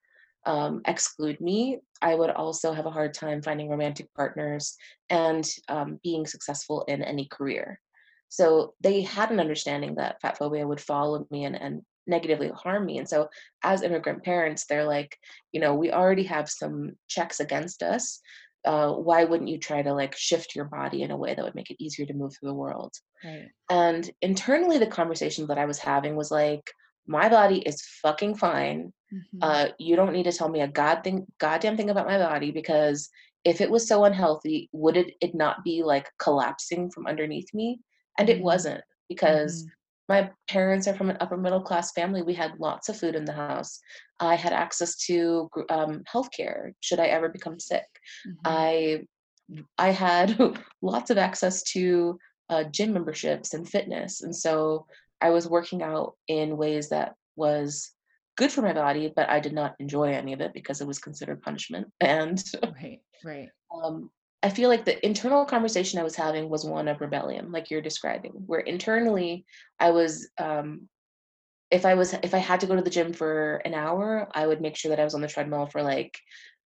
um, 0.46 0.82
exclude 0.86 1.40
me, 1.40 1.78
I 2.02 2.14
would 2.14 2.30
also 2.30 2.72
have 2.72 2.86
a 2.86 2.90
hard 2.90 3.14
time 3.14 3.42
finding 3.42 3.68
romantic 3.70 4.08
partners 4.14 4.76
and, 5.10 5.44
um, 5.68 5.98
being 6.02 6.26
successful 6.26 6.84
in 6.88 7.02
any 7.02 7.26
career. 7.26 7.80
So, 8.28 8.74
they 8.80 9.02
had 9.02 9.30
an 9.30 9.40
understanding 9.40 9.94
that 9.96 10.20
fat 10.22 10.38
phobia 10.38 10.66
would 10.66 10.80
follow 10.80 11.26
me 11.30 11.44
and 11.44 11.56
and 11.56 11.82
negatively 12.06 12.48
harm 12.54 12.86
me, 12.86 12.98
and 12.98 13.08
so, 13.08 13.28
as 13.64 13.82
immigrant 13.82 14.24
parents, 14.24 14.64
they're 14.66 14.86
like, 14.86 15.16
you 15.52 15.60
know, 15.60 15.74
"We 15.74 15.92
already 15.92 16.24
have 16.24 16.48
some 16.50 16.92
checks 17.08 17.40
against 17.40 17.82
us, 17.82 18.20
uh, 18.64 18.92
why 18.94 19.24
wouldn't 19.24 19.50
you 19.50 19.58
try 19.58 19.82
to, 19.82 19.94
like, 19.94 20.16
shift 20.16 20.54
your 20.56 20.66
body 20.66 21.02
in 21.02 21.10
a 21.10 21.16
way 21.16 21.34
that 21.34 21.44
would 21.44 21.54
make 21.54 21.70
it 21.70 21.82
easier 21.82 22.06
to 22.06 22.14
move 22.14 22.34
through 22.36 22.50
the 22.50 22.54
world?" 22.54 22.94
Right. 23.22 23.52
And 23.70 24.10
internally, 24.22 24.78
the 24.78 24.86
conversation 24.86 25.46
that 25.48 25.58
I 25.58 25.66
was 25.66 25.78
having 25.78 26.16
was 26.16 26.30
like, 26.30 26.70
"My 27.06 27.28
body 27.28 27.60
is 27.62 27.82
fucking 28.02 28.36
fine. 28.36 28.92
Mhm. 29.10 29.42
Uh, 29.42 29.68
you 29.78 29.96
don't 29.96 30.12
need 30.12 30.24
to 30.24 30.32
tell 30.32 30.48
me 30.50 30.60
a 30.62 30.68
god 30.68 31.04
thing 31.04 31.26
goddamn 31.38 31.76
thing 31.76 31.90
about 31.90 32.06
my 32.06 32.18
body 32.18 32.50
because 32.52 33.08
if 33.44 33.60
it 33.60 33.70
was 33.70 33.86
so 33.88 34.04
unhealthy, 34.04 34.68
would 34.72 34.96
it 34.96 35.14
it 35.20 35.34
not 35.34 35.64
be, 35.64 35.82
like, 35.84 36.10
collapsing 36.20 36.90
from 36.90 37.06
underneath 37.06 37.52
me?" 37.54 37.80
And 38.18 38.28
it 38.30 38.40
Mm. 38.40 38.42
wasn't 38.42 38.84
because 39.08 39.64
Mhm. 39.64 39.72
My 40.08 40.30
parents 40.48 40.86
are 40.88 40.94
from 40.94 41.10
an 41.10 41.18
upper 41.20 41.36
middle 41.36 41.60
class 41.60 41.92
family, 41.92 42.22
we 42.22 42.34
had 42.34 42.58
lots 42.58 42.88
of 42.88 42.96
food 42.96 43.14
in 43.14 43.24
the 43.24 43.32
house. 43.32 43.78
I 44.20 44.34
had 44.36 44.52
access 44.52 44.96
to 45.06 45.48
um, 45.70 46.02
healthcare 46.12 46.72
should 46.80 47.00
I 47.00 47.06
ever 47.06 47.28
become 47.28 47.60
sick. 47.60 47.86
Mhm. 48.26 49.06
I 49.78 49.90
had 49.90 50.38
lots 50.82 51.10
of 51.10 51.18
access 51.18 51.62
to, 51.74 52.18
uh, 52.50 52.64
gym 52.64 52.92
memberships 52.92 53.54
and 53.54 53.68
fitness, 53.68 54.22
and 54.22 54.34
so 54.34 54.86
I 55.20 55.30
was 55.30 55.48
working 55.48 55.82
out 55.82 56.14
in 56.28 56.56
ways 56.56 56.88
that 56.90 57.14
was 57.36 57.90
good 58.36 58.52
for 58.52 58.62
my 58.62 58.72
body, 58.72 59.12
but 59.14 59.28
I 59.28 59.40
did 59.40 59.52
not 59.52 59.74
enjoy 59.78 60.12
any 60.12 60.32
of 60.32 60.40
it 60.40 60.54
because 60.54 60.80
it 60.80 60.86
was 60.86 60.98
considered 60.98 61.42
punishment, 61.42 61.88
and 62.00 62.42
Right, 62.62 63.00
right. 63.24 63.48
um, 63.74 64.10
I 64.42 64.50
feel 64.50 64.68
like 64.68 64.84
the 64.84 65.04
internal 65.04 65.44
conversation 65.44 65.98
I 65.98 66.04
was 66.04 66.14
having 66.14 66.48
was 66.48 66.64
one 66.64 66.86
of 66.88 67.00
rebellion, 67.00 67.50
like 67.50 67.70
you're 67.70 67.82
describing, 67.82 68.32
where 68.46 68.60
internally 68.60 69.44
I 69.80 69.90
was, 69.90 70.30
um 70.38 70.88
if 71.70 71.84
I 71.86 71.94
was 71.94 72.14
if 72.14 72.34
I 72.34 72.38
had 72.38 72.60
to 72.60 72.66
go 72.66 72.76
to 72.76 72.82
the 72.82 72.90
gym 72.90 73.12
for 73.12 73.56
an 73.66 73.74
hour, 73.74 74.28
I 74.34 74.46
would 74.46 74.60
make 74.62 74.76
sure 74.76 74.90
that 74.90 75.00
I 75.00 75.04
was 75.04 75.14
on 75.14 75.22
the 75.22 75.28
treadmill 75.28 75.66
for, 75.66 75.82
like, 75.82 76.18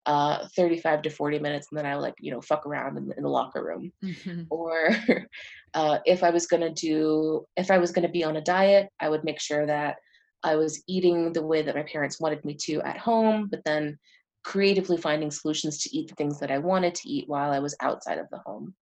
uh, 0.05 0.47
35 0.55 1.01
to 1.03 1.09
40 1.11 1.39
minutes, 1.39 1.67
and 1.71 1.77
then 1.79 1.85
I 1.85 1.95
would, 1.95 2.01
like, 2.03 2.15
you 2.19 2.31
know, 2.31 2.41
fuck 2.41 2.65
around 2.65 2.97
in 2.97 3.07
the 3.07 3.17
in 3.17 3.23
the 3.23 3.29
locker 3.29 3.63
room. 3.65 3.91
Mhm. 4.01 4.51
Or, 4.51 4.89
uh, 5.73 5.99
if 6.05 6.23
I 6.23 6.29
was 6.31 6.47
gonna 6.47 6.73
do 6.73 7.45
if 7.57 7.71
I 7.71 7.77
was 7.79 7.91
gonna 7.91 8.09
be 8.09 8.23
on 8.23 8.37
a 8.37 8.41
diet, 8.41 8.89
I 8.99 9.09
would 9.09 9.23
make 9.23 9.39
sure 9.41 9.65
that 9.65 9.97
I 10.43 10.55
was 10.57 10.83
eating 10.87 11.33
the 11.33 11.45
way 11.45 11.61
that 11.63 11.75
my 11.75 11.83
parents 11.83 12.19
wanted 12.19 12.43
me 12.45 12.55
to 12.65 12.81
at 12.81 12.97
home, 12.97 13.47
but 13.49 13.63
then 13.65 13.97
creatively 14.43 14.97
finding 14.97 15.31
solutions 15.31 15.79
to 15.79 15.97
eat 15.97 16.09
the 16.09 16.15
things 16.15 16.39
that 16.39 16.51
I 16.51 16.57
wanted 16.57 16.95
to 16.95 17.09
eat 17.09 17.27
while 17.27 17.51
I 17.51 17.59
was 17.59 17.75
outside 17.79 18.17
of 18.17 18.29
the 18.29 18.39
home. 18.45 18.73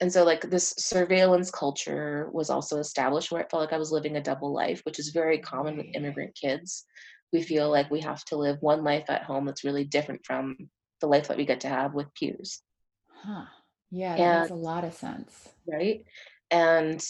And 0.00 0.12
so, 0.12 0.24
like, 0.24 0.48
this 0.48 0.74
surveillance 0.78 1.50
culture 1.50 2.30
was 2.32 2.48
also 2.48 2.78
established 2.78 3.30
where 3.30 3.42
it 3.42 3.50
felt 3.50 3.60
like 3.60 3.72
I 3.72 3.78
was 3.78 3.92
living 3.92 4.16
a 4.16 4.22
double 4.22 4.52
life, 4.52 4.80
which 4.84 4.98
is 4.98 5.10
very 5.10 5.38
common 5.38 5.76
with 5.76 5.86
mm. 5.86 5.94
immigrant 5.94 6.34
kids. 6.34 6.86
We 7.32 7.42
feel 7.42 7.70
like 7.70 7.90
we 7.90 8.00
have 8.00 8.24
to 8.26 8.36
live 8.36 8.56
one 8.60 8.82
life 8.82 9.04
at 9.08 9.24
home 9.24 9.44
that's 9.44 9.64
really 9.64 9.84
different 9.84 10.24
from 10.24 10.56
the 11.00 11.06
life 11.06 11.28
that 11.28 11.36
we 11.36 11.44
get 11.44 11.60
to 11.60 11.68
have 11.68 11.94
with 11.94 12.12
peers. 12.14 12.62
Huh. 13.12 13.44
Yeah, 13.90 14.16
that 14.16 14.22
and, 14.22 14.40
makes 14.40 14.50
a 14.50 14.54
lot 14.54 14.84
of 14.84 14.94
sense. 14.94 15.48
Right. 15.66 16.04
And 16.50 17.04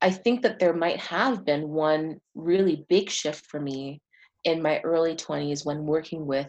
I 0.00 0.10
think 0.10 0.42
that 0.42 0.58
there 0.58 0.74
might 0.74 0.98
have 0.98 1.44
been 1.44 1.68
one 1.68 2.20
really 2.34 2.84
big 2.88 3.10
shift 3.10 3.46
for 3.46 3.60
me 3.60 4.02
in 4.44 4.60
my 4.60 4.80
early 4.80 5.14
20s 5.14 5.64
when 5.64 5.86
working 5.86 6.26
with 6.26 6.48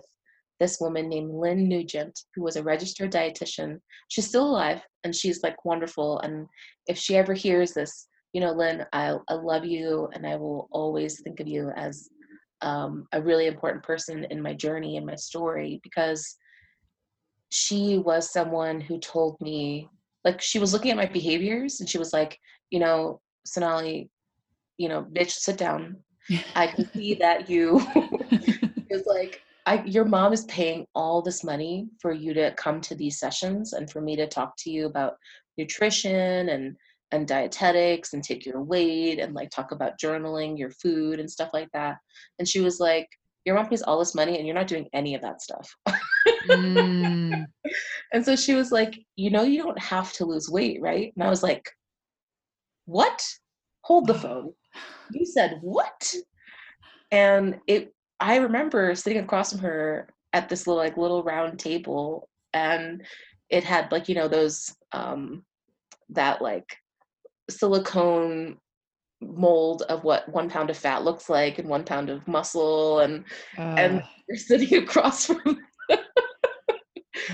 this 0.64 0.80
woman 0.80 1.10
named 1.10 1.30
Lynn 1.30 1.68
Nugent, 1.68 2.18
who 2.34 2.42
was 2.42 2.56
a 2.56 2.64
registered 2.64 3.12
dietitian. 3.12 3.80
She's 4.08 4.30
still 4.30 4.50
alive 4.50 4.82
and 5.04 5.14
she's 5.14 5.44
like 5.44 5.66
wonderful. 5.66 6.20
And 6.22 6.48
if 6.88 6.98
she 6.98 7.18
ever 7.18 7.34
hears 7.34 7.74
this, 7.74 8.08
you 8.32 8.40
know, 8.40 8.54
Lynn, 8.54 8.86
I, 8.94 9.18
I 9.28 9.34
love 9.34 9.66
you 9.66 10.08
and 10.14 10.26
I 10.26 10.38
will 10.38 10.70
always 10.72 11.22
think 11.22 11.42
of 11.42 11.50
you 11.50 11.70
as 11.76 12.08
um, 12.62 13.08
a 13.12 13.22
really 13.22 13.48
important 13.48 13.84
person 13.84 14.26
in 14.32 14.42
my 14.42 14.54
journey 14.54 14.96
and 14.96 15.06
my 15.06 15.16
story 15.16 15.82
because 15.84 16.38
she 17.50 17.98
was 17.98 18.32
someone 18.32 18.80
who 18.80 19.00
told 19.00 19.36
me, 19.42 19.90
like, 20.24 20.40
she 20.42 20.60
was 20.60 20.72
looking 20.72 20.92
at 20.92 20.98
my 20.98 21.08
behaviors 21.08 21.82
and 21.82 21.90
she 21.90 21.98
was 21.98 22.14
like, 22.14 22.40
you 22.70 22.80
know, 22.80 23.20
Sonalee, 23.46 24.08
you 24.78 24.88
know, 24.88 25.06
bitch, 25.14 25.32
sit 25.32 25.58
down. 25.58 25.98
I 26.56 26.68
can 26.68 26.90
see 26.94 27.16
that 27.16 27.50
you 27.50 27.82
is 28.90 29.06
like 29.06 29.42
I, 29.66 29.84
your 29.86 30.06
mom 30.06 30.34
is 30.34 30.46
paying 30.46 30.86
all 30.94 31.22
this 31.22 31.44
money 31.44 31.88
for 32.02 32.12
you 32.12 32.34
to 32.34 32.54
come 32.56 32.82
to 32.82 32.96
these 32.96 33.20
sessions 33.20 33.74
and 33.74 33.90
for 33.90 34.02
me 34.02 34.16
to 34.18 34.28
talk 34.28 34.56
to 34.60 34.70
you 34.70 34.86
about 34.86 35.16
nutrition 35.58 36.50
and 36.50 36.76
and 37.12 37.28
dietetics 37.28 38.14
and 38.14 38.24
take 38.24 38.44
your 38.44 38.64
weight 38.64 39.20
and 39.20 39.36
like 39.36 39.52
talk 39.52 39.72
about 39.72 40.00
journaling 40.00 40.58
your 40.58 40.72
food 40.72 41.20
and 41.20 41.30
stuff 41.30 41.50
like 41.54 41.70
that. 41.72 41.98
And 42.40 42.48
she 42.48 42.60
was 42.60 42.80
like 42.80 43.08
your 43.46 43.56
mom 43.56 43.68
pays 43.68 43.84
all 43.84 44.00
this 44.00 44.16
money 44.16 44.38
and 44.38 44.48
you're 44.48 44.56
not 44.56 44.68
doing 44.68 44.88
any 44.94 45.14
of 45.16 45.22
that 45.22 45.42
stuff. 45.42 45.70
Mm. 46.48 47.46
and 48.14 48.26
so 48.26 48.36
she 48.36 48.56
was 48.56 48.72
like 48.72 48.98
you 49.16 49.30
know 49.30 49.44
you 49.44 49.62
don't 49.62 49.80
have 49.80 50.12
to 50.14 50.26
lose 50.26 50.50
weight 50.50 50.82
right? 50.82 51.14
And 51.16 51.24
i 51.24 51.30
was 51.30 51.44
like 51.44 51.70
what? 52.86 53.24
Hold 53.82 54.08
the 54.08 54.14
phone. 54.14 54.54
You 55.12 55.26
said 55.26 55.60
what? 55.62 56.14
And 57.12 57.60
it 57.68 57.94
I 58.24 58.38
remember 58.38 58.96
sitting 58.96 59.22
across 59.22 59.52
from 59.52 59.60
her 59.60 60.08
at 60.32 60.48
this 60.48 60.66
little 60.66 60.82
like 60.82 60.96
little 60.96 61.24
round 61.24 61.60
table 61.60 62.30
and 62.54 63.04
it 63.50 63.66
had 63.66 63.92
like 63.92 64.08
you 64.08 64.16
know 64.16 64.30
those 64.30 64.74
um 64.94 65.44
that 66.10 66.42
like 66.42 66.78
silicone 67.50 68.58
mold 69.20 69.82
of 69.90 70.06
what 70.06 70.28
one 70.30 70.50
pound 70.50 70.70
of 70.70 70.78
fat 70.78 71.04
looks 71.04 71.30
like 71.30 71.60
and 71.60 71.68
one 71.68 71.84
pound 71.84 72.10
of 72.10 72.26
muscle 72.26 73.02
and 73.02 73.26
uh. 73.58 73.76
and 73.78 74.04
you're 74.30 74.38
sitting 74.38 74.74
across 74.84 75.26
from 75.26 75.60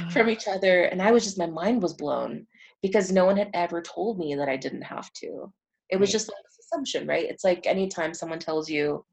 from 0.09 0.27
each 0.27 0.47
other 0.47 0.85
and 0.85 1.03
i 1.03 1.11
was 1.11 1.23
just 1.23 1.37
my 1.37 1.45
mind 1.45 1.83
was 1.83 1.93
blown 1.93 2.47
because 2.81 3.11
no 3.11 3.25
one 3.25 3.37
had 3.37 3.51
ever 3.53 3.79
told 3.79 4.17
me 4.17 4.33
that 4.33 4.49
i 4.49 4.57
didn't 4.57 4.81
have 4.81 5.13
to 5.13 5.51
it 5.89 5.99
was 5.99 6.09
right. 6.09 6.13
just 6.13 6.29
like 6.29 6.43
this 6.45 6.65
assumption 6.65 7.07
right 7.07 7.29
it's 7.29 7.43
like 7.43 7.67
anytime 7.67 8.13
someone 8.13 8.39
tells 8.39 8.67
you 8.69 9.05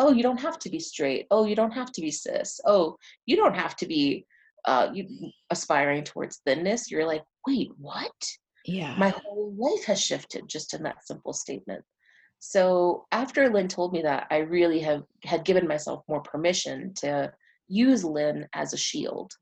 oh 0.00 0.10
you 0.10 0.22
don't 0.22 0.40
have 0.40 0.58
to 0.58 0.70
be 0.70 0.80
straight. 0.80 1.26
Oh 1.30 1.44
you 1.44 1.54
don't 1.54 1.72
have 1.72 1.92
to 1.92 2.00
be 2.00 2.10
cis. 2.10 2.60
Oh 2.64 2.96
you 3.26 3.36
don't 3.36 3.54
have 3.54 3.76
to 3.76 3.86
be 3.86 4.24
uh, 4.64 4.90
you, 4.92 5.06
aspiring 5.50 6.04
towards 6.04 6.40
thinness. 6.44 6.90
You're 6.90 7.06
like 7.06 7.22
wait 7.46 7.70
what? 7.78 8.12
Yeah. 8.64 8.94
My 8.98 9.10
whole 9.10 9.54
life 9.56 9.84
has 9.84 10.00
shifted 10.00 10.48
just 10.48 10.74
in 10.74 10.82
that 10.82 11.06
simple 11.06 11.32
statement. 11.32 11.84
So 12.38 13.06
after 13.12 13.50
lynn 13.50 13.68
told 13.68 13.92
me 13.92 14.00
that 14.02 14.26
i 14.30 14.38
really 14.38 14.80
have 14.80 15.02
had 15.24 15.44
given 15.44 15.68
myself 15.68 16.02
more 16.08 16.22
permission 16.22 16.94
to 16.94 17.32
use 17.68 18.02
lynn 18.02 18.48
as 18.54 18.72
a 18.72 18.78
shield. 18.78 19.32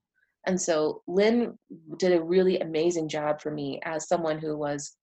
And 0.46 0.60
so 0.60 1.02
lynn 1.06 1.56
did 1.98 2.12
a 2.12 2.22
really 2.22 2.58
amazing 2.58 3.08
job 3.08 3.40
for 3.40 3.52
me 3.52 3.80
as 3.84 4.08
someone 4.08 4.38
who 4.38 4.56
was 4.56 4.96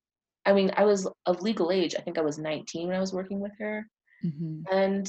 i 0.45 0.51
mean 0.51 0.71
i 0.75 0.83
was 0.83 1.07
of 1.25 1.41
legal 1.41 1.71
age. 1.71 1.95
I 1.97 2.01
think 2.01 2.17
i 2.17 2.27
was 2.29 2.37
19 2.37 2.87
when 2.87 2.97
i 2.97 2.99
was 2.99 3.13
working 3.13 3.39
with 3.39 3.53
her. 3.59 3.87
Mm-hmm. 4.23 4.61
and 4.71 5.07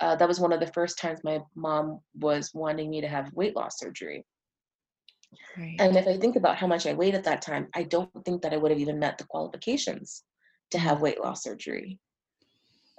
uh, 0.00 0.16
that 0.16 0.28
was 0.28 0.40
one 0.40 0.52
of 0.52 0.60
the 0.60 0.72
first 0.72 0.98
times 0.98 1.20
my 1.24 1.40
mom 1.54 2.00
was 2.14 2.50
wanting 2.54 2.90
me 2.90 3.00
to 3.00 3.08
have 3.08 3.32
weight 3.32 3.56
loss 3.56 3.78
surgery. 3.78 4.24
Right. 5.56 5.76
And 5.78 5.96
if 5.96 6.06
I 6.06 6.16
think 6.16 6.36
about 6.36 6.56
how 6.56 6.66
much 6.66 6.86
I 6.86 6.94
weighed 6.94 7.14
at 7.14 7.24
that 7.24 7.42
time, 7.42 7.68
I 7.74 7.82
don't 7.82 8.10
think 8.24 8.42
that 8.42 8.54
I 8.54 8.56
would 8.56 8.70
have 8.70 8.80
even 8.80 8.98
met 8.98 9.18
the 9.18 9.24
qualifications 9.24 10.22
to 10.70 10.78
have 10.78 10.98
mm. 10.98 11.02
weight 11.02 11.20
loss 11.20 11.42
surgery. 11.42 11.98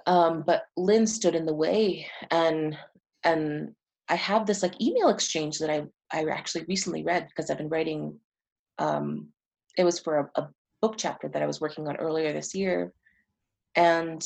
Um, 0.06 0.44
but 0.46 0.64
Lynn 0.76 1.06
stood 1.06 1.34
in 1.34 1.46
the 1.46 1.54
way, 1.54 2.06
and 2.30 2.76
and 3.24 3.74
I 4.08 4.14
have 4.16 4.46
this 4.46 4.62
like 4.62 4.80
email 4.80 5.08
exchange 5.08 5.58
that 5.58 5.70
I 5.70 5.84
I 6.12 6.24
actually 6.30 6.64
recently 6.68 7.02
read 7.02 7.26
because 7.28 7.50
I've 7.50 7.58
been 7.58 7.68
writing. 7.68 8.18
Um, 8.78 9.28
it 9.76 9.84
was 9.84 9.98
for 9.98 10.30
a, 10.36 10.40
a 10.40 10.48
book 10.80 10.94
chapter 10.96 11.28
that 11.28 11.42
I 11.42 11.46
was 11.46 11.60
working 11.60 11.86
on 11.86 11.96
earlier 11.96 12.32
this 12.32 12.54
year, 12.54 12.92
and 13.74 14.22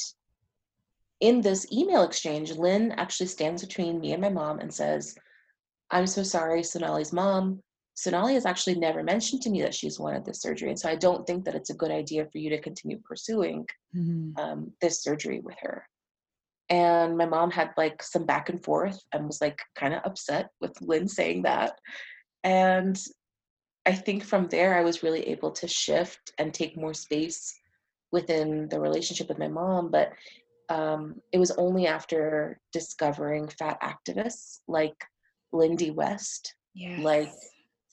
in 1.25 1.41
this 1.41 1.67
email 1.73 2.03
exchange, 2.03 2.53
Lynn 2.53 2.93
actually 2.93 3.29
stands 3.29 3.65
between 3.65 3.99
me 3.99 4.13
and 4.13 4.21
my 4.21 4.29
mom 4.29 4.59
and 4.59 4.73
says, 4.73 5.17
I'm 5.91 6.07
so 6.07 6.23
sorry, 6.23 6.61
Sonalee's 6.61 7.15
mom. 7.15 7.63
Sonalee 7.97 8.35
has 8.35 8.45
actually 8.45 8.75
never 8.75 9.03
mentioned 9.03 9.41
to 9.43 9.51
me 9.51 9.63
that 9.63 9.75
she's 9.75 9.99
wanted 9.99 10.27
this 10.27 10.43
surgery. 10.43 10.69
And 10.69 10.79
so 10.79 10.91
I 10.91 10.97
don't 10.97 11.27
think 11.27 11.47
that 11.47 11.55
it's 11.55 11.71
a 11.71 11.81
good 11.83 11.91
idea 11.91 12.27
for 12.31 12.37
you 12.37 12.51
to 12.51 12.61
continue 12.61 12.99
pursuing 13.03 13.67
mm-hmm. 13.97 14.39
um, 14.39 14.73
this 14.83 15.03
surgery 15.03 15.41
with 15.41 15.57
her. 15.63 15.87
And 16.69 17.17
my 17.17 17.25
mom 17.25 17.51
had 17.51 17.71
like 17.79 18.03
some 18.03 18.27
back 18.27 18.51
and 18.51 18.63
forth 18.63 19.01
and 19.13 19.27
was 19.27 19.41
like 19.41 19.59
kind 19.77 19.95
of 19.95 20.03
upset 20.05 20.51
with 20.61 20.79
Lynn 20.83 21.09
saying 21.09 21.45
that. 21.45 21.79
And 22.43 23.01
I 23.87 23.93
think 23.93 24.25
from 24.25 24.49
there, 24.49 24.77
I 24.77 24.85
was 24.85 25.03
really 25.03 25.27
able 25.29 25.53
to 25.53 25.69
shift 25.69 26.33
and 26.37 26.53
take 26.53 26.77
more 26.77 26.93
space 26.93 27.59
within 28.13 28.69
the 28.69 28.79
relationship 28.79 29.29
with 29.29 29.39
my 29.39 29.49
mom. 29.49 29.91
But 29.91 30.13
um, 30.69 31.17
it 31.33 31.39
was 31.39 31.51
only 31.53 31.87
after 31.87 32.59
discovering 32.73 33.49
fat 33.49 33.79
activists 33.83 34.61
like 34.69 34.97
Lindy 35.53 35.91
West, 35.91 36.55
yes. 36.75 37.01
like 37.01 37.31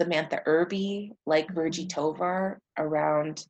Samantha 0.02 0.42
Irby, 0.46 1.14
like 1.26 1.54
Virgie 1.54 1.84
mm-hmm. 1.84 2.00
Tovar 2.00 2.60
around 2.78 3.46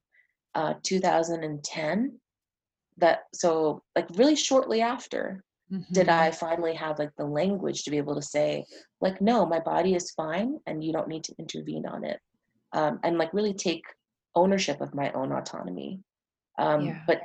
uh, 0.55 0.73
2010 0.83 2.19
that 2.97 3.21
so 3.33 3.81
like 3.95 4.07
really 4.15 4.35
shortly 4.35 4.81
after 4.81 5.43
mm-hmm. 5.71 5.93
did 5.93 6.09
I 6.09 6.31
finally 6.31 6.73
have 6.75 6.99
like 6.99 7.11
the 7.17 7.25
language 7.25 7.83
to 7.83 7.91
be 7.91 7.97
able 7.97 8.15
to 8.15 8.21
say 8.21 8.65
like 8.99 9.21
no 9.21 9.45
my 9.45 9.59
body 9.59 9.95
is 9.95 10.11
fine 10.11 10.59
and 10.67 10.83
you 10.83 10.91
don't 10.91 11.07
need 11.07 11.23
to 11.25 11.35
intervene 11.39 11.85
on 11.85 12.03
it 12.03 12.19
um, 12.73 12.99
and 13.03 13.17
like 13.17 13.33
really 13.33 13.53
take 13.53 13.83
ownership 14.35 14.81
of 14.81 14.93
my 14.93 15.11
own 15.13 15.31
autonomy 15.31 15.99
um, 16.59 16.87
yeah. 16.87 16.99
but 17.07 17.21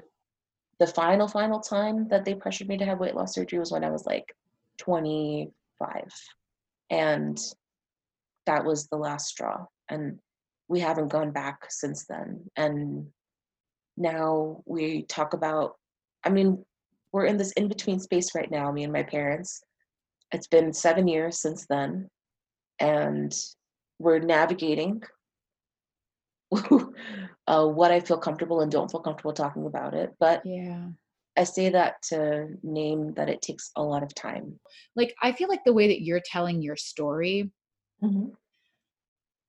the 0.79 0.87
final 0.87 1.27
final 1.27 1.61
time 1.61 2.09
that 2.09 2.25
they 2.25 2.35
pressured 2.35 2.69
me 2.69 2.77
to 2.77 2.85
have 2.85 2.99
weight 3.01 3.15
loss 3.15 3.35
surgery 3.35 3.59
was 3.59 3.73
when 3.73 3.85
I 3.85 3.91
was 3.91 4.07
like 4.07 4.35
25 4.79 6.13
and 6.91 7.39
that 8.47 8.65
was 8.65 8.87
the 8.87 8.97
last 8.97 9.27
straw. 9.29 9.67
And 9.89 10.19
we 10.69 10.81
haven't 10.81 11.09
gone 11.09 11.31
back 11.31 11.67
since 11.71 12.07
then. 12.07 12.45
And 12.57 13.07
now 13.97 14.63
we 14.67 15.03
talk 15.03 15.33
about 15.33 15.77
I 16.25 16.31
mean 16.31 16.65
we're 17.13 17.25
in 17.25 17.37
this 17.39 17.53
in 17.53 17.69
between 17.69 18.01
space 18.01 18.35
right 18.35 18.51
now 18.51 18.71
me 18.71 18.85
and 18.85 18.93
my 18.93 19.03
parents. 19.03 19.63
It's 20.33 20.49
been 20.49 20.73
7 20.73 21.09
years 21.09 21.41
since 21.41 21.67
then. 21.67 22.11
And 22.79 23.35
we're 23.99 24.19
navigating 24.19 25.03
uh, 27.47 27.67
what 27.67 27.91
I 27.91 28.01
feel 28.01 28.19
comfortable 28.19 28.61
and 28.61 28.71
don't 28.71 28.91
feel 28.91 29.01
comfortable 29.01 29.33
talking 29.33 29.67
about 29.67 29.95
it. 29.95 30.15
But 30.19 30.43
yeah, 30.45 30.89
I 31.37 31.45
say 31.45 31.69
that 31.71 32.03
to 32.09 32.49
name 32.63 33.15
that 33.15 33.29
it 33.29 33.43
takes 33.43 33.71
a 33.77 33.83
lot 33.83 34.03
of 34.03 34.15
time. 34.15 34.59
Like 34.95 35.15
I 35.23 35.33
feel 35.33 35.49
like 35.49 35.65
the 35.65 35.73
way 35.73 35.89
that 35.89 36.03
you're 36.03 36.23
telling 36.25 36.63
your 36.63 36.77
story. 36.77 37.51
Mm-hmm. 38.03 38.31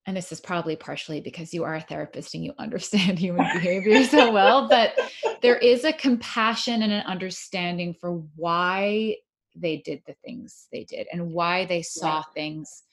And 0.05 0.15
this 0.15 0.31
is 0.31 0.39
probably 0.39 0.77
partially 0.77 1.19
because 1.19 1.53
you 1.53 1.65
are 1.65 1.75
a 1.75 1.81
therapist 1.81 2.33
and 2.33 2.43
you 2.43 2.53
understand 2.57 3.19
human 3.19 3.45
behavior 3.53 4.03
so 4.03 4.31
well, 4.31 4.67
but 4.67 4.97
there 5.41 5.57
is 5.57 5.83
a 5.83 5.91
compassion 5.91 6.81
and 6.81 6.93
an 6.93 7.03
understanding 7.05 7.93
for 7.93 8.23
why 8.35 9.17
they 9.53 9.77
did 9.77 10.01
the 10.05 10.15
things 10.23 10.67
they 10.71 10.83
did 10.83 11.07
and 11.11 11.31
why 11.33 11.65
they 11.65 11.81
saw 11.81 12.23
things 12.35 12.83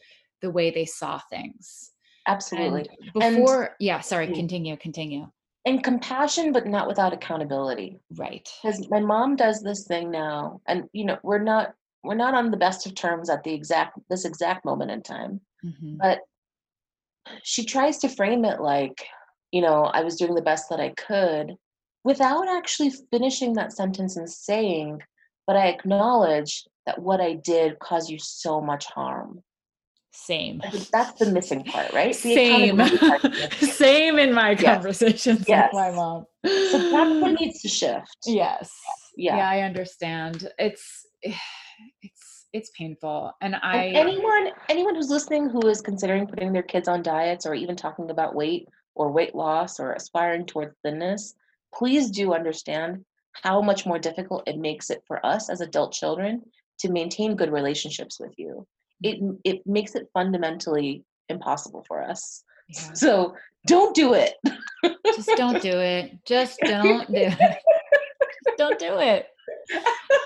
the 0.41 0.51
way 0.51 0.71
they 0.71 0.87
saw 0.87 1.21
things 1.31 1.93
Absolutely. 2.27 2.89
And 3.21 3.37
before, 3.37 3.63
and, 3.65 3.73
yeah, 3.81 4.01
sorry, 4.01 4.29
mm. 4.29 4.35
continue, 4.35 4.77
continue. 4.77 5.27
And 5.67 5.83
compassion, 5.83 6.53
but 6.53 6.67
not 6.67 6.87
without 6.87 7.13
accountability. 7.13 7.99
Right. 8.17 8.49
Because 8.63 8.87
my 8.91 9.01
mom 9.01 9.37
does 9.37 9.63
this 9.63 9.87
thing 9.87 10.11
now, 10.11 10.61
and 10.67 10.85
you 10.93 11.05
know, 11.05 11.19
we're 11.23 11.43
not 11.43 11.75
we're 12.03 12.15
not 12.15 12.35
on 12.35 12.51
the 12.51 12.57
best 12.57 12.87
of 12.87 12.95
terms 12.95 13.31
at 13.31 13.43
the 13.45 13.55
exact 13.55 13.99
this 14.11 14.25
exact 14.25 14.65
moment 14.65 14.91
in 14.91 15.03
time. 15.03 15.41
Mhm. 15.65 15.99
But 15.99 16.21
she 17.43 17.65
tries 17.65 17.99
to 17.99 18.09
frame 18.09 18.45
it 18.45 18.61
like, 18.61 19.07
you 19.53 19.63
know, 19.63 19.85
I 19.85 20.03
was 20.03 20.17
doing 20.17 20.35
the 20.35 20.43
best 20.43 20.69
that 20.69 20.81
I 20.81 20.91
could 20.91 21.57
without 22.05 22.47
actually 22.49 22.93
finishing 23.11 23.55
that 23.55 23.73
sentence 23.73 24.17
and 24.17 24.31
saying, 24.31 25.01
but 25.47 25.57
I 25.57 25.69
acknowledge 25.69 26.65
that 26.87 27.01
what 27.01 27.21
I 27.21 27.35
did 27.35 27.79
caused 27.79 28.11
you 28.11 28.19
so 28.19 28.61
much 28.61 28.85
harm. 28.87 29.43
Same. 30.15 30.61
That's 30.93 31.19
the 31.19 31.27
missing 31.27 31.65
part, 31.65 31.93
right? 31.93 32.15
The 32.15 32.35
Same. 32.35 32.77
part. 32.79 33.21
Same 33.61 34.19
in 34.19 34.33
my 34.33 34.51
Yes. 34.53 34.61
conversations 34.63 35.45
Yes. 35.49 35.71
with 35.73 35.81
my 35.81 35.91
mom. 35.91 36.25
So 36.71 36.79
that's 36.79 37.11
what 37.21 37.33
needs 37.41 37.61
to 37.63 37.69
shift. 37.69 38.17
Yes. 38.25 38.71
Yeah. 39.17 39.37
Yeah, 39.39 39.49
I 39.49 39.61
understand. 39.63 40.49
It's 40.59 41.07
it's 41.23 42.47
it's 42.53 42.71
painful. 42.79 43.33
And 43.43 43.57
I 43.57 43.87
And 43.87 43.97
anyone 43.97 44.49
anyone 44.69 44.95
who's 44.95 45.11
listening 45.11 45.49
who 45.51 45.67
is 45.69 45.81
considering 45.81 46.27
putting 46.27 46.53
their 46.53 46.63
kids 46.63 46.87
on 46.89 47.03
diets 47.03 47.45
or 47.45 47.55
even 47.55 47.75
talking 47.77 48.11
about 48.11 48.35
weight 48.35 48.69
or 48.95 49.11
weight 49.11 49.35
loss 49.35 49.81
or 49.81 49.93
aspiring 49.93 50.47
towards 50.47 50.75
thinness, 50.85 51.35
please 51.75 52.11
do 52.11 52.33
understand 52.33 53.05
how 53.43 53.61
much 53.61 53.85
more 53.85 53.99
difficult 53.99 54.45
it 54.47 54.57
makes 54.59 54.91
it 54.91 55.03
for 55.09 55.25
us 55.27 55.51
as 55.51 55.61
adult 55.61 55.93
children 55.93 56.41
to 56.79 56.91
maintain 56.93 57.35
good 57.35 57.53
relationships 57.53 58.21
with 58.21 58.33
you. 58.39 58.65
It 59.05 59.19
it 59.45 59.67
makes 59.67 59.95
it 59.95 60.09
fundamentally 60.15 61.05
impossible 61.29 61.85
for 61.87 62.03
us. 62.03 62.43
yeah, 62.69 62.93
So 62.95 63.35
don't 63.67 63.95
do 63.95 64.15
it. 64.15 64.35
just 65.07 65.31
don't 65.37 65.61
do 65.63 65.79
it. 65.79 66.19
Just 66.25 66.59
don't 66.65 67.07
do 67.09 67.15
it. 67.17 67.59
Don't 68.59 68.79
do 68.79 68.99
it. 68.99 69.27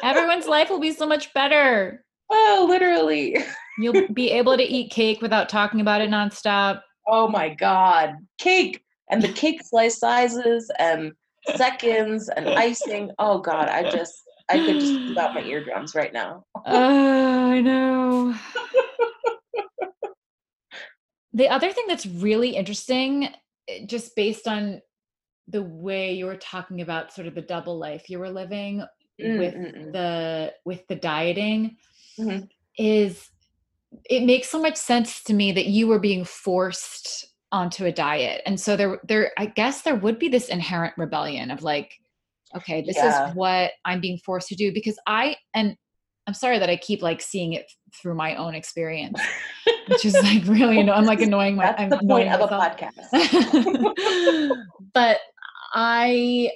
Everyone's 0.02 0.46
life 0.46 0.70
will 0.70 0.80
be 0.80 0.92
so 0.92 1.06
much 1.06 1.32
better. 1.34 2.04
Oh, 2.30 2.66
literally. 2.68 3.36
You'll 3.78 4.08
be 4.12 4.30
able 4.30 4.56
to 4.56 4.62
eat 4.62 4.90
cake 4.90 5.22
without 5.22 5.48
talking 5.48 5.80
about 5.80 6.00
it 6.00 6.10
nonstop. 6.10 6.82
Oh 7.06 7.26
my 7.28 7.48
god. 7.48 8.14
Cake 8.38 8.82
and 9.10 9.22
the 9.22 9.32
cake 9.32 9.62
slice 9.64 9.98
sizes 9.98 10.70
and 10.78 11.12
seconds 11.56 12.28
and 12.28 12.48
icing. 12.50 13.10
Oh 13.18 13.38
god, 13.38 13.68
I 13.68 13.90
just 13.90 14.22
I 14.50 14.60
could 14.60 14.80
just 14.80 14.94
pull 15.06 15.18
out 15.18 15.34
my 15.34 15.42
eardrums 15.42 15.94
right 15.94 16.12
now. 16.12 16.44
Oh, 16.64 17.50
I 17.52 17.60
know. 17.60 18.34
the 21.32 21.48
other 21.48 21.72
thing 21.72 21.84
that's 21.88 22.06
really 22.06 22.56
interesting, 22.56 23.28
eh, 23.68 23.84
just 23.86 24.16
based 24.16 24.48
on 24.48 24.80
the 25.48 25.62
way 25.62 26.12
you 26.12 26.26
were 26.26 26.36
talking 26.36 26.80
about 26.80 27.12
sort 27.12 27.26
of 27.26 27.34
the 27.34 27.42
double 27.42 27.78
life 27.78 28.10
you 28.10 28.18
were 28.18 28.30
living 28.30 28.84
Mm, 29.20 29.38
with 29.38 29.54
the 29.92 30.54
with 30.64 30.86
the 30.86 30.94
dieting 30.94 31.76
Mhm. 32.20 32.48
is 32.78 33.28
it 34.08 34.22
makes 34.22 34.48
so 34.48 34.62
much 34.62 34.76
sense 34.76 35.24
to 35.24 35.34
me 35.34 35.50
that 35.50 35.66
you 35.66 35.88
were 35.88 35.98
being 35.98 36.24
forced 36.24 37.26
onto 37.50 37.84
a 37.84 37.90
diet 37.90 38.42
and 38.46 38.60
so 38.60 38.76
there 38.76 39.00
there 39.08 39.32
i 39.36 39.46
guess 39.46 39.82
there 39.82 39.96
would 39.96 40.20
be 40.20 40.28
this 40.28 40.48
inherent 40.50 40.94
rebellion 40.96 41.50
of 41.50 41.64
like 41.64 41.98
okay 42.56 42.82
this 42.82 42.96
Yeah. 42.96 43.28
is 43.30 43.34
what 43.36 43.72
i'm 43.84 44.00
being 44.00 44.18
forced 44.24 44.48
to 44.48 44.54
do 44.54 44.72
because 44.72 44.98
i 45.06 45.36
and 45.54 45.76
i'm 46.26 46.34
sorry 46.34 46.58
that 46.58 46.70
i 46.70 46.76
keep 46.76 47.02
like 47.02 47.20
seeing 47.20 47.52
it 47.52 47.66
through 47.94 48.14
my 48.14 48.34
own 48.36 48.54
experience 48.54 49.20
which 49.86 50.04
is 50.04 50.14
like 50.22 50.44
really 50.46 50.78
anno- 50.80 50.92
i'm 50.92 51.04
like 51.06 51.20
annoying 51.20 51.56
my 51.56 51.64
That's 51.66 51.80
I'm 51.82 51.90
the 51.90 51.98
point 51.98 52.32
of 52.32 52.40
a 52.40 52.48
podcast. 52.48 53.08
but 54.94 55.18
I 55.74 56.50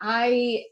I 0.00 0.64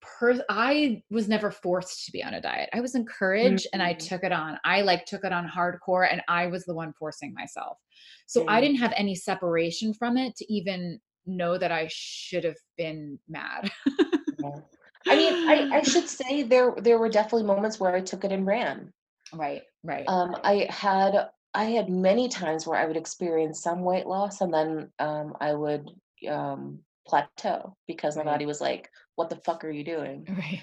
per 0.00 0.42
I 0.48 1.02
was 1.10 1.28
never 1.28 1.50
forced 1.50 2.04
to 2.06 2.12
be 2.12 2.22
on 2.22 2.34
a 2.34 2.40
diet. 2.40 2.68
I 2.74 2.80
was 2.80 2.94
encouraged 2.94 3.66
and 3.72 3.82
I 3.82 3.94
Mhm. 3.94 4.08
took 4.08 4.24
it 4.24 4.32
on. 4.32 4.58
I 4.64 4.82
like 4.82 5.04
took 5.06 5.24
it 5.24 5.32
on 5.32 5.48
hardcore 5.48 6.06
and 6.10 6.20
I 6.28 6.46
was 6.48 6.64
the 6.64 6.74
one 6.74 6.92
forcing 6.98 7.32
myself. 7.34 7.78
So 8.26 8.44
I 8.48 8.58
Mm. 8.58 8.62
didn't 8.62 8.78
have 8.78 8.92
any 8.96 9.14
separation 9.14 9.94
from 9.94 10.16
it 10.16 10.36
to 10.36 10.52
even 10.52 11.00
know 11.26 11.58
that 11.58 11.72
I 11.72 11.88
should 11.90 12.44
have 12.44 12.58
been 12.76 13.18
mad. 13.28 13.70
Yeah. 14.42 14.60
I 15.08 15.16
mean, 15.16 15.40
I, 15.46 15.66
I 15.72 15.82
should 15.82 16.08
say 16.08 16.42
there 16.42 16.74
there 16.78 16.98
were 16.98 17.08
definitely 17.08 17.44
moments 17.44 17.80
where 17.80 17.94
I 17.94 18.00
took 18.00 18.24
it 18.24 18.32
and 18.32 18.46
ran. 18.46 18.92
right, 19.32 19.62
right. 19.82 20.06
Um, 20.06 20.36
I 20.44 20.66
had 20.70 21.30
I 21.54 21.64
had 21.64 21.88
many 21.88 22.28
times 22.28 22.66
where 22.66 22.78
I 22.78 22.86
would 22.86 22.96
experience 22.96 23.62
some 23.62 23.82
weight 23.82 24.06
loss 24.06 24.40
and 24.40 24.52
then 24.52 24.90
um, 24.98 25.34
I 25.40 25.54
would 25.54 25.90
um, 26.28 26.80
plateau 27.06 27.76
because 27.86 28.16
my 28.16 28.22
Right. 28.24 28.24
body 28.24 28.46
was 28.46 28.60
like, 28.60 28.90
"What 29.16 29.30
the 29.30 29.36
fuck 29.36 29.64
are 29.64 29.70
you 29.70 29.84
doing?" 29.84 30.28
right. 30.28 30.60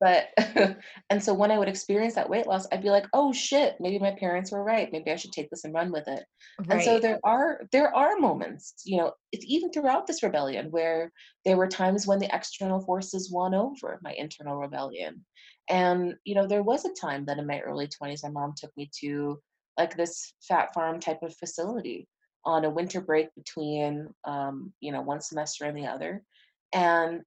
But 0.00 0.28
and 1.10 1.22
so 1.22 1.32
when 1.32 1.50
I 1.50 1.58
would 1.58 1.68
experience 1.68 2.14
that 2.14 2.28
weight 2.28 2.46
loss, 2.46 2.66
I'd 2.70 2.82
be 2.82 2.90
like, 2.90 3.06
"Oh 3.12 3.32
shit, 3.32 3.76
maybe 3.80 3.98
my 3.98 4.12
parents 4.12 4.52
were 4.52 4.62
right. 4.62 4.90
Maybe 4.92 5.10
I 5.10 5.16
should 5.16 5.32
take 5.32 5.50
this 5.50 5.64
and 5.64 5.74
run 5.74 5.92
with 5.92 6.08
it." 6.08 6.24
And 6.70 6.82
so 6.82 6.98
there 6.98 7.20
are 7.24 7.62
there 7.72 7.94
are 7.94 8.16
moments, 8.18 8.74
you 8.84 8.98
know, 8.98 9.12
it's 9.32 9.44
even 9.46 9.70
throughout 9.70 10.06
this 10.06 10.22
rebellion 10.22 10.70
where 10.70 11.12
there 11.44 11.56
were 11.56 11.68
times 11.68 12.06
when 12.06 12.18
the 12.18 12.34
external 12.34 12.80
forces 12.80 13.30
won 13.32 13.54
over 13.54 13.98
my 14.02 14.12
internal 14.12 14.56
rebellion. 14.56 15.24
And 15.68 16.14
you 16.24 16.34
know, 16.34 16.46
there 16.46 16.62
was 16.62 16.84
a 16.84 17.00
time 17.00 17.24
that 17.26 17.38
in 17.38 17.46
my 17.46 17.60
early 17.60 17.88
20s 17.88 18.22
my 18.22 18.30
mom 18.30 18.54
took 18.56 18.76
me 18.76 18.90
to 19.00 19.40
like 19.78 19.96
this 19.96 20.34
fat 20.46 20.72
farm 20.74 21.00
type 21.00 21.22
of 21.22 21.36
facility 21.36 22.08
on 22.44 22.64
a 22.64 22.70
winter 22.70 23.00
break 23.00 23.28
between 23.34 24.08
um, 24.24 24.72
you 24.80 24.92
know, 24.92 25.02
one 25.02 25.20
semester 25.20 25.64
and 25.64 25.76
the 25.76 25.86
other. 25.86 26.22
And 26.72 27.22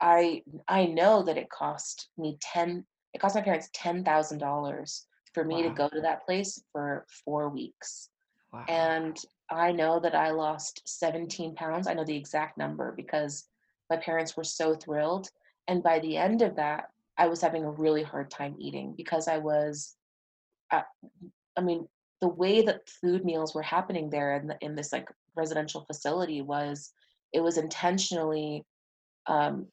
I 0.00 0.42
I 0.68 0.86
know 0.86 1.22
that 1.22 1.38
it 1.38 1.48
cost 1.50 2.08
me 2.18 2.38
10 2.40 2.84
it 3.14 3.18
cost 3.18 3.34
my 3.34 3.40
parents 3.40 3.70
$10,000 3.74 5.02
for 5.32 5.44
me 5.44 5.62
to 5.62 5.70
go 5.70 5.88
to 5.88 6.00
that 6.02 6.26
place 6.26 6.62
for 6.72 7.06
4 7.24 7.48
weeks. 7.48 8.10
Wow. 8.52 8.64
And 8.68 9.18
I 9.50 9.72
know 9.72 10.00
that 10.00 10.14
I 10.14 10.30
lost 10.30 10.82
17 10.86 11.54
pounds. 11.54 11.86
I 11.86 11.94
know 11.94 12.04
the 12.04 12.16
exact 12.16 12.58
number 12.58 12.92
because 12.92 13.48
my 13.88 13.96
parents 13.96 14.36
were 14.36 14.44
so 14.44 14.74
thrilled. 14.74 15.30
And 15.68 15.82
by 15.82 15.98
the 16.00 16.16
end 16.16 16.42
of 16.42 16.56
that, 16.56 16.90
I 17.18 17.28
was 17.28 17.40
having 17.40 17.64
a 17.64 17.70
really 17.70 18.02
hard 18.02 18.30
time 18.30 18.56
eating 18.58 18.94
because 18.96 19.28
I 19.28 19.38
was, 19.38 19.96
uh, 20.70 20.82
I 21.56 21.60
mean, 21.60 21.88
the 22.20 22.28
way 22.28 22.62
that 22.62 22.88
food 22.88 23.24
meals 23.24 23.54
were 23.54 23.62
happening 23.62 24.10
there 24.10 24.36
in, 24.36 24.48
the, 24.48 24.56
in 24.60 24.74
this 24.74 24.92
like 24.92 25.08
residential 25.34 25.84
facility 25.84 26.42
was, 26.42 26.92
it 27.32 27.40
was 27.40 27.58
intentionally, 27.58 28.64
um, 29.26 29.66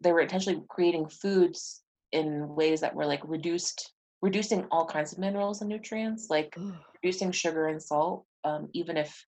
they 0.00 0.12
were 0.12 0.20
intentionally 0.20 0.62
creating 0.68 1.08
foods 1.08 1.82
in 2.12 2.54
ways 2.54 2.80
that 2.80 2.94
were 2.94 3.06
like 3.06 3.20
reduced, 3.24 3.92
reducing 4.22 4.64
all 4.70 4.86
kinds 4.86 5.12
of 5.12 5.18
minerals 5.18 5.60
and 5.60 5.68
nutrients, 5.68 6.28
like 6.30 6.56
reducing 7.02 7.32
sugar 7.32 7.68
and 7.68 7.82
salt, 7.82 8.24
um, 8.44 8.68
even 8.72 8.96
if 8.96 9.24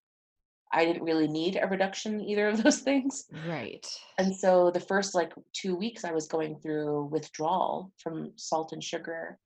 I 0.72 0.84
didn't 0.84 1.02
really 1.02 1.26
need 1.26 1.58
a 1.60 1.66
reduction 1.66 2.20
either 2.20 2.48
of 2.48 2.62
those 2.62 2.78
things. 2.88 3.26
right. 3.48 3.86
And 4.18 4.34
so 4.34 4.70
the 4.70 4.80
first 4.80 5.14
like 5.14 5.32
two 5.52 5.74
weeks 5.74 6.04
I 6.04 6.12
was 6.12 6.28
going 6.28 6.56
through 6.60 7.06
withdrawal 7.06 7.92
from 7.98 8.32
salt 8.36 8.72
and 8.72 8.82
sugar. 8.82 9.38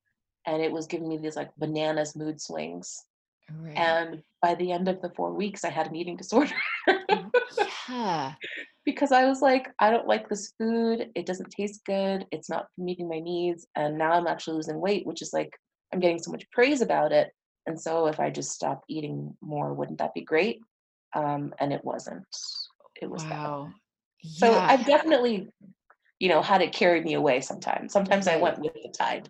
And 0.47 0.62
it 0.62 0.70
was 0.70 0.87
giving 0.87 1.09
me 1.09 1.16
these 1.16 1.37
like 1.37 1.51
bananas 1.57 2.14
mood 2.14 2.41
swings. 2.41 3.03
Right. 3.51 3.77
And 3.77 4.22
by 4.43 4.55
the 4.55 4.72
end 4.72 4.89
of 4.89 5.01
the 5.01 5.11
four 5.11 5.33
weeks, 5.33 5.64
I 5.64 5.70
had 5.70 5.87
an 5.87 5.97
eating 5.97 6.16
disorder 6.16 6.55
yeah. 7.89 8.35
Because 8.85 9.12
I 9.12 9.24
was 9.26 9.41
like, 9.41 9.68
I 9.78 9.91
don't 9.91 10.07
like 10.07 10.28
this 10.28 10.53
food. 10.59 11.11
It 11.14 11.26
doesn't 11.26 11.51
taste 11.51 11.82
good. 11.87 12.26
It's 12.30 12.51
not 12.51 12.66
meeting 12.76 13.09
my 13.09 13.20
needs. 13.20 13.66
And 13.76 13.97
now 13.99 14.12
I'm 14.12 14.26
actually 14.26 14.57
losing 14.57 14.80
weight, 14.80 15.07
which 15.07 15.22
is 15.22 15.32
like, 15.32 15.51
I'm 15.93 16.01
getting 16.01 16.18
so 16.18 16.30
much 16.30 16.45
praise 16.51 16.80
about 16.80 17.12
it. 17.12 17.30
And 17.66 17.80
so 17.80 18.07
if 18.07 18.20
I 18.20 18.30
just 18.30 18.53
stop 18.53 18.82
eating 18.89 19.35
more, 19.41 19.72
wouldn't 19.72 19.99
that 19.99 20.14
be 20.14 20.20
great? 20.20 20.61
Um, 21.14 21.55
and 21.61 21.72
it 21.72 21.85
wasn't. 21.85 22.26
It 23.01 23.11
was 23.11 23.22
bad. 23.24 23.30
Wow. 23.30 23.70
So 24.22 24.51
yeah. 24.51 24.66
I've 24.68 24.85
definitely, 24.85 25.49
you 26.18 26.28
know, 26.28 26.43
had 26.43 26.61
it 26.61 26.72
carry 26.72 27.03
me 27.03 27.14
away 27.14 27.41
sometimes. 27.41 27.93
Sometimes 27.93 28.28
I 28.28 28.37
went 28.37 28.59
with 28.59 28.74
the 28.74 28.93
tide. 28.97 29.28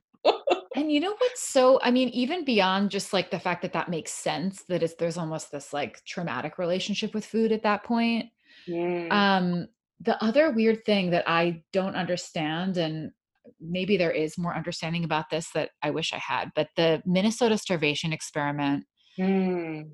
And 0.76 0.90
you 0.90 0.98
know 0.98 1.14
what's 1.16 1.40
so 1.40 1.78
I 1.82 1.92
mean 1.92 2.08
even 2.08 2.44
beyond 2.44 2.90
just 2.90 3.12
like 3.12 3.30
the 3.30 3.38
fact 3.38 3.62
that 3.62 3.74
that 3.74 3.88
makes 3.88 4.10
sense 4.10 4.64
that 4.68 4.82
is 4.82 4.96
there's 4.96 5.16
almost 5.16 5.52
this 5.52 5.72
like 5.72 6.04
traumatic 6.04 6.58
relationship 6.58 7.14
with 7.14 7.24
food 7.24 7.52
at 7.52 7.62
that 7.62 7.84
point. 7.84 8.30
Mm, 8.68 9.12
Um 9.12 9.68
the 10.00 10.22
other 10.22 10.50
weird 10.50 10.84
thing 10.84 11.10
that 11.10 11.24
I 11.26 11.62
don't 11.72 11.94
understand 11.94 12.76
and 12.76 13.12
maybe 13.60 13.96
there 13.96 14.10
is 14.10 14.38
more 14.38 14.54
understanding 14.54 15.04
about 15.04 15.30
this 15.30 15.50
that 15.54 15.70
I 15.82 15.90
wish 15.90 16.12
I 16.12 16.18
had, 16.18 16.50
but 16.54 16.68
the 16.76 17.02
Minnesota 17.06 17.58
starvation 17.58 18.12
experiment 18.12 18.84
mm, 19.18 19.88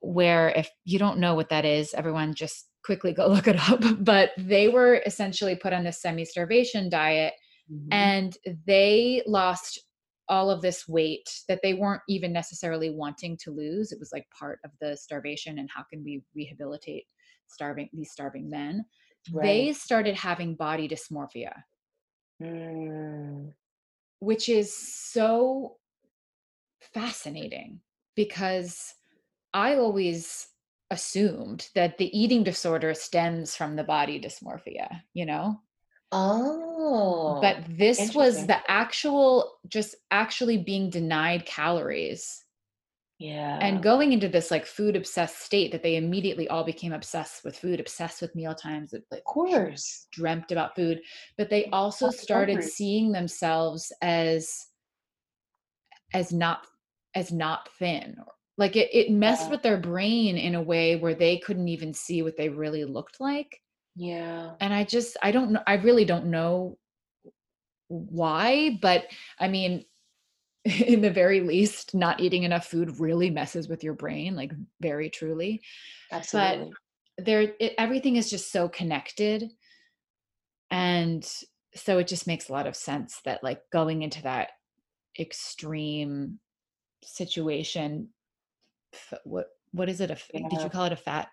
where 0.00 0.50
if 0.50 0.68
you 0.84 0.98
don't 0.98 1.18
know 1.18 1.34
what 1.34 1.50
that 1.50 1.64
is, 1.64 1.94
everyone 1.94 2.34
just 2.34 2.68
quickly 2.84 3.12
go 3.12 3.26
look 3.28 3.48
it 3.48 3.56
up, 3.70 3.80
but 4.00 4.30
they 4.36 4.68
were 4.68 5.02
essentially 5.06 5.56
put 5.56 5.72
on 5.72 5.84
this 5.84 6.00
semi-starvation 6.00 6.88
diet 6.88 7.34
mhm. 7.70 7.88
and 7.90 8.36
they 8.66 9.22
lost 9.26 9.80
all 10.28 10.50
of 10.50 10.62
this 10.62 10.88
weight 10.88 11.28
that 11.48 11.60
they 11.62 11.74
weren't 11.74 12.00
even 12.08 12.32
necessarily 12.32 12.90
wanting 12.90 13.36
to 13.36 13.50
lose. 13.50 13.92
It 13.92 13.98
was 13.98 14.10
like 14.12 14.26
part 14.38 14.58
of 14.64 14.70
the 14.80 14.96
starvation 14.96 15.58
and 15.58 15.68
how 15.74 15.82
can 15.90 16.02
we 16.02 16.22
rehabilitate 16.34 17.04
starving 17.46 17.88
these 17.92 18.10
starving 18.10 18.48
men 18.50 18.84
they 19.32 19.72
started 19.72 20.14
having 20.14 20.54
body 20.54 20.88
dysmorphia 20.88 21.52
Mm. 22.42 23.54
which 24.18 24.48
is 24.48 24.74
so 24.76 25.76
fascinating 26.92 27.80
because 28.16 28.94
I 29.52 29.76
always 29.76 30.48
assumed 30.90 31.68
that 31.74 31.98
the 31.98 32.16
eating 32.16 32.44
disorder 32.44 32.94
stems 32.94 33.56
from 33.56 33.76
the 33.76 33.84
body 33.84 34.20
dysmorphia, 34.20 35.02
you 35.12 35.26
know? 35.26 35.60
Oh, 36.12 37.38
But 37.40 37.64
this 37.68 38.14
was 38.14 38.46
the 38.46 38.58
actual 38.70 39.58
just 39.68 39.96
actually 40.10 40.58
being 40.58 40.90
denied 40.90 41.46
calories 41.46 42.43
Yeah. 43.18 43.58
and 43.60 43.82
going 43.82 44.12
into 44.12 44.28
this 44.28 44.50
like 44.50 44.66
food 44.66 44.96
obsessed 44.96 45.38
state 45.40 45.72
that 45.72 45.82
they 45.82 45.96
immediately 45.96 46.48
all 46.48 46.64
became 46.64 46.92
obsessed 46.92 47.44
with 47.44 47.56
food, 47.58 47.80
obsessed 47.80 48.20
with 48.20 48.34
meal 48.34 48.54
times, 48.54 48.92
like 49.10 49.20
Of 49.20 49.24
course. 49.24 50.06
dreamt 50.12 50.50
about 50.52 50.74
food, 50.76 51.00
but 51.38 51.50
they 51.50 51.66
also 51.70 52.08
of 52.08 52.14
started 52.14 52.54
calories. 52.56 52.74
seeing 52.74 53.12
themselves 53.12 53.92
as 54.02 54.66
as 56.12 56.32
not 56.32 56.66
as 57.14 57.32
not 57.32 57.68
thin. 57.78 58.16
Like 58.56 58.76
it, 58.76 58.90
it 58.92 59.10
messed 59.10 59.46
Yeah. 59.46 59.50
with 59.50 59.62
their 59.62 59.78
brain 59.78 60.36
in 60.36 60.54
a 60.54 60.62
way 60.62 60.96
where 60.96 61.14
they 61.14 61.38
couldn't 61.38 61.68
even 61.68 61.92
see 61.92 62.22
what 62.22 62.36
they 62.36 62.48
really 62.48 62.84
looked 62.84 63.20
like. 63.20 63.60
Yeah. 63.96 64.54
And 64.60 64.72
I 64.74 64.84
just 64.84 65.16
I 65.22 65.30
don't 65.32 65.52
know 65.52 65.62
I 65.66 65.74
really 65.74 66.04
don't 66.04 66.26
know 66.26 66.78
why, 67.88 68.78
but 68.80 69.06
I 69.38 69.48
mean 69.48 69.84
in 70.86 71.00
the 71.02 71.10
very 71.10 71.40
least 71.40 71.94
not 71.94 72.20
eating 72.20 72.44
enough 72.44 72.66
food 72.66 72.98
really 72.98 73.30
messes 73.30 73.68
with 73.68 73.84
your 73.84 73.94
brain 73.94 74.34
like 74.34 74.52
very 74.80 75.10
truly. 75.10 75.62
Absolutely. 76.10 76.72
But 77.16 77.24
there 77.26 77.52
it, 77.60 77.74
everything 77.78 78.16
is 78.16 78.30
just 78.30 78.50
so 78.50 78.68
connected 78.68 79.50
and 80.70 81.24
so 81.74 81.98
it 81.98 82.08
just 82.08 82.26
makes 82.26 82.48
a 82.48 82.52
lot 82.52 82.66
of 82.66 82.74
sense 82.74 83.20
that 83.24 83.44
like 83.44 83.60
going 83.72 84.02
into 84.02 84.22
that 84.22 84.50
extreme 85.18 86.40
situation 87.02 88.08
what 89.24 89.48
what 89.72 89.88
is 89.88 90.00
it 90.00 90.10
a 90.10 90.14
f- 90.14 90.30
did 90.32 90.62
you 90.62 90.70
call 90.70 90.84
it 90.84 90.92
a 90.92 90.96
fat 90.96 91.28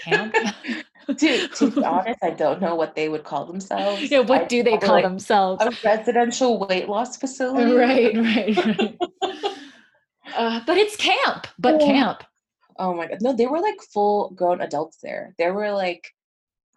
camp 0.00 0.34
to 1.18 1.48
to 1.48 1.70
be 1.70 1.84
honest, 1.84 2.18
I 2.22 2.30
don't 2.30 2.60
know 2.60 2.74
what 2.74 2.94
they 2.94 3.08
would 3.08 3.24
call 3.24 3.44
themselves. 3.46 4.10
yeah 4.10 4.20
what 4.20 4.42
I'd 4.42 4.48
do 4.48 4.62
they 4.62 4.78
call 4.78 4.96
like, 4.96 5.04
themselves 5.04 5.64
a 5.64 5.72
residential 5.84 6.66
weight 6.66 6.88
loss 6.88 7.16
facility. 7.16 7.72
right 7.76 8.16
right 8.16 8.56
right 8.56 8.98
uh, 10.36 10.60
but 10.66 10.76
it's 10.76 10.96
camp 10.96 11.46
but 11.58 11.80
camp 11.80 12.24
Oh 12.78 12.94
my 12.94 13.06
god. 13.06 13.18
No, 13.20 13.32
they 13.32 13.46
were 13.46 13.60
like 13.60 13.80
full 13.92 14.30
grown 14.30 14.60
adults 14.60 14.98
there. 15.02 15.34
There 15.38 15.54
were 15.54 15.70
like, 15.70 16.08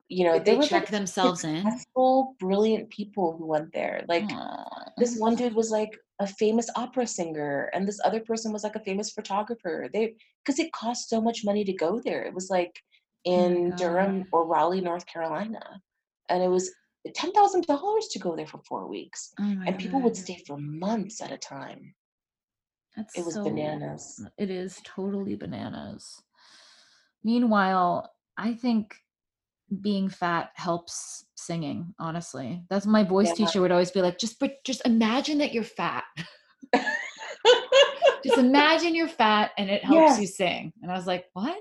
you 0.07 0.25
know, 0.25 0.33
Did 0.33 0.45
they 0.45 0.51
they 0.51 0.57
were 0.57 0.63
check 0.63 0.83
like 0.83 0.91
themselves 0.91 1.43
in 1.43 1.63
successful, 1.63 2.35
brilliant 2.39 2.89
people 2.89 3.35
who 3.37 3.45
went 3.45 3.73
there. 3.73 4.03
Like 4.07 4.25
Aw. 4.31 4.91
this 4.97 5.17
one 5.17 5.35
dude 5.35 5.55
was 5.55 5.71
like 5.71 5.97
a 6.19 6.27
famous 6.27 6.69
opera 6.75 7.05
singer, 7.05 7.69
and 7.73 7.87
this 7.87 7.99
other 8.05 8.19
person 8.21 8.53
was 8.53 8.63
like 8.63 8.75
a 8.75 8.83
famous 8.83 9.11
photographer. 9.11 9.89
They 9.91 10.15
because 10.43 10.59
it 10.59 10.71
cost 10.71 11.09
so 11.09 11.19
much 11.21 11.43
money 11.43 11.63
to 11.65 11.73
go 11.73 11.99
there. 11.99 12.23
It 12.23 12.33
was 12.33 12.49
like 12.49 12.81
Oh 13.27 13.31
in 13.31 13.75
Durham 13.75 14.25
or 14.31 14.45
Raleigh, 14.45 14.81
North 14.81 15.05
Carolina, 15.07 15.81
and 16.29 16.43
it 16.43 16.47
was 16.49 16.71
ten 17.13 17.31
thousand 17.33 17.65
dollars 17.65 18.07
to 18.07 18.19
go 18.19 18.35
there 18.35 18.47
for 18.47 18.61
four 18.67 18.87
weeks, 18.87 19.33
oh 19.39 19.43
and 19.67 19.77
people 19.77 20.01
would 20.01 20.15
stay 20.15 20.41
for 20.47 20.57
months 20.57 21.21
at 21.21 21.31
a 21.31 21.37
time. 21.37 21.93
That's 22.95 23.17
It 23.17 23.25
was 23.25 23.33
so 23.33 23.43
bananas. 23.43 24.25
it 24.37 24.49
is 24.49 24.79
totally 24.85 25.35
bananas. 25.35 26.21
Meanwhile, 27.23 28.11
I 28.37 28.53
think 28.53 28.95
being 29.81 30.09
fat 30.09 30.51
helps 30.55 31.25
singing, 31.35 31.93
honestly. 31.99 32.61
That's 32.69 32.85
my 32.85 33.03
voice 33.03 33.27
Yeah. 33.29 33.45
teacher 33.45 33.61
would 33.61 33.71
always 33.71 33.91
be 33.91 34.01
like, 34.01 34.19
just 34.19 34.39
but 34.39 34.63
just 34.63 34.85
imagine 34.85 35.39
that 35.39 35.53
you're 35.53 35.63
fat. 35.63 36.03
just 38.23 38.37
imagine 38.37 38.95
you're 38.95 39.07
fat 39.07 39.51
and 39.57 39.69
it 39.69 39.83
helps 39.83 40.19
you 40.19 40.27
sing. 40.27 40.71
And 40.81 40.91
I 40.91 40.95
was 40.95 41.07
like, 41.07 41.25
what? 41.33 41.57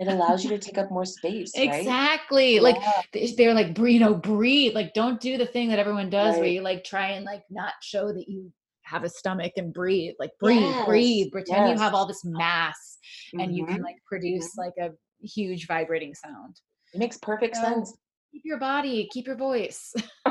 It 0.00 0.08
allows 0.08 0.42
you 0.42 0.50
to 0.50 0.58
take 0.58 0.76
up 0.78 0.90
more 0.90 1.04
space, 1.04 1.52
right? 1.56 1.68
Exactly. 1.78 2.58
Like 2.58 2.76
Yeah. 3.14 3.26
they're 3.36 3.54
like, 3.54 3.74
"Bre- 3.74 3.88
you 3.88 4.00
know, 4.00 4.14
breathe. 4.14 4.74
Like, 4.74 4.92
don't 4.92 5.20
do 5.20 5.38
the 5.38 5.46
thing 5.46 5.68
that 5.68 5.78
everyone 5.78 6.10
does 6.10 6.36
where 6.36 6.48
you 6.48 6.62
like 6.62 6.82
try 6.84 7.10
and 7.10 7.24
like 7.24 7.42
not 7.48 7.74
show 7.80 8.12
that 8.12 8.24
you 8.28 8.52
have 8.82 9.04
a 9.04 9.08
stomach 9.08 9.52
and 9.56 9.72
breathe. 9.72 10.14
Like, 10.18 10.32
breathe, 10.40 10.58
Yes. 10.62 10.86
breathe. 10.86 11.32
Pretend 11.32 11.70
you 11.70 11.78
have 11.78 11.94
all 11.94 12.06
this 12.06 12.24
mass 12.24 12.98
and 13.38 13.54
you 13.54 13.64
can 13.66 13.78
Mhm. 13.78 13.84
like 13.84 13.96
produce 14.04 14.56
like 14.58 14.74
a 14.80 14.90
huge 15.24 15.66
vibrating 15.68 16.12
sound. 16.14 16.60
It 16.94 16.98
makes 16.98 17.18
perfect 17.18 17.56
So 17.56 17.62
sense. 17.62 17.96
keep 18.32 18.42
your 18.44 18.58
body, 18.58 19.08
keep 19.12 19.26
your 19.26 19.36
voice. 19.36 19.92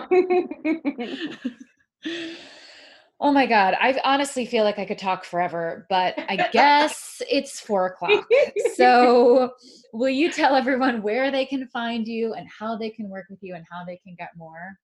oh 3.19 3.31
my 3.33 3.45
God. 3.45 3.75
I 3.79 3.99
honestly 4.05 4.45
feel 4.45 4.63
like 4.63 4.79
I 4.79 4.85
could 4.85 4.97
talk 4.97 5.25
forever, 5.25 5.85
but 5.89 6.15
I 6.29 6.47
guess 6.53 7.21
it's 7.29 7.59
four 7.59 7.87
o'clock. 7.87 8.25
So, 8.75 9.51
will 9.93 10.09
you 10.09 10.31
tell 10.31 10.55
everyone 10.55 11.01
where 11.01 11.31
they 11.31 11.45
can 11.45 11.67
find 11.67 12.07
you 12.07 12.33
and 12.33 12.47
how 12.47 12.77
they 12.77 12.89
can 12.89 13.09
work 13.09 13.25
with 13.29 13.39
you 13.41 13.55
and 13.55 13.65
how 13.69 13.83
they 13.83 13.97
can 13.97 14.15
get 14.17 14.29
more? 14.37 14.77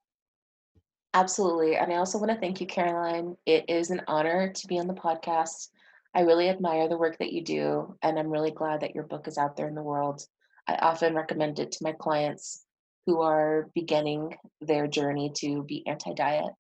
Absolutely. 1.14 1.78
And 1.78 1.94
I 1.94 1.96
also 1.96 2.20
want 2.20 2.32
to 2.32 2.38
thank 2.38 2.60
you, 2.60 2.68
Caroline. 2.68 3.36
It 3.46 3.66
is 3.70 3.90
an 3.90 4.02
honor 4.08 4.52
to 4.52 4.68
be 4.68 4.78
on 4.80 4.88
the 4.88 4.94
podcast. 4.94 5.70
I 6.14 6.22
really 6.22 6.50
admire 6.50 6.90
the 6.90 6.98
work 6.98 7.18
that 7.20 7.32
you 7.32 7.44
do, 7.44 7.96
and 8.02 8.20
I'm 8.20 8.30
really 8.30 8.52
glad 8.52 8.82
that 8.82 8.96
your 8.96 9.06
book 9.06 9.28
is 9.28 9.38
out 9.38 9.56
there 9.56 9.68
in 9.68 9.76
the 9.76 9.84
world. 9.84 10.26
I 10.70 10.76
often 10.76 11.16
recommend 11.16 11.58
it 11.58 11.72
to 11.74 11.84
my 11.84 11.94
clients 11.94 12.64
who 13.08 13.22
are 13.22 13.70
beginning 13.74 14.36
their 14.62 14.86
journey 14.88 15.32
to 15.38 15.64
be 15.64 15.84
anti 15.88 16.14
diet. 16.14 16.54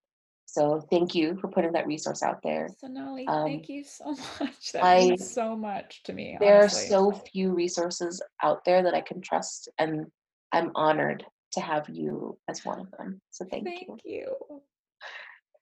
So 0.47 0.81
thank 0.89 1.13
you 1.13 1.37
for 1.39 1.47
putting 1.47 1.73
that 1.73 1.85
resource 1.85 2.23
out 2.23 2.41
there. 2.41 2.69
Sonalee, 2.83 3.27
Um, 3.29 3.45
thank 3.45 3.69
you 3.69 3.83
so 3.83 4.05
much. 4.39 4.71
That 4.73 4.83
I- 4.83 5.09
means 5.09 5.31
so 5.31 5.55
much 5.55 6.01
to 6.05 6.13
me. 6.13 6.37
there 6.39 6.63
are 6.63 6.69
so 6.69 7.11
few 7.11 7.53
resources 7.53 8.19
out 8.41 8.65
there 8.65 8.81
that 8.81 8.95
I 8.95 9.01
can 9.01 9.21
trust, 9.21 9.69
and 9.77 10.07
I'm 10.51 10.71
honored 10.73 11.23
to 11.51 11.61
have 11.61 11.87
you 11.87 12.39
as 12.47 12.65
one 12.65 12.79
of 12.79 12.89
them. 12.97 13.21
So 13.29 13.45
thank, 13.45 13.65
you. 13.67 13.73
Thank 13.87 14.01
you. 14.05 14.35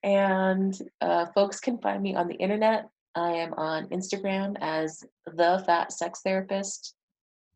And 0.04 0.74
uh, 1.02 1.26
folks 1.36 1.60
can 1.60 1.80
find 1.80 2.02
me 2.02 2.16
on 2.16 2.30
the 2.30 2.36
internet. 2.36 2.88
I 3.14 3.32
am 3.32 3.54
on 3.56 3.90
Instagram 3.90 4.56
as 4.62 5.04
the 5.26 5.62
Fat 5.66 5.92
Sex 5.92 6.22
Therapist. 6.24 6.94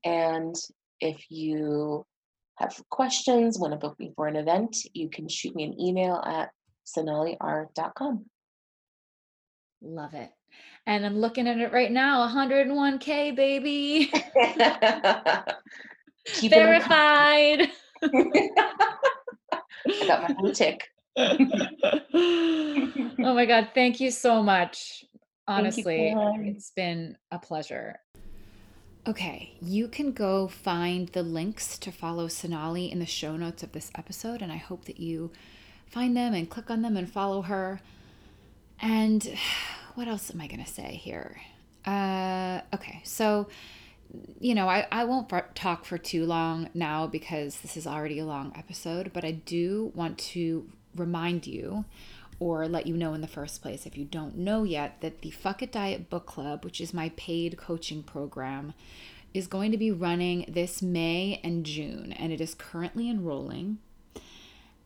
And 0.04 0.56
if 1.02 1.26
you 1.30 2.06
have 2.58 2.80
questions, 2.90 3.60
want 3.60 3.74
to 3.74 3.78
book 3.78 4.00
me 4.00 4.14
for 4.16 4.28
an 4.28 4.36
event, 4.36 4.78
you 4.94 5.10
can 5.10 5.28
shoot 5.28 5.56
me 5.56 5.64
an 5.64 5.82
email 5.82 6.22
at 6.26 6.50
sonaliart.com. 6.86 8.26
Love 9.82 10.14
it. 10.14 10.30
And 10.86 11.04
I'm 11.06 11.18
looking 11.18 11.48
at 11.48 11.58
it 11.58 11.72
right 11.74 11.92
now 11.92 12.28
101K, 12.28 13.36
baby. 13.36 14.12
Keep 16.34 16.54
it 16.54 16.58
in 16.58 16.82
con- 16.82 16.90
Verified. 16.90 17.70
I 19.88 20.08
got 20.08 20.22
my 20.22 20.34
blue 20.38 20.54
tick. 20.54 20.88
oh 21.18 21.38
my 23.20 23.46
God. 23.46 23.70
Thank 23.74 24.00
you 24.00 24.12
so 24.12 24.42
much. 24.44 25.04
Thank 25.48 25.78
you, 25.78 25.84
Honestly, 25.84 26.16
it's 26.46 26.72
been 26.76 27.18
a 27.32 27.40
pleasure. 27.40 28.00
Okay, 29.08 29.54
you 29.60 29.88
can 29.88 30.12
go 30.12 30.48
find 30.48 31.08
the 31.10 31.24
links 31.24 31.80
to 31.80 31.92
follow 31.92 32.28
Sonalee 32.28 32.92
in 32.92 33.00
the 33.00 33.08
show 33.08 33.36
notes 33.36 33.64
of 33.64 33.72
this 33.72 33.90
episode, 33.96 34.44
and 34.44 34.52
I 34.52 34.58
hope 34.58 34.86
that 34.86 35.00
you 35.00 35.32
find 35.88 36.16
them 36.16 36.36
and 36.36 36.48
click 36.48 36.70
on 36.70 36.84
them 36.84 36.96
and 36.96 37.12
follow 37.12 37.42
her. 37.42 37.82
And 38.80 39.28
what 39.96 40.08
else 40.08 40.30
am 40.32 40.40
I 40.40 40.46
going 40.46 40.64
to 40.64 40.72
say 40.72 41.02
here? 41.02 41.42
Uh, 41.84 42.62
okay, 42.76 43.02
so 43.04 43.48
you 44.40 44.54
know, 44.54 44.70
I, 44.70 44.86
I 44.92 45.06
won't 45.06 45.32
talk 45.56 45.86
for 45.86 45.98
too 45.98 46.26
long 46.26 46.70
now 46.76 47.08
because 47.08 47.62
this 47.62 47.78
is 47.78 47.88
already 47.88 48.20
a 48.20 48.26
long 48.26 48.54
episode, 48.56 49.12
but 49.14 49.26
I 49.26 49.32
do 49.32 49.92
want 49.96 50.20
to 50.20 50.70
remind 50.96 51.48
you 51.48 51.86
or 52.42 52.68
let 52.68 52.88
you 52.88 52.98
know 52.98 53.14
in 53.14 53.22
the 53.22 53.28
first 53.28 53.62
place, 53.62 53.86
if 53.86 53.96
you 53.96 54.04
don't 54.04 54.36
know 54.36 54.64
yet, 54.64 55.00
that 55.02 55.22
the 55.22 55.30
Fuck 55.30 55.62
It 55.62 55.72
Diet 55.72 56.10
Book 56.10 56.26
Club, 56.26 56.66
which 56.66 56.82
is 56.82 56.92
my 56.92 57.10
paid 57.10 57.56
coaching 57.56 58.02
program, 58.02 58.74
is 59.32 59.46
going 59.46 59.70
to 59.72 59.78
be 59.78 59.92
running 59.92 60.46
this 60.48 60.82
May 60.82 61.40
and 61.44 61.64
June, 61.64 62.12
and 62.12 62.34
it 62.34 62.42
is 62.42 62.56
currently 62.56 63.12
enrolling. 63.12 63.78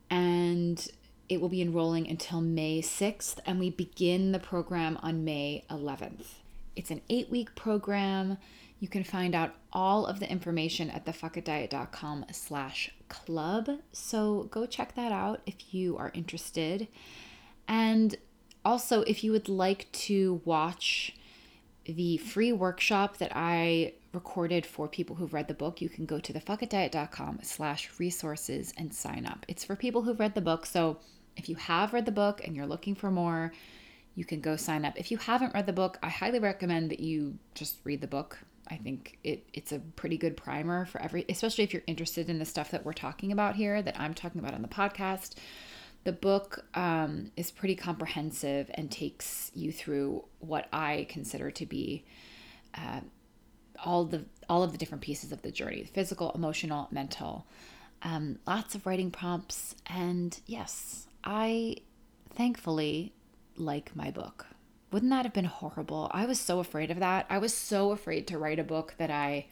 And 0.10 0.86
it 1.30 1.40
will 1.40 1.48
be 1.48 1.62
enrolling 1.62 2.10
until 2.10 2.42
May 2.42 2.82
6th, 2.82 3.38
and 3.46 3.58
we 3.58 3.70
begin 3.70 4.34
the 4.34 4.40
program 4.40 5.00
on 5.02 5.24
May 5.24 5.64
11th. 5.70 6.26
It's 6.76 6.92
an 6.92 7.00
eight 7.10 7.30
week 7.30 7.56
program. 7.56 8.38
You 8.82 8.90
can 8.90 9.06
find 9.06 9.34
out 9.34 9.56
all 9.72 10.06
of 10.06 10.20
the 10.20 10.30
information 10.30 10.90
at 10.90 11.06
thefuckitdiet.com 11.06 12.26
slash 12.34 12.92
club. 13.08 13.70
So 13.94 14.50
go 14.52 14.66
check 14.66 14.96
that 14.96 15.14
out 15.14 15.40
if 15.46 15.74
you 15.74 15.96
are 15.96 16.12
interested. 16.14 16.90
And 17.68 18.16
also, 18.64 19.02
if 19.02 19.24
you 19.24 19.32
would 19.32 19.50
like 19.50 19.92
to 19.92 20.42
watch 20.46 21.16
the 21.86 22.18
free 22.18 22.52
workshop 22.52 23.18
that 23.18 23.32
I 23.36 23.94
recorded 24.12 24.66
for 24.66 24.88
people 24.88 25.16
who've 25.16 25.34
read 25.34 25.48
the 25.48 25.54
book, 25.54 25.82
you 25.82 25.90
can 25.90 26.06
go 26.06 26.20
to 26.20 26.34
thefuckitdiet.com 26.34 27.40
slash 27.44 27.90
resources 28.00 28.74
and 28.78 28.94
sign 28.94 29.26
up. 29.26 29.46
It's 29.48 29.64
for 29.64 29.76
people 29.76 30.02
who've 30.02 30.20
read 30.20 30.34
the 30.36 30.42
book, 30.42 30.66
so 30.66 30.98
If 31.36 31.50
you 31.50 31.56
have 31.56 31.94
read 31.94 32.06
the 32.06 32.12
book 32.12 32.42
and 32.46 32.56
you're 32.56 32.66
looking 32.66 32.96
for 32.96 33.12
more, 33.12 33.52
you 34.16 34.26
can 34.26 34.40
go 34.40 34.56
sign 34.56 34.86
up. 34.86 34.94
If 34.98 35.12
you 35.12 35.18
haven't 35.18 35.54
read 35.54 35.66
the 35.66 35.74
book, 35.74 36.00
I 36.02 36.10
highly 36.10 36.40
recommend 36.40 36.92
that 36.92 37.00
you 37.00 37.38
just 37.54 37.78
read 37.84 38.02
the 38.02 38.08
book. 38.08 38.40
I 38.68 38.78
think 38.78 39.20
it, 39.24 39.48
it's 39.54 39.72
a 39.72 39.80
pretty 39.80 40.18
good 40.18 40.38
primer 40.38 40.86
for 40.86 41.00
every, 41.02 41.26
especially 41.30 41.64
if 41.66 41.74
you're 41.74 41.84
interested 41.86 42.30
in 42.30 42.40
the 42.40 42.46
stuff 42.46 42.72
that 42.72 42.86
we're 42.86 42.94
talking 42.94 43.32
about 43.32 43.56
here, 43.56 43.82
that 43.82 44.00
I'm 44.00 44.14
talking 44.14 44.40
about 44.40 44.54
on 44.54 44.62
the 44.62 44.68
podcast. 44.68 45.36
The 46.06 46.14
book 46.14 46.66
um, 46.76 47.32
is 47.36 47.50
pretty 47.52 47.76
comprehensive 47.76 48.70
and 48.76 48.92
takes 48.92 49.52
you 49.56 49.72
through 49.72 50.24
what 50.40 50.68
I 50.72 51.08
consider 51.10 51.50
to 51.52 51.66
be 51.66 52.06
uh, 52.76 53.02
all 53.84 54.06
the 54.06 54.26
all 54.48 54.62
of 54.62 54.72
the 54.72 54.78
different 54.78 55.04
pieces 55.04 55.32
of 55.32 55.42
the 55.42 55.52
journey: 55.52 55.84
physical, 55.84 56.32
emotional, 56.34 56.88
mental. 56.92 57.48
Um, 58.04 58.38
lots 58.46 58.76
of 58.76 58.86
writing 58.86 59.10
prompts, 59.10 59.76
and 59.88 60.40
yes, 60.46 61.08
I 61.24 61.78
thankfully 62.36 63.14
like 63.58 63.96
my 63.96 64.12
book. 64.12 64.46
Wouldn't 64.92 65.10
that 65.10 65.26
have 65.26 65.34
been 65.34 65.46
horrible? 65.46 66.12
I 66.14 66.28
was 66.28 66.40
so 66.40 66.60
afraid 66.60 66.92
of 66.92 67.00
that. 67.00 67.26
I 67.32 67.40
was 67.40 67.54
so 67.54 67.92
afraid 67.92 68.28
to 68.28 68.38
write 68.38 68.60
a 68.60 68.64
book 68.64 68.94
that 69.00 69.10
I 69.10 69.48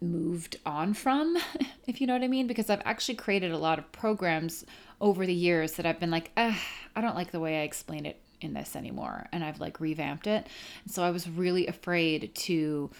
moved 0.00 0.56
on 0.66 0.94
from, 0.94 1.36
if 1.86 2.00
you 2.00 2.06
know 2.06 2.12
what 2.12 2.22
I 2.22 2.28
mean, 2.28 2.46
because 2.46 2.70
I've 2.70 2.82
actually 2.84 3.14
created 3.14 3.52
a 3.52 3.58
lot 3.58 3.78
of 3.78 3.90
programs 3.92 4.64
over 5.00 5.26
the 5.26 5.34
years 5.34 5.72
that 5.74 5.86
I've 5.86 6.00
been 6.00 6.10
like, 6.10 6.30
I 6.36 6.56
don't 7.00 7.14
like 7.14 7.30
the 7.30 7.40
way 7.40 7.60
I 7.60 7.62
explain 7.62 8.06
it 8.06 8.20
in 8.40 8.54
this 8.54 8.76
anymore. 8.76 9.26
And 9.32 9.44
I've 9.44 9.60
like 9.60 9.80
revamped 9.80 10.26
it. 10.26 10.46
And 10.84 10.92
so 10.92 11.02
I 11.02 11.10
was 11.10 11.28
really 11.28 11.66
afraid 11.66 12.34
to 12.34 12.90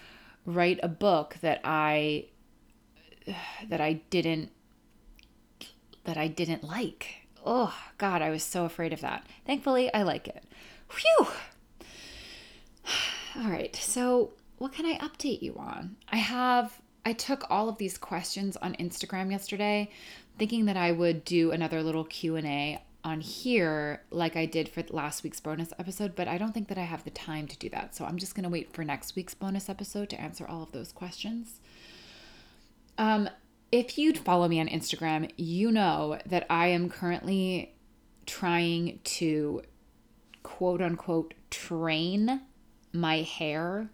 write 0.47 0.80
a 0.82 0.88
book 0.88 1.36
that 1.40 1.61
I 1.64 2.26
that 3.68 3.80
I 3.80 3.95
didn't 4.11 4.51
that 6.05 6.18
I 6.18 6.28
didn't 6.28 6.62
like 6.62 7.24
oh 7.45 7.74
god 7.99 8.22
i 8.22 8.30
was 8.30 8.42
so 8.42 8.64
afraid 8.64 8.92
of 8.92 9.01
that 9.01 9.26
thankfully 9.47 9.92
i 9.92 10.03
like 10.03 10.28
it 10.28 10.45
Whew. 10.90 11.26
all 13.36 13.51
right 13.51 13.74
so 13.76 14.32
what 14.59 14.72
can 14.72 14.86
i 14.86 14.99
update 14.99 15.42
you 15.42 15.57
on 15.59 15.97
i 16.09 16.16
have 16.16 16.80
i 17.05 17.12
took 17.12 17.44
all 17.50 17.68
of 17.68 17.78
these 17.78 17.98
questions 17.98 18.57
on 18.59 18.74
instagram 18.74 19.30
yesterday 19.30 19.90
thinking 20.38 20.64
that 20.64 20.76
i 20.76 20.90
would 20.92 21.24
do 21.24 21.50
another 21.50 21.82
little 21.82 22.05
q&a 22.05 22.82
on 23.05 23.20
here 23.20 24.02
like 24.11 24.34
i 24.34 24.46
did 24.46 24.68
for 24.68 24.82
last 24.90 25.22
week's 25.22 25.40
bonus 25.40 25.72
episode 25.78 26.14
but 26.16 26.26
i 26.26 26.38
don't 26.38 26.52
think 26.52 26.68
that 26.68 26.78
i 26.78 26.82
have 26.82 27.05
the 27.05 27.11
time 27.11 27.46
to 27.46 27.59
do 27.59 27.68
that. 27.68 27.94
So 27.94 28.05
i'm 28.05 28.16
just 28.16 28.34
going 28.34 28.44
to 28.44 28.48
wait 28.48 28.72
for 28.72 28.82
next 28.82 29.14
week's 29.14 29.34
bonus 29.34 29.68
episode 29.68 30.09
to 30.11 30.20
answer 30.20 30.46
all 30.46 30.62
of 30.62 30.72
those 30.72 30.92
questions. 30.92 31.61
Um 32.96 33.28
if 33.74 33.98
you'd 33.98 34.18
follow 34.18 34.46
me 34.46 34.61
on 34.61 34.68
Instagram, 34.68 35.32
you 35.36 35.72
know 35.72 36.20
that 36.26 36.46
I 36.48 36.68
am 36.68 36.88
currently 36.88 37.74
trying 38.24 39.00
to 39.02 39.62
quote 40.44 40.80
unquote 40.80 41.34
train 41.50 42.42
my 42.92 43.22
hair 43.22 43.90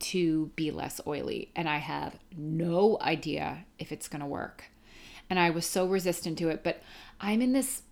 to 0.00 0.50
be 0.56 0.70
less 0.70 1.00
oily. 1.06 1.50
And 1.56 1.68
I 1.68 1.78
have 1.78 2.18
no 2.36 2.98
idea 3.00 3.64
if 3.78 3.92
it's 3.92 4.08
going 4.08 4.20
to 4.20 4.26
work. 4.26 4.64
And 5.30 5.38
I 5.38 5.50
was 5.50 5.66
so 5.66 5.86
resistant 5.86 6.38
to 6.38 6.48
it, 6.48 6.64
but 6.64 6.82
I'm 7.20 7.42
in 7.42 7.52
this 7.52 7.82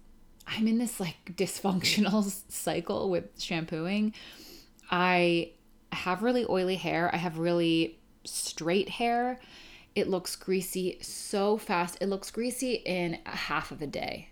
I'm 0.47 0.69
in 0.69 0.79
this 0.79 1.01
like 1.01 1.17
dysfunctional 1.37 2.25
cycle 2.49 3.11
with 3.11 3.25
shampooing. 3.41 4.15
I 4.91 5.53
have 5.93 6.23
really 6.23 6.47
oily 6.49 6.77
hair. 6.77 7.11
I 7.13 7.17
have 7.17 7.39
really 7.39 7.99
straight 8.25 8.89
hair 8.89 9.41
it 9.97 10.09
looks 10.09 10.37
greasy 10.37 10.99
so 11.01 11.57
fast. 11.57 11.97
It 12.03 12.09
looks 12.09 12.31
greasy 12.31 12.75
in 12.75 13.19
a 13.25 13.35
half 13.35 13.73
of 13.73 13.81
a 13.81 13.87
day. 13.87 14.29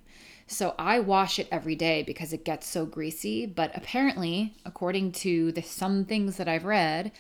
So 0.47 0.75
I 0.79 1.01
wash 1.01 1.39
it 1.39 1.49
every 1.51 1.75
day 1.75 2.03
because 2.03 2.35
it 2.35 2.45
gets 2.45 2.69
so 2.69 2.85
greasy. 2.85 3.47
But 3.47 3.73
apparently, 3.75 4.55
according 4.67 5.13
to 5.13 5.53
the 5.53 5.63
some 5.63 6.05
things 6.05 6.37
that 6.37 6.49
I've 6.49 6.67
read, 6.67 7.13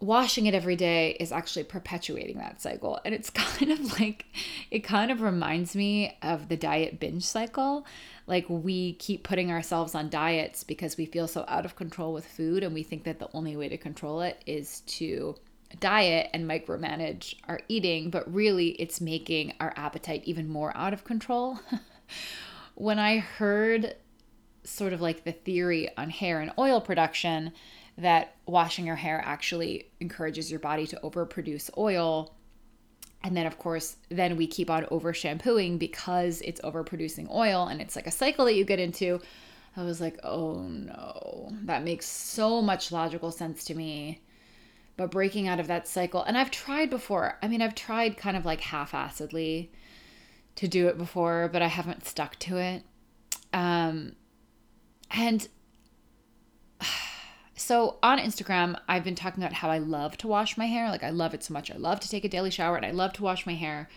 washing 0.00 0.46
it 0.46 0.54
every 0.54 0.76
day 0.76 1.16
is 1.18 1.32
actually 1.32 1.64
perpetuating 1.64 2.38
that 2.38 2.60
cycle. 2.60 3.00
And 3.04 3.14
it's 3.14 3.30
kind 3.30 3.72
of 3.72 3.98
like, 3.98 4.26
it 4.70 4.80
kind 4.80 5.10
of 5.10 5.20
reminds 5.20 5.74
me 5.74 6.16
of 6.22 6.48
the 6.48 6.56
diet 6.56 7.00
binge 7.00 7.24
cycle. 7.24 7.86
Like 8.26 8.46
we 8.48 8.94
keep 8.94 9.24
putting 9.24 9.50
ourselves 9.50 9.94
on 9.94 10.10
diets 10.10 10.62
because 10.64 10.96
we 10.96 11.06
feel 11.06 11.26
so 11.26 11.44
out 11.48 11.64
of 11.64 11.76
control 11.76 12.12
with 12.12 12.26
food 12.26 12.62
and 12.62 12.74
we 12.74 12.82
think 12.82 13.04
that 13.04 13.18
the 13.18 13.28
only 13.32 13.56
way 13.56 13.68
to 13.68 13.78
control 13.78 14.20
it 14.20 14.42
is 14.46 14.80
to 14.80 15.36
diet 15.80 16.30
and 16.32 16.48
micromanage 16.48 17.34
our 17.46 17.60
eating, 17.68 18.10
but 18.10 18.32
really 18.32 18.68
it's 18.70 19.00
making 19.00 19.54
our 19.60 19.72
appetite 19.76 20.22
even 20.24 20.48
more 20.48 20.76
out 20.76 20.92
of 20.92 21.04
control. 21.04 21.58
when 22.74 22.98
I 22.98 23.18
heard 23.18 23.96
sort 24.64 24.92
of 24.92 25.00
like 25.00 25.24
the 25.24 25.32
theory 25.32 25.90
on 25.96 26.10
hair 26.10 26.40
and 26.40 26.52
oil 26.58 26.80
production 26.80 27.52
that 27.98 28.36
washing 28.46 28.86
your 28.86 28.96
hair 28.96 29.22
actually 29.24 29.90
encourages 30.00 30.50
your 30.50 30.60
body 30.60 30.86
to 30.86 31.00
overproduce 31.02 31.70
oil. 31.76 32.34
And 33.22 33.36
then, 33.36 33.46
of 33.46 33.58
course, 33.58 33.96
then 34.08 34.36
we 34.36 34.46
keep 34.46 34.70
on 34.70 34.86
over 34.90 35.12
shampooing 35.12 35.78
because 35.78 36.40
it's 36.42 36.60
overproducing 36.62 37.28
oil 37.30 37.66
and 37.66 37.80
it's 37.80 37.96
like 37.96 38.06
a 38.06 38.12
cycle 38.12 38.44
that 38.46 38.54
you 38.54 38.64
get 38.64 38.78
into. 38.78 39.20
I 39.76 39.82
was 39.82 40.00
like, 40.00 40.18
oh 40.24 40.62
no, 40.62 41.52
that 41.64 41.84
makes 41.84 42.06
so 42.06 42.62
much 42.62 42.90
logical 42.92 43.30
sense 43.30 43.64
to 43.64 43.74
me 43.74 44.22
but 44.98 45.12
breaking 45.12 45.46
out 45.48 45.60
of 45.60 45.68
that 45.68 45.88
cycle. 45.88 46.22
And 46.24 46.36
I've 46.36 46.50
tried 46.50 46.90
before. 46.90 47.38
I 47.40 47.48
mean, 47.48 47.62
I've 47.62 47.76
tried 47.76 48.18
kind 48.18 48.36
of 48.36 48.44
like 48.44 48.60
half 48.60 48.92
assedly 48.92 49.68
to 50.56 50.66
do 50.66 50.88
it 50.88 50.98
before, 50.98 51.48
but 51.50 51.62
I 51.62 51.68
haven't 51.68 52.04
stuck 52.04 52.36
to 52.40 52.58
it. 52.58 52.82
Um, 53.52 54.16
and 55.12 55.48
so 57.58 57.98
on 58.02 58.18
Instagram, 58.18 58.78
I've 58.88 59.04
been 59.04 59.14
talking 59.14 59.42
about 59.42 59.52
how 59.52 59.70
I 59.70 59.78
love 59.78 60.16
to 60.18 60.28
wash 60.28 60.56
my 60.56 60.66
hair. 60.66 60.88
Like, 60.88 61.02
I 61.02 61.10
love 61.10 61.34
it 61.34 61.42
so 61.44 61.52
much. 61.52 61.70
I 61.70 61.76
love 61.76 62.00
to 62.00 62.08
take 62.08 62.24
a 62.24 62.28
daily 62.28 62.50
shower 62.50 62.76
and 62.76 62.86
I 62.86 62.92
love 62.92 63.12
to 63.14 63.22
wash 63.22 63.46
my 63.46 63.54
hair. 63.54 63.88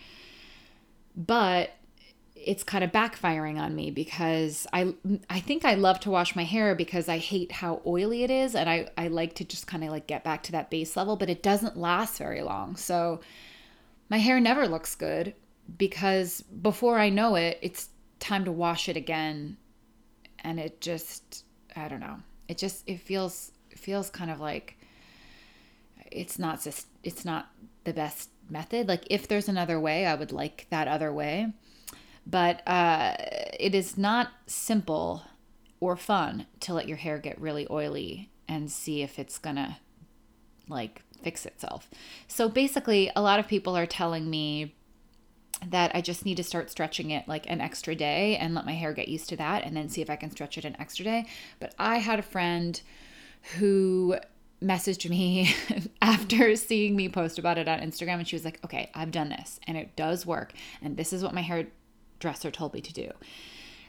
But 1.16 1.70
it's 2.44 2.64
kind 2.64 2.82
of 2.82 2.90
backfiring 2.90 3.58
on 3.58 3.74
me 3.74 3.90
because 3.90 4.66
I 4.72 4.94
I 5.30 5.40
think 5.40 5.64
I 5.64 5.74
love 5.74 6.00
to 6.00 6.10
wash 6.10 6.34
my 6.34 6.44
hair 6.44 6.74
because 6.74 7.08
I 7.08 7.18
hate 7.18 7.52
how 7.52 7.80
oily 7.86 8.24
it 8.24 8.30
is 8.30 8.54
and 8.54 8.68
I 8.68 8.88
I 8.98 9.08
like 9.08 9.34
to 9.34 9.44
just 9.44 9.66
kind 9.66 9.84
of 9.84 9.90
like 9.90 10.06
get 10.06 10.24
back 10.24 10.42
to 10.44 10.52
that 10.52 10.70
base 10.70 10.96
level 10.96 11.16
but 11.16 11.30
it 11.30 11.42
doesn't 11.42 11.76
last 11.76 12.18
very 12.18 12.42
long. 12.42 12.76
So 12.76 13.20
my 14.08 14.18
hair 14.18 14.40
never 14.40 14.66
looks 14.66 14.94
good 14.94 15.34
because 15.78 16.42
before 16.42 16.98
I 16.98 17.08
know 17.10 17.36
it 17.36 17.58
it's 17.62 17.90
time 18.18 18.44
to 18.44 18.52
wash 18.52 18.88
it 18.88 18.96
again 18.96 19.56
and 20.40 20.58
it 20.58 20.80
just 20.80 21.44
I 21.76 21.88
don't 21.88 22.00
know. 22.00 22.18
It 22.48 22.58
just 22.58 22.82
it 22.88 23.00
feels 23.00 23.51
feels 23.78 24.10
kind 24.10 24.30
of 24.30 24.40
like 24.40 24.78
it's 26.10 26.38
not 26.38 26.62
just 26.62 26.86
it's 27.02 27.24
not 27.24 27.50
the 27.84 27.92
best 27.92 28.30
method. 28.48 28.88
Like 28.88 29.04
if 29.10 29.28
there's 29.28 29.48
another 29.48 29.80
way, 29.80 30.06
I 30.06 30.14
would 30.14 30.32
like 30.32 30.66
that 30.70 30.88
other 30.88 31.12
way 31.12 31.52
but 32.26 32.66
uh, 32.68 33.14
it 33.58 33.74
is 33.74 33.98
not 33.98 34.28
simple 34.46 35.24
or 35.80 35.96
fun 35.96 36.46
to 36.60 36.74
let 36.74 36.88
your 36.88 36.96
hair 36.96 37.18
get 37.18 37.40
really 37.40 37.66
oily 37.70 38.30
and 38.48 38.70
see 38.70 39.02
if 39.02 39.18
it's 39.18 39.38
gonna 39.38 39.78
like 40.68 41.02
fix 41.22 41.44
itself. 41.46 41.90
So 42.28 42.48
basically, 42.48 43.10
a 43.16 43.22
lot 43.22 43.40
of 43.40 43.48
people 43.48 43.76
are 43.76 43.86
telling 43.86 44.30
me 44.30 44.74
that 45.66 45.92
I 45.94 46.00
just 46.00 46.24
need 46.24 46.36
to 46.36 46.44
start 46.44 46.70
stretching 46.70 47.10
it 47.10 47.28
like 47.28 47.48
an 47.48 47.60
extra 47.60 47.94
day 47.94 48.36
and 48.36 48.54
let 48.54 48.66
my 48.66 48.72
hair 48.72 48.92
get 48.92 49.08
used 49.08 49.28
to 49.28 49.36
that 49.36 49.64
and 49.64 49.76
then 49.76 49.88
see 49.88 50.02
if 50.02 50.10
I 50.10 50.16
can 50.16 50.30
stretch 50.30 50.58
it 50.58 50.64
an 50.64 50.76
extra 50.80 51.04
day. 51.04 51.26
But 51.60 51.74
I 51.78 51.98
had 51.98 52.18
a 52.18 52.22
friend 52.22 52.80
who 53.58 54.16
messaged 54.62 55.08
me 55.08 55.54
after 56.02 56.54
seeing 56.56 56.94
me 56.94 57.08
post 57.08 57.38
about 57.38 57.58
it 57.58 57.68
on 57.68 57.80
Instagram 57.80 58.18
and 58.18 58.28
she 58.28 58.36
was 58.36 58.44
like, 58.44 58.60
"Okay, 58.64 58.90
I've 58.94 59.10
done 59.10 59.28
this 59.28 59.58
and 59.66 59.76
it 59.76 59.96
does 59.96 60.24
work 60.24 60.52
and 60.80 60.96
this 60.96 61.12
is 61.12 61.22
what 61.22 61.34
my 61.34 61.42
hairdresser 61.42 62.50
told 62.50 62.74
me 62.74 62.80
to 62.80 62.92
do. 62.92 63.10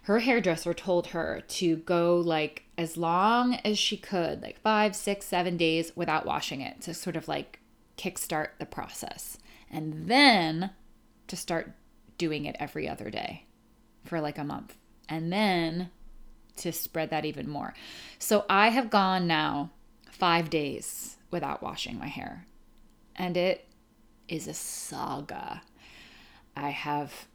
Her 0.04 0.20
hairdresser 0.20 0.74
told 0.74 1.08
her 1.08 1.44
to 1.48 1.78
go 1.78 2.18
like 2.18 2.64
as 2.78 2.98
long 2.98 3.56
as 3.64 3.80
she 3.80 3.96
could, 3.96 4.42
like 4.42 4.60
five, 4.60 4.96
six, 4.96 5.26
seven 5.26 5.56
days 5.56 5.96
without 5.96 6.26
washing 6.26 6.60
it 6.60 6.82
to 6.82 6.94
sort 6.94 7.16
of 7.16 7.28
like 7.28 7.60
kickstart 7.98 8.50
the 8.60 8.66
process. 8.66 9.38
And 9.72 10.08
then 10.10 10.72
to 11.28 11.36
start 11.38 11.72
doing 12.18 12.46
it 12.46 12.56
every 12.60 12.88
other 12.88 13.10
day 13.10 13.46
for 14.04 14.20
like 14.20 14.38
a 14.38 14.44
month. 14.44 14.76
And 15.08 15.32
then 15.32 15.90
to 16.58 16.72
spread 16.72 17.10
that 17.10 17.26
even 17.26 17.50
more. 17.50 17.74
So 18.20 18.46
I 18.50 18.70
have 18.70 18.90
gone 18.90 19.28
now 19.28 19.72
five 20.12 20.50
days 20.50 21.18
without 21.32 21.64
washing 21.64 21.98
my 21.98 22.08
hair. 22.08 22.46
And 23.16 23.36
it 23.38 23.68
is 24.28 24.48
a 24.48 24.54
saga. 24.54 25.62
I 26.56 26.70
have 26.70 27.28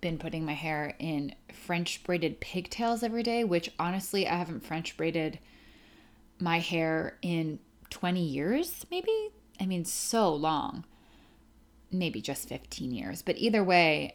been 0.00 0.18
putting 0.18 0.44
my 0.44 0.52
hair 0.52 0.94
in 0.98 1.34
French 1.52 2.02
braided 2.04 2.40
pigtails 2.40 3.02
every 3.02 3.22
day, 3.22 3.44
which 3.44 3.70
honestly, 3.78 4.26
I 4.26 4.36
haven't 4.36 4.64
French 4.64 4.96
braided 4.96 5.38
my 6.38 6.58
hair 6.58 7.18
in 7.22 7.60
20 7.90 8.20
years, 8.20 8.84
maybe. 8.90 9.30
I 9.60 9.66
mean, 9.66 9.84
so 9.84 10.34
long. 10.34 10.84
Maybe 11.90 12.20
just 12.20 12.48
15 12.48 12.90
years. 12.90 13.22
But 13.22 13.36
either 13.38 13.62
way, 13.62 14.14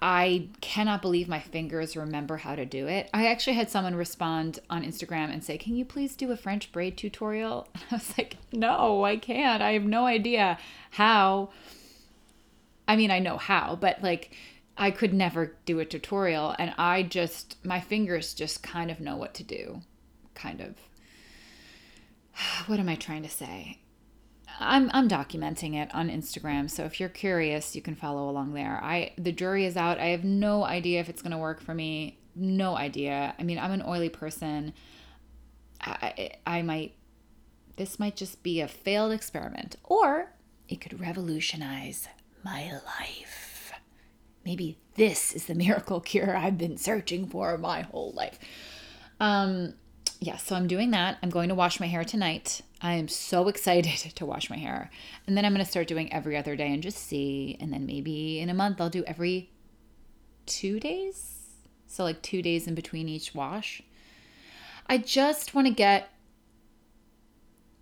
I 0.00 0.48
cannot 0.60 1.02
believe 1.02 1.28
my 1.28 1.40
fingers 1.40 1.96
remember 1.96 2.36
how 2.36 2.54
to 2.54 2.64
do 2.64 2.86
it. 2.86 3.10
I 3.12 3.26
actually 3.26 3.54
had 3.54 3.68
someone 3.68 3.96
respond 3.96 4.60
on 4.70 4.84
Instagram 4.84 5.32
and 5.32 5.42
say, 5.42 5.58
Can 5.58 5.74
you 5.74 5.84
please 5.84 6.14
do 6.14 6.30
a 6.30 6.36
French 6.36 6.70
braid 6.70 6.96
tutorial? 6.96 7.66
I 7.90 7.94
was 7.94 8.16
like, 8.16 8.36
No, 8.52 9.04
I 9.04 9.16
can't. 9.16 9.62
I 9.62 9.72
have 9.72 9.84
no 9.84 10.06
idea 10.06 10.58
how. 10.90 11.50
I 12.86 12.96
mean, 12.96 13.10
I 13.10 13.18
know 13.18 13.36
how, 13.36 13.76
but 13.76 14.02
like, 14.02 14.34
I 14.76 14.92
could 14.92 15.12
never 15.12 15.56
do 15.66 15.80
a 15.80 15.84
tutorial. 15.84 16.54
And 16.58 16.72
I 16.78 17.02
just, 17.02 17.56
my 17.64 17.80
fingers 17.80 18.34
just 18.34 18.62
kind 18.62 18.90
of 18.90 19.00
know 19.00 19.16
what 19.16 19.34
to 19.34 19.42
do. 19.42 19.82
Kind 20.34 20.60
of. 20.60 20.76
What 22.68 22.78
am 22.78 22.88
I 22.88 22.94
trying 22.94 23.24
to 23.24 23.28
say? 23.28 23.78
I'm 24.60 24.90
I'm 24.92 25.08
documenting 25.08 25.74
it 25.74 25.94
on 25.94 26.10
Instagram, 26.10 26.68
so 26.70 26.84
if 26.84 26.98
you're 26.98 27.08
curious, 27.08 27.76
you 27.76 27.82
can 27.82 27.94
follow 27.94 28.28
along 28.28 28.54
there. 28.54 28.80
I 28.82 29.12
the 29.16 29.32
jury 29.32 29.64
is 29.64 29.76
out. 29.76 29.98
I 29.98 30.06
have 30.06 30.24
no 30.24 30.64
idea 30.64 31.00
if 31.00 31.08
it's 31.08 31.22
going 31.22 31.32
to 31.32 31.38
work 31.38 31.60
for 31.60 31.74
me. 31.74 32.18
No 32.34 32.76
idea. 32.76 33.34
I 33.38 33.42
mean, 33.42 33.58
I'm 33.58 33.72
an 33.72 33.82
oily 33.86 34.08
person. 34.08 34.72
I 35.80 36.32
I 36.46 36.62
might 36.62 36.94
this 37.76 37.98
might 37.98 38.16
just 38.16 38.42
be 38.42 38.60
a 38.60 38.68
failed 38.68 39.12
experiment 39.12 39.76
or 39.84 40.32
it 40.68 40.80
could 40.80 41.00
revolutionize 41.00 42.08
my 42.44 42.72
life. 42.72 43.72
Maybe 44.44 44.78
this 44.94 45.32
is 45.32 45.46
the 45.46 45.54
miracle 45.66 46.00
cure 46.00 46.36
I've 46.36 46.58
been 46.58 46.76
searching 46.76 47.28
for 47.28 47.56
my 47.58 47.82
whole 47.82 48.12
life. 48.12 48.38
Um 49.20 49.74
yeah, 50.20 50.36
so 50.36 50.56
I'm 50.56 50.66
doing 50.66 50.90
that. 50.90 51.18
I'm 51.22 51.30
going 51.30 51.48
to 51.48 51.54
wash 51.54 51.78
my 51.78 51.86
hair 51.86 52.04
tonight. 52.04 52.62
I 52.82 52.94
am 52.94 53.08
so 53.08 53.48
excited 53.52 54.14
to 54.16 54.26
wash 54.26 54.50
my 54.50 54.56
hair. 54.56 54.90
And 55.26 55.36
then 55.36 55.44
I'm 55.44 55.52
going 55.52 55.64
to 55.64 55.70
start 55.70 55.86
doing 55.86 56.12
every 56.12 56.36
other 56.36 56.56
day 56.56 56.72
and 56.72 56.82
just 56.82 56.98
see. 56.98 57.56
And 57.60 57.72
then 57.72 57.86
maybe 57.86 58.40
in 58.40 58.50
a 58.50 58.54
month, 58.54 58.80
I'll 58.80 58.90
do 58.90 59.04
every 59.04 59.50
two 60.46 60.80
days. 60.80 61.34
So, 61.86 62.04
like 62.04 62.20
two 62.20 62.42
days 62.42 62.66
in 62.66 62.74
between 62.74 63.08
each 63.08 63.34
wash. 63.34 63.82
I 64.86 64.98
just 64.98 65.54
want 65.54 65.66
to 65.66 65.72
get. 65.72 66.10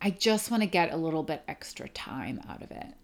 I 0.00 0.10
just 0.10 0.50
want 0.50 0.62
to 0.62 0.68
get 0.68 0.92
a 0.92 0.96
little 0.96 1.22
bit 1.22 1.42
extra 1.48 1.88
time 1.88 2.40
out 2.48 2.62
of 2.62 2.70
it. 2.70 2.94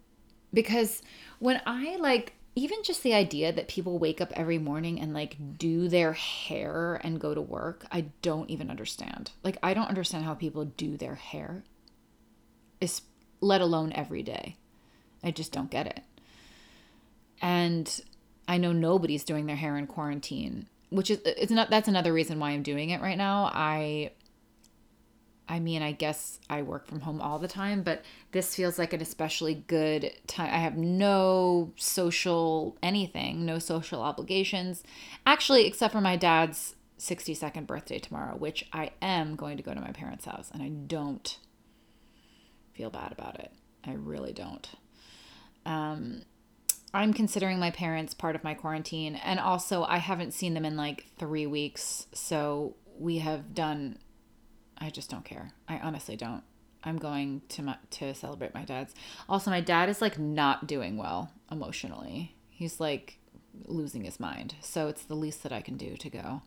Because 0.52 1.02
when 1.38 1.60
I 1.66 1.96
like 1.96 2.34
even 2.54 2.82
just 2.82 3.02
the 3.02 3.14
idea 3.14 3.52
that 3.52 3.68
people 3.68 3.98
wake 3.98 4.20
up 4.20 4.32
every 4.34 4.58
morning 4.58 5.00
and 5.00 5.14
like 5.14 5.36
do 5.56 5.88
their 5.88 6.12
hair 6.12 7.00
and 7.02 7.20
go 7.20 7.34
to 7.34 7.40
work, 7.40 7.86
I 7.90 8.06
don't 8.20 8.50
even 8.50 8.70
understand. 8.70 9.30
Like, 9.42 9.56
I 9.62 9.72
don't 9.72 9.88
understand 9.88 10.24
how 10.24 10.34
people 10.34 10.66
do 10.66 10.96
their 10.96 11.14
hair, 11.14 11.64
is 12.80 13.02
let 13.40 13.60
alone 13.60 13.92
every 13.94 14.22
day. 14.22 14.56
I 15.24 15.30
just 15.30 15.52
don't 15.52 15.70
get 15.70 15.86
it. 15.86 16.00
And 17.40 18.02
I 18.46 18.58
know 18.58 18.72
nobody's 18.72 19.24
doing 19.24 19.46
their 19.46 19.56
hair 19.56 19.78
in 19.78 19.86
quarantine, 19.86 20.66
which 20.90 21.10
is 21.10 21.20
it's 21.24 21.50
not 21.50 21.70
that's 21.70 21.88
another 21.88 22.12
reason 22.12 22.38
why 22.38 22.50
I'm 22.50 22.62
doing 22.62 22.90
it 22.90 23.00
right 23.00 23.18
now. 23.18 23.50
I 23.52 24.12
I 25.52 25.60
mean, 25.60 25.82
I 25.82 25.92
guess 25.92 26.40
I 26.48 26.62
work 26.62 26.86
from 26.86 27.00
home 27.00 27.20
all 27.20 27.38
the 27.38 27.46
time, 27.46 27.82
but 27.82 28.02
this 28.30 28.54
feels 28.54 28.78
like 28.78 28.94
an 28.94 29.02
especially 29.02 29.52
good 29.66 30.10
time. 30.26 30.48
I 30.50 30.56
have 30.56 30.78
no 30.78 31.74
social 31.76 32.78
anything, 32.82 33.44
no 33.44 33.58
social 33.58 34.00
obligations. 34.00 34.82
Actually, 35.26 35.66
except 35.66 35.92
for 35.92 36.00
my 36.00 36.16
dad's 36.16 36.74
62nd 36.98 37.66
birthday 37.66 37.98
tomorrow, 37.98 38.34
which 38.34 38.66
I 38.72 38.92
am 39.02 39.36
going 39.36 39.58
to 39.58 39.62
go 39.62 39.74
to 39.74 39.80
my 39.82 39.92
parents' 39.92 40.24
house, 40.24 40.50
and 40.54 40.62
I 40.62 40.70
don't 40.70 41.36
feel 42.72 42.88
bad 42.88 43.12
about 43.12 43.38
it. 43.38 43.52
I 43.84 43.92
really 43.92 44.32
don't. 44.32 44.66
Um, 45.66 46.22
I'm 46.94 47.12
considering 47.12 47.58
my 47.58 47.72
parents 47.72 48.14
part 48.14 48.36
of 48.36 48.42
my 48.42 48.54
quarantine, 48.54 49.16
and 49.16 49.38
also 49.38 49.84
I 49.84 49.98
haven't 49.98 50.32
seen 50.32 50.54
them 50.54 50.64
in 50.64 50.78
like 50.78 51.08
three 51.18 51.46
weeks, 51.46 52.06
so 52.14 52.74
we 52.98 53.18
have 53.18 53.52
done 53.52 53.98
I 54.82 54.90
just 54.90 55.08
don't 55.08 55.24
care. 55.24 55.52
I 55.68 55.78
honestly 55.78 56.16
don't. 56.16 56.42
I'm 56.84 56.98
going 56.98 57.42
to 57.50 57.62
my, 57.62 57.76
to 57.90 58.12
celebrate 58.14 58.52
my 58.52 58.64
dad's. 58.64 58.94
Also, 59.28 59.50
my 59.50 59.60
dad 59.60 59.88
is 59.88 60.02
like 60.02 60.18
not 60.18 60.66
doing 60.66 60.96
well 60.96 61.30
emotionally. 61.50 62.34
He's 62.50 62.80
like 62.80 63.18
losing 63.66 64.02
his 64.02 64.18
mind. 64.18 64.56
So 64.60 64.88
it's 64.88 65.04
the 65.04 65.14
least 65.14 65.44
that 65.44 65.52
I 65.52 65.60
can 65.60 65.76
do 65.76 65.96
to 65.96 66.10
go. 66.10 66.42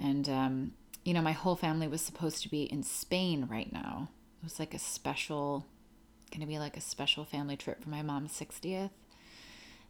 And 0.00 0.28
um, 0.28 0.72
you 1.04 1.14
know, 1.14 1.22
my 1.22 1.32
whole 1.32 1.56
family 1.56 1.88
was 1.88 2.02
supposed 2.02 2.42
to 2.42 2.50
be 2.50 2.64
in 2.64 2.82
Spain 2.82 3.48
right 3.50 3.72
now. 3.72 4.10
It 4.42 4.44
was 4.44 4.58
like 4.58 4.74
a 4.74 4.78
special 4.78 5.64
going 6.30 6.40
to 6.40 6.46
be 6.46 6.58
like 6.58 6.76
a 6.76 6.80
special 6.80 7.24
family 7.24 7.56
trip 7.56 7.82
for 7.82 7.88
my 7.88 8.02
mom's 8.02 8.32
60th. 8.38 8.90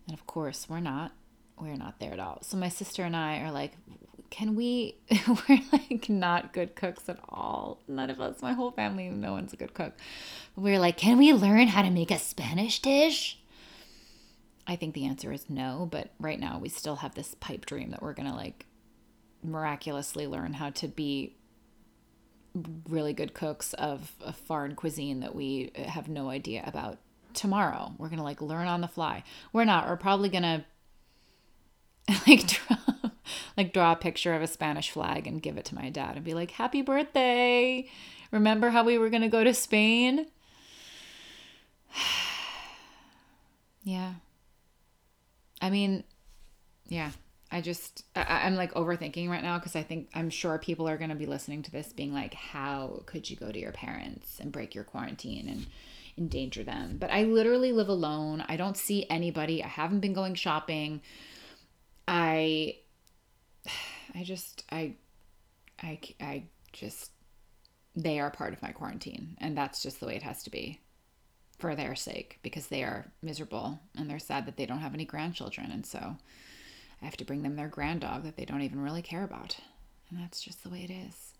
And 0.06 0.14
of 0.14 0.26
course, 0.26 0.68
we're 0.68 0.80
not. 0.80 1.12
We're 1.58 1.76
not 1.76 1.98
there 1.98 2.12
at 2.12 2.20
all. 2.20 2.38
So 2.42 2.56
my 2.56 2.68
sister 2.68 3.02
and 3.02 3.16
I 3.16 3.40
are 3.40 3.50
like, 3.50 3.72
can 4.36 4.54
we 4.54 4.96
we're 5.48 5.60
like 5.72 6.10
not 6.10 6.52
good 6.52 6.76
cooks 6.76 7.08
at 7.08 7.18
all. 7.28 7.80
None 7.88 8.10
of 8.10 8.20
us 8.20 8.42
my 8.42 8.52
whole 8.52 8.70
family 8.70 9.08
no 9.08 9.32
one's 9.32 9.54
a 9.54 9.56
good 9.56 9.72
cook. 9.72 9.94
We 10.54 10.74
are 10.74 10.78
like 10.78 10.98
can 10.98 11.16
we 11.16 11.32
learn 11.32 11.68
how 11.68 11.82
to 11.82 11.90
make 11.90 12.10
a 12.10 12.18
spanish 12.18 12.80
dish? 12.80 13.38
I 14.66 14.76
think 14.76 14.94
the 14.94 15.06
answer 15.06 15.32
is 15.32 15.48
no 15.48 15.88
but 15.90 16.10
right 16.20 16.38
now 16.38 16.58
we 16.58 16.68
still 16.68 16.96
have 16.96 17.14
this 17.14 17.34
pipe 17.40 17.64
dream 17.64 17.90
that 17.92 18.02
we're 18.02 18.12
gonna 18.12 18.36
like 18.36 18.66
miraculously 19.42 20.26
learn 20.26 20.52
how 20.52 20.68
to 20.70 20.88
be 20.88 21.36
really 22.88 23.14
good 23.14 23.32
cooks 23.32 23.72
of 23.74 24.12
a 24.22 24.34
foreign 24.34 24.74
cuisine 24.74 25.20
that 25.20 25.34
we 25.34 25.72
have 25.86 26.08
no 26.08 26.28
idea 26.28 26.62
about 26.66 26.98
tomorrow. 27.32 27.94
We're 27.96 28.10
gonna 28.10 28.22
like 28.22 28.42
learn 28.42 28.66
on 28.66 28.82
the 28.82 28.88
fly. 28.88 29.24
We're 29.54 29.64
not 29.64 29.88
we're 29.88 29.96
probably 29.96 30.28
gonna 30.28 30.66
like 32.26 32.60
like 33.56 33.72
draw 33.72 33.92
a 33.92 33.96
picture 33.96 34.34
of 34.34 34.42
a 34.42 34.46
Spanish 34.46 34.90
flag 34.90 35.26
and 35.26 35.42
give 35.42 35.56
it 35.56 35.64
to 35.66 35.74
my 35.74 35.90
dad 35.90 36.16
and 36.16 36.24
be 36.24 36.34
like, 36.34 36.52
"Happy 36.52 36.82
birthday! 36.82 37.88
Remember 38.30 38.70
how 38.70 38.84
we 38.84 38.98
were 38.98 39.10
going 39.10 39.22
to 39.22 39.28
go 39.28 39.44
to 39.44 39.54
Spain?" 39.54 40.26
yeah. 43.82 44.14
I 45.60 45.70
mean, 45.70 46.04
yeah. 46.88 47.10
I 47.50 47.60
just 47.60 48.04
I, 48.16 48.46
am 48.46 48.56
like 48.56 48.74
overthinking 48.74 49.28
right 49.28 49.42
now 49.42 49.58
because 49.58 49.76
I 49.76 49.82
think 49.82 50.08
I'm 50.14 50.30
sure 50.30 50.58
people 50.58 50.88
are 50.88 50.96
going 50.96 51.10
to 51.10 51.16
be 51.16 51.26
listening 51.26 51.62
to 51.62 51.70
this 51.70 51.92
being 51.92 52.12
like, 52.12 52.34
"How 52.34 53.02
could 53.06 53.30
you 53.30 53.36
go 53.36 53.52
to 53.52 53.58
your 53.58 53.72
parents 53.72 54.40
and 54.40 54.50
break 54.50 54.74
your 54.74 54.84
quarantine 54.84 55.48
and 55.48 55.66
endanger 56.18 56.64
them?" 56.64 56.96
But 56.98 57.12
I 57.12 57.22
literally 57.22 57.70
live 57.70 57.88
alone. 57.88 58.44
I 58.48 58.56
don't 58.56 58.76
see 58.76 59.06
anybody. 59.08 59.62
I 59.62 59.68
haven't 59.68 60.00
been 60.00 60.12
going 60.12 60.34
shopping. 60.34 61.02
I 62.08 62.76
I 64.14 64.22
just 64.22 64.64
I 64.70 64.94
I 65.82 66.00
I 66.20 66.44
just 66.72 67.10
they 67.94 68.20
are 68.20 68.30
part 68.30 68.52
of 68.52 68.62
my 68.62 68.72
quarantine 68.72 69.36
and 69.40 69.56
that's 69.56 69.82
just 69.82 70.00
the 70.00 70.06
way 70.06 70.16
it 70.16 70.22
has 70.22 70.42
to 70.42 70.50
be 70.50 70.80
for 71.58 71.74
their 71.74 71.94
sake 71.94 72.38
because 72.42 72.66
they 72.66 72.82
are 72.82 73.10
miserable 73.22 73.78
and 73.96 74.10
they're 74.10 74.18
sad 74.18 74.46
that 74.46 74.56
they 74.56 74.66
don't 74.66 74.80
have 74.80 74.94
any 74.94 75.06
grandchildren 75.06 75.70
and 75.70 75.86
so 75.86 76.16
I 77.00 77.04
have 77.04 77.16
to 77.18 77.24
bring 77.24 77.42
them 77.42 77.56
their 77.56 77.68
grand 77.68 78.00
dog 78.00 78.24
that 78.24 78.36
they 78.36 78.44
don't 78.44 78.62
even 78.62 78.80
really 78.80 79.02
care 79.02 79.24
about. 79.24 79.56
And 80.10 80.18
that's 80.18 80.40
just 80.40 80.62
the 80.62 80.70
way 80.70 80.82
it 80.84 80.90
is. 80.90 81.34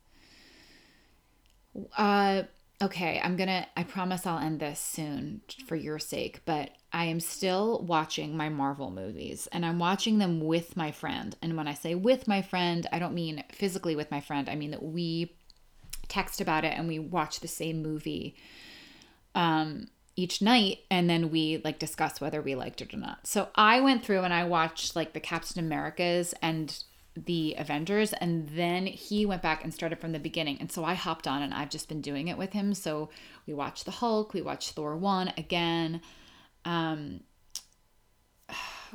Uh 1.97 2.43
okay, 2.83 3.21
I'm 3.23 3.37
to 3.37 3.67
I 3.77 3.85
promise 3.85 4.27
I'll 4.27 4.39
end 4.39 4.61
this 4.61 4.79
soon 4.79 5.41
for 5.67 5.77
your 5.77 5.99
sake, 5.99 6.41
but 6.45 6.71
I 6.93 7.07
am 7.07 7.21
still 7.21 7.83
watching 7.83 8.37
my 8.37 8.49
Marvel 8.49 8.91
movies 8.91 9.49
and 9.53 9.65
I'm 9.65 9.79
watching 9.79 10.19
them 10.19 10.41
with 10.41 10.77
my 10.77 10.91
friend. 10.91 11.37
And 11.41 11.57
when 11.57 11.69
I 11.69 11.75
say 11.75 11.95
with 11.95 12.29
my 12.29 12.43
friend, 12.43 12.87
I 12.93 12.99
don't 12.99 13.15
mean 13.15 13.45
physically 13.51 13.97
with 13.97 14.11
my 14.11 14.21
friend. 14.21 14.49
I 14.49 14.57
mean 14.57 14.73
that 14.73 14.83
we 14.83 15.35
text 16.09 16.41
about 16.41 16.65
it 16.65 16.75
and 16.77 16.87
we 16.87 16.99
watch 16.99 17.41
the 17.41 17.49
same 17.49 17.83
movie 17.83 18.37
um, 19.35 19.89
each 20.15 20.41
night 20.41 20.81
and 20.91 21.09
then 21.09 21.31
we 21.31 21.61
like 21.65 21.79
discuss 21.79 22.21
whether 22.21 22.43
we 22.43 22.55
liked 22.55 22.83
it 22.83 22.93
or 22.93 22.99
not. 22.99 23.27
So 23.27 23.49
I 23.55 23.81
went 23.81 24.05
through 24.05 24.21
and 24.21 24.35
I 24.35 24.45
watched 24.45 24.95
like 24.95 25.15
the 25.15 25.21
Captain 25.21 25.65
Americas 25.65 26.35
and 26.43 26.83
the 27.17 27.55
Avengers 27.57 28.13
and 28.13 28.49
then 28.51 28.87
he 28.87 29.25
went 29.25 29.43
back 29.43 29.65
and 29.65 29.73
started 29.73 29.99
from 29.99 30.13
the 30.13 30.19
beginning. 30.19 30.59
And 30.61 30.71
so 30.71 30.85
I 30.85 30.95
hopped 30.95 31.27
on 31.27 31.43
and 31.43 31.55
I've 31.55 31.71
just 31.71 31.89
been 31.89 32.01
doing 32.03 32.29
it 32.29 32.37
with 32.37 32.53
him. 32.53 32.75
So 32.75 33.09
we 33.47 33.55
watched 33.55 33.87
the 33.87 33.91
Hulk, 33.91 34.35
we 34.35 34.43
watched 34.43 34.73
Thor 34.73 34.97
1 34.97 35.33
again. 35.39 36.03
Um, 36.65 37.21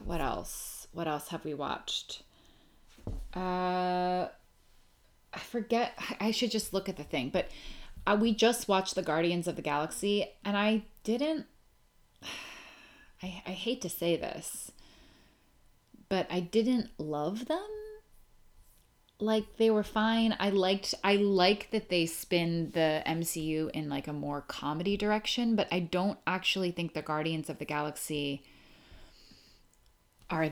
what 0.06 0.22
else? 0.22 0.88
What 0.92 1.08
else 1.08 1.30
have 1.30 1.44
we 1.44 1.54
watched? 1.54 2.24
Uh, 3.36 4.28
I 5.34 5.40
forget. 5.40 5.98
I 6.20 6.32
should 6.32 6.52
just 6.52 6.74
look 6.74 6.90
at 6.90 6.98
the 6.98 7.04
thing. 7.04 7.30
But 7.30 7.50
uh, 8.06 8.18
we 8.20 8.34
just 8.34 8.68
watched 8.68 8.96
the 8.96 9.02
Guardians 9.02 9.48
of 9.48 9.56
the 9.56 9.62
Galaxy, 9.62 10.26
and 10.44 10.58
I 10.58 10.84
didn't. 11.04 11.46
I, 13.24 13.44
I 13.46 13.52
hate 13.52 13.82
to 13.82 13.90
say 13.90 14.16
this, 14.16 14.72
but 16.10 16.28
I 16.30 16.40
didn't 16.40 16.90
love 16.98 17.46
them 17.46 17.68
like 19.22 19.58
they 19.58 19.70
were 19.70 19.84
fine. 19.84 20.36
I 20.40 20.50
liked 20.50 20.94
I 21.04 21.16
like 21.16 21.72
that 21.72 21.90
they 21.90 22.06
spin 22.06 22.72
the 22.72 23.04
MCU 23.06 23.70
in 23.72 23.90
like 23.90 24.08
a 24.08 24.14
more 24.14 24.42
comedy 24.42 24.98
direction, 24.98 25.56
but 25.56 25.68
I 25.72 25.80
don't 25.80 26.20
actually 26.26 26.72
think 26.72 26.94
the 26.94 27.02
Guardians 27.02 27.50
of 27.50 27.60
the 27.60 27.66
Galaxy 27.66 28.44
are 30.30 30.50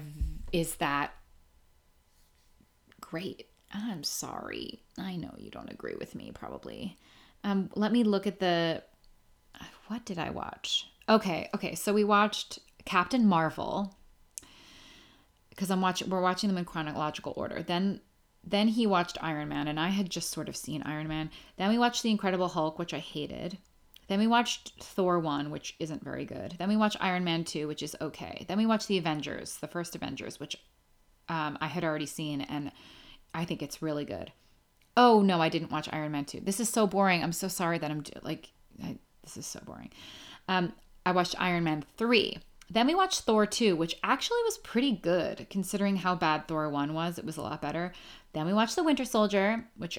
is 0.51 0.75
that 0.75 1.13
great? 3.09 3.47
I'm 3.73 4.03
sorry. 4.03 4.81
I 4.97 5.15
know 5.15 5.33
you 5.37 5.49
don't 5.49 5.71
agree 5.71 5.95
with 5.95 6.15
me, 6.15 6.31
probably. 6.33 6.97
Um, 7.43 7.69
let 7.75 7.91
me 7.91 8.03
look 8.03 8.27
at 8.27 8.39
the. 8.39 8.83
What 9.87 10.05
did 10.05 10.19
I 10.19 10.29
watch? 10.29 10.87
Okay, 11.07 11.49
okay. 11.55 11.75
So 11.75 11.93
we 11.93 12.03
watched 12.03 12.59
Captain 12.85 13.25
Marvel 13.25 13.95
because 15.49 15.71
I'm 15.71 15.81
watching. 15.81 16.09
We're 16.09 16.21
watching 16.21 16.49
them 16.49 16.57
in 16.57 16.65
chronological 16.65 17.33
order. 17.35 17.63
Then, 17.63 18.01
then 18.43 18.69
he 18.69 18.87
watched 18.87 19.17
Iron 19.21 19.49
Man, 19.49 19.67
and 19.67 19.79
I 19.79 19.89
had 19.89 20.09
just 20.09 20.31
sort 20.31 20.49
of 20.49 20.55
seen 20.55 20.81
Iron 20.83 21.07
Man. 21.07 21.29
Then 21.57 21.69
we 21.69 21.77
watched 21.77 22.03
The 22.03 22.11
Incredible 22.11 22.49
Hulk, 22.49 22.79
which 22.79 22.93
I 22.93 22.99
hated. 22.99 23.57
Then 24.07 24.19
we 24.19 24.27
watched 24.27 24.73
Thor 24.81 25.19
1, 25.19 25.51
which 25.51 25.75
isn't 25.79 26.03
very 26.03 26.25
good. 26.25 26.55
Then 26.57 26.69
we 26.69 26.77
watched 26.77 26.97
Iron 26.99 27.23
Man 27.23 27.43
2, 27.43 27.67
which 27.67 27.83
is 27.83 27.95
okay. 28.01 28.45
Then 28.47 28.57
we 28.57 28.65
watched 28.65 28.87
The 28.87 28.97
Avengers, 28.97 29.57
the 29.57 29.67
first 29.67 29.95
Avengers, 29.95 30.39
which 30.39 30.57
um, 31.27 31.57
I 31.61 31.67
had 31.67 31.83
already 31.83 32.07
seen, 32.07 32.41
and 32.41 32.71
I 33.33 33.45
think 33.45 33.61
it's 33.61 33.81
really 33.81 34.05
good. 34.05 34.31
Oh, 34.97 35.21
no, 35.21 35.39
I 35.41 35.49
didn't 35.49 35.71
watch 35.71 35.87
Iron 35.93 36.11
Man 36.11 36.25
2. 36.25 36.41
This 36.41 36.59
is 36.59 36.69
so 36.69 36.87
boring. 36.87 37.23
I'm 37.23 37.31
so 37.31 37.47
sorry 37.47 37.77
that 37.77 37.91
I'm 37.91 38.03
like, 38.23 38.49
I, 38.83 38.97
this 39.23 39.37
is 39.37 39.45
so 39.45 39.59
boring. 39.63 39.91
Um, 40.47 40.73
I 41.05 41.11
watched 41.11 41.35
Iron 41.39 41.63
Man 41.63 41.85
3. 41.97 42.39
Then 42.71 42.87
we 42.87 42.95
watched 42.95 43.21
Thor 43.21 43.45
2, 43.45 43.75
which 43.75 43.95
actually 44.03 44.43
was 44.43 44.59
pretty 44.59 44.91
good 44.91 45.47
considering 45.49 45.97
how 45.97 46.15
bad 46.15 46.47
Thor 46.47 46.69
1 46.69 46.93
was. 46.93 47.17
It 47.17 47.25
was 47.25 47.37
a 47.37 47.41
lot 47.41 47.61
better. 47.61 47.93
Then 48.33 48.45
we 48.45 48.53
watched 48.53 48.75
The 48.75 48.83
Winter 48.83 49.05
Soldier, 49.05 49.65
which 49.75 49.97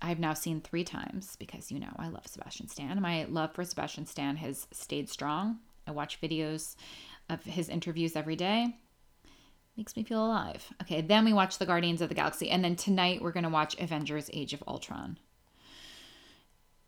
I've 0.00 0.20
now 0.20 0.34
seen 0.34 0.60
three 0.60 0.84
times 0.84 1.36
because 1.36 1.72
you 1.72 1.80
know 1.80 1.94
I 1.96 2.08
love 2.08 2.26
Sebastian 2.26 2.68
Stan. 2.68 3.00
My 3.00 3.24
love 3.24 3.54
for 3.54 3.64
Sebastian 3.64 4.06
Stan 4.06 4.36
has 4.36 4.66
stayed 4.70 5.08
strong. 5.08 5.58
I 5.86 5.92
watch 5.92 6.20
videos 6.20 6.76
of 7.28 7.42
his 7.44 7.68
interviews 7.68 8.14
every 8.14 8.36
day. 8.36 8.76
Makes 9.76 9.96
me 9.96 10.02
feel 10.02 10.24
alive. 10.24 10.68
Okay, 10.82 11.00
then 11.00 11.24
we 11.24 11.32
watch 11.32 11.58
The 11.58 11.66
Guardians 11.66 12.00
of 12.00 12.08
the 12.08 12.14
Galaxy. 12.14 12.50
And 12.50 12.64
then 12.64 12.76
tonight 12.76 13.22
we're 13.22 13.32
going 13.32 13.44
to 13.44 13.48
watch 13.48 13.78
Avengers 13.78 14.28
Age 14.32 14.52
of 14.52 14.62
Ultron. 14.66 15.18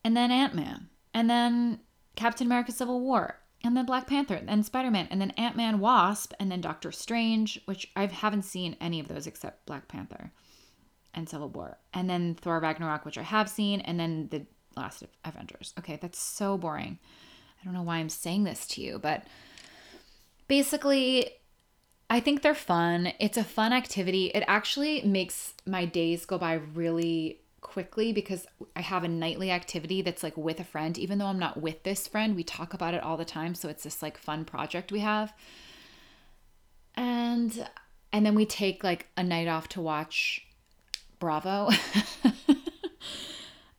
And 0.05 0.17
then 0.17 0.31
Ant 0.31 0.55
Man. 0.55 0.89
And 1.15 1.31
then 1.31 1.81
Captain 2.17 2.47
America 2.47 2.73
Civil 2.73 3.01
War. 3.01 3.39
And 3.63 3.77
then 3.77 3.87
Black 3.87 4.07
Panther. 4.07 4.35
And 4.35 4.49
then 4.49 4.63
Spider 4.65 4.91
Man. 4.91 5.07
And 5.11 5.21
then 5.21 5.31
Ant 5.33 5.57
Man 5.57 5.79
Wasp. 5.79 6.33
And 6.41 6.51
then 6.51 6.61
Doctor 6.61 6.91
Strange, 6.91 7.61
which 7.67 7.91
I 7.95 8.07
haven't 8.07 8.43
seen 8.43 8.77
any 8.81 8.99
of 8.99 9.07
those 9.07 9.27
except 9.27 9.67
Black 9.67 9.87
Panther 9.87 10.33
and 11.15 11.29
Civil 11.29 11.49
War, 11.49 11.79
and 11.93 12.09
then 12.09 12.35
Thor 12.35 12.61
Ragnarok, 12.61 13.05
which 13.05 13.19
I 13.19 13.23
have 13.23 13.49
seen, 13.49 13.81
and 13.81 13.99
then 13.99 14.29
the 14.31 14.47
last 14.77 15.03
Avengers. 15.25 15.75
Okay, 15.79 15.99
that's 16.01 16.19
so 16.19 16.57
boring. 16.57 16.99
I 17.61 17.65
don't 17.65 17.75
know 17.75 17.83
why 17.83 17.97
I'm 17.97 18.09
saying 18.09 18.45
this 18.45 18.67
to 18.69 18.81
you, 18.81 18.99
but 18.99 19.25
basically, 20.49 21.31
I 22.09 22.21
think 22.21 22.43
they're 22.43 22.55
fun. 22.55 23.13
It's 23.19 23.37
a 23.37 23.45
fun 23.45 23.73
activity. 23.73 24.27
It 24.27 24.45
actually 24.47 25.03
makes 25.03 25.55
my 25.67 25.85
days 25.85 26.25
go 26.25 26.39
by 26.39 26.55
really 26.55 27.41
quickly 27.61 28.13
because 28.13 28.47
I 28.75 28.81
have 28.81 29.05
a 29.05 29.09
nightly 29.09 29.51
activity 29.51 30.03
that's 30.03 30.23
like 30.23 30.37
with 30.37 30.59
a 30.61 30.65
friend. 30.65 30.97
Even 30.99 31.19
though 31.19 31.27
I'm 31.27 31.39
not 31.39 31.61
with 31.61 31.83
this 31.83 32.09
friend, 32.09 32.35
we 32.35 32.43
talk 32.43 32.75
about 32.75 32.95
it 32.95 33.03
all 33.03 33.17
the 33.17 33.25
time. 33.25 33.55
So 33.55 33.69
it's 33.69 33.85
this 33.85 34.03
like 34.03 34.19
fun 34.19 34.45
project 34.45 34.91
we 34.91 35.01
have. 35.01 35.33
And 36.95 37.69
and 38.13 38.27
then 38.27 38.35
we 38.35 38.47
take 38.47 38.83
like 38.83 39.07
a 39.17 39.23
night 39.23 39.47
off 39.47 39.69
to 39.69 39.81
watch 39.81 40.47
Bravo. 41.21 41.69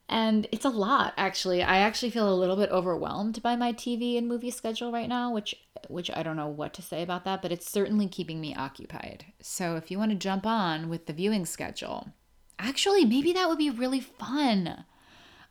and 0.08 0.48
it's 0.52 0.64
a 0.64 0.70
lot 0.70 1.14
actually. 1.18 1.62
I 1.62 1.80
actually 1.80 2.12
feel 2.12 2.32
a 2.32 2.38
little 2.38 2.56
bit 2.56 2.70
overwhelmed 2.70 3.42
by 3.42 3.58
my 3.58 3.74
TV 3.74 4.18
and 4.18 4.28
movie 4.28 4.52
schedule 4.52 4.92
right 4.92 5.10
now, 5.10 5.34
which 5.34 5.56
which 5.90 6.10
I 6.12 6.24
don't 6.24 6.38
know 6.38 6.48
what 6.48 6.74
to 6.76 6.82
say 6.82 7.02
about 7.02 7.26
that, 7.26 7.42
but 7.42 7.52
it's 7.52 7.70
certainly 7.70 8.08
keeping 8.08 8.40
me 8.40 8.56
occupied. 8.56 9.26
So 9.42 9.76
if 9.76 9.92
you 9.92 9.98
want 9.98 10.12
to 10.12 10.18
jump 10.18 10.46
on 10.46 10.88
with 10.88 11.08
the 11.08 11.14
viewing 11.14 11.46
schedule, 11.46 12.14
actually 12.60 13.04
maybe 13.04 13.34
that 13.34 13.50
would 13.50 13.58
be 13.58 13.72
really 13.72 14.00
fun. 14.00 14.86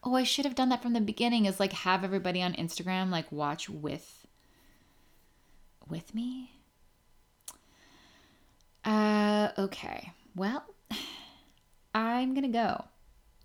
Oh, 0.02 0.14
I 0.14 0.22
should 0.22 0.46
have 0.46 0.54
done 0.54 0.70
that 0.70 0.82
from 0.82 0.94
the 0.94 1.00
beginning 1.00 1.44
is 1.44 1.60
like 1.60 1.72
have 1.72 2.04
everybody 2.04 2.40
on 2.40 2.54
Instagram 2.54 3.10
like 3.10 3.30
watch 3.30 3.68
with 3.68 4.26
with 5.88 6.14
me. 6.14 6.52
Uh 8.84 9.50
okay. 9.58 10.12
Well, 10.36 10.64
I'm 11.94 12.34
going 12.34 12.42
to 12.42 12.48
go. 12.48 12.84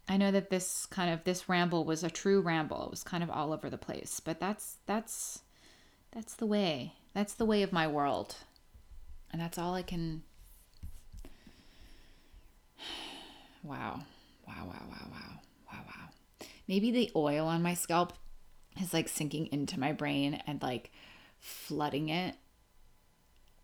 I 0.08 0.18
know 0.18 0.32
that 0.32 0.50
this 0.50 0.86
kind 0.86 1.12
of 1.12 1.24
this 1.24 1.50
ramble 1.50 1.84
was 1.84 2.04
a 2.04 2.10
true 2.10 2.42
ramble. 2.42 2.86
It 2.86 2.92
was 2.92 3.04
kind 3.04 3.24
of 3.24 3.30
all 3.30 3.52
over 3.52 3.70
the 3.70 3.78
place, 3.78 4.20
but 4.20 4.40
that's 4.40 4.78
that's 4.86 5.42
that's 6.12 6.36
the 6.36 6.46
way. 6.46 6.94
That's 7.14 7.34
the 7.34 7.46
way 7.46 7.64
of 7.64 7.74
my 7.74 7.88
world. 7.88 8.36
And 9.32 9.42
that's 9.42 9.58
all 9.58 9.74
I 9.74 9.82
can 9.82 10.24
Wow. 13.64 14.02
Wow, 14.48 14.66
wow, 14.68 14.84
wow, 14.88 15.08
wow. 15.12 15.40
Wow, 15.72 15.80
wow. 15.88 16.48
Maybe 16.68 16.92
the 16.92 17.12
oil 17.16 17.48
on 17.48 17.64
my 17.64 17.74
scalp 17.74 18.14
is 18.80 18.94
like 18.94 19.08
sinking 19.10 19.48
into 19.48 19.80
my 19.80 19.92
brain 19.92 20.42
and 20.46 20.62
like 20.62 20.92
flooding 21.40 22.10
it 22.10 22.36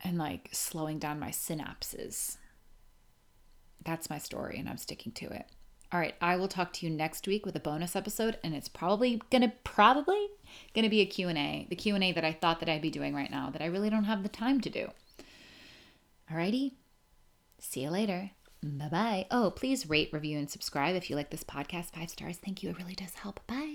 and 0.03 0.17
like 0.17 0.49
slowing 0.51 0.97
down 0.97 1.19
my 1.19 1.29
synapses. 1.29 2.37
That's 3.83 4.09
my 4.09 4.17
story, 4.17 4.57
and 4.59 4.69
I'm 4.69 4.77
sticking 4.77 5.11
to 5.13 5.25
it. 5.27 5.45
All 5.91 5.99
right, 5.99 6.15
I 6.21 6.37
will 6.37 6.47
talk 6.47 6.71
to 6.73 6.85
you 6.85 6.91
next 6.91 7.27
week 7.27 7.45
with 7.45 7.55
a 7.55 7.59
bonus 7.59 7.95
episode, 7.95 8.37
and 8.43 8.53
it's 8.53 8.69
probably 8.69 9.21
gonna 9.29 9.51
probably 9.63 10.27
gonna 10.73 10.89
be 10.89 11.01
a 11.01 11.05
Q&A, 11.05 11.67
the 11.69 11.75
Q&A 11.75 12.13
that 12.13 12.23
I 12.23 12.31
thought 12.31 12.61
that 12.61 12.69
I'd 12.69 12.81
be 12.81 12.89
doing 12.89 13.13
right 13.13 13.29
now 13.29 13.49
that 13.49 13.61
I 13.61 13.65
really 13.65 13.89
don't 13.89 14.05
have 14.05 14.23
the 14.23 14.29
time 14.29 14.61
to 14.61 14.69
do. 14.69 14.89
Alrighty, 16.31 16.73
see 17.59 17.81
you 17.81 17.89
later. 17.89 18.31
Bye 18.63 18.89
bye. 18.89 19.27
Oh, 19.31 19.51
please 19.51 19.89
rate, 19.89 20.13
review, 20.13 20.37
and 20.37 20.49
subscribe 20.49 20.95
if 20.95 21.09
you 21.09 21.15
like 21.15 21.31
this 21.31 21.43
podcast. 21.43 21.93
Five 21.95 22.09
stars. 22.09 22.37
Thank 22.37 22.61
you. 22.63 22.69
It 22.69 22.77
really 22.77 22.95
does 22.95 23.15
help. 23.15 23.45
Bye. 23.47 23.70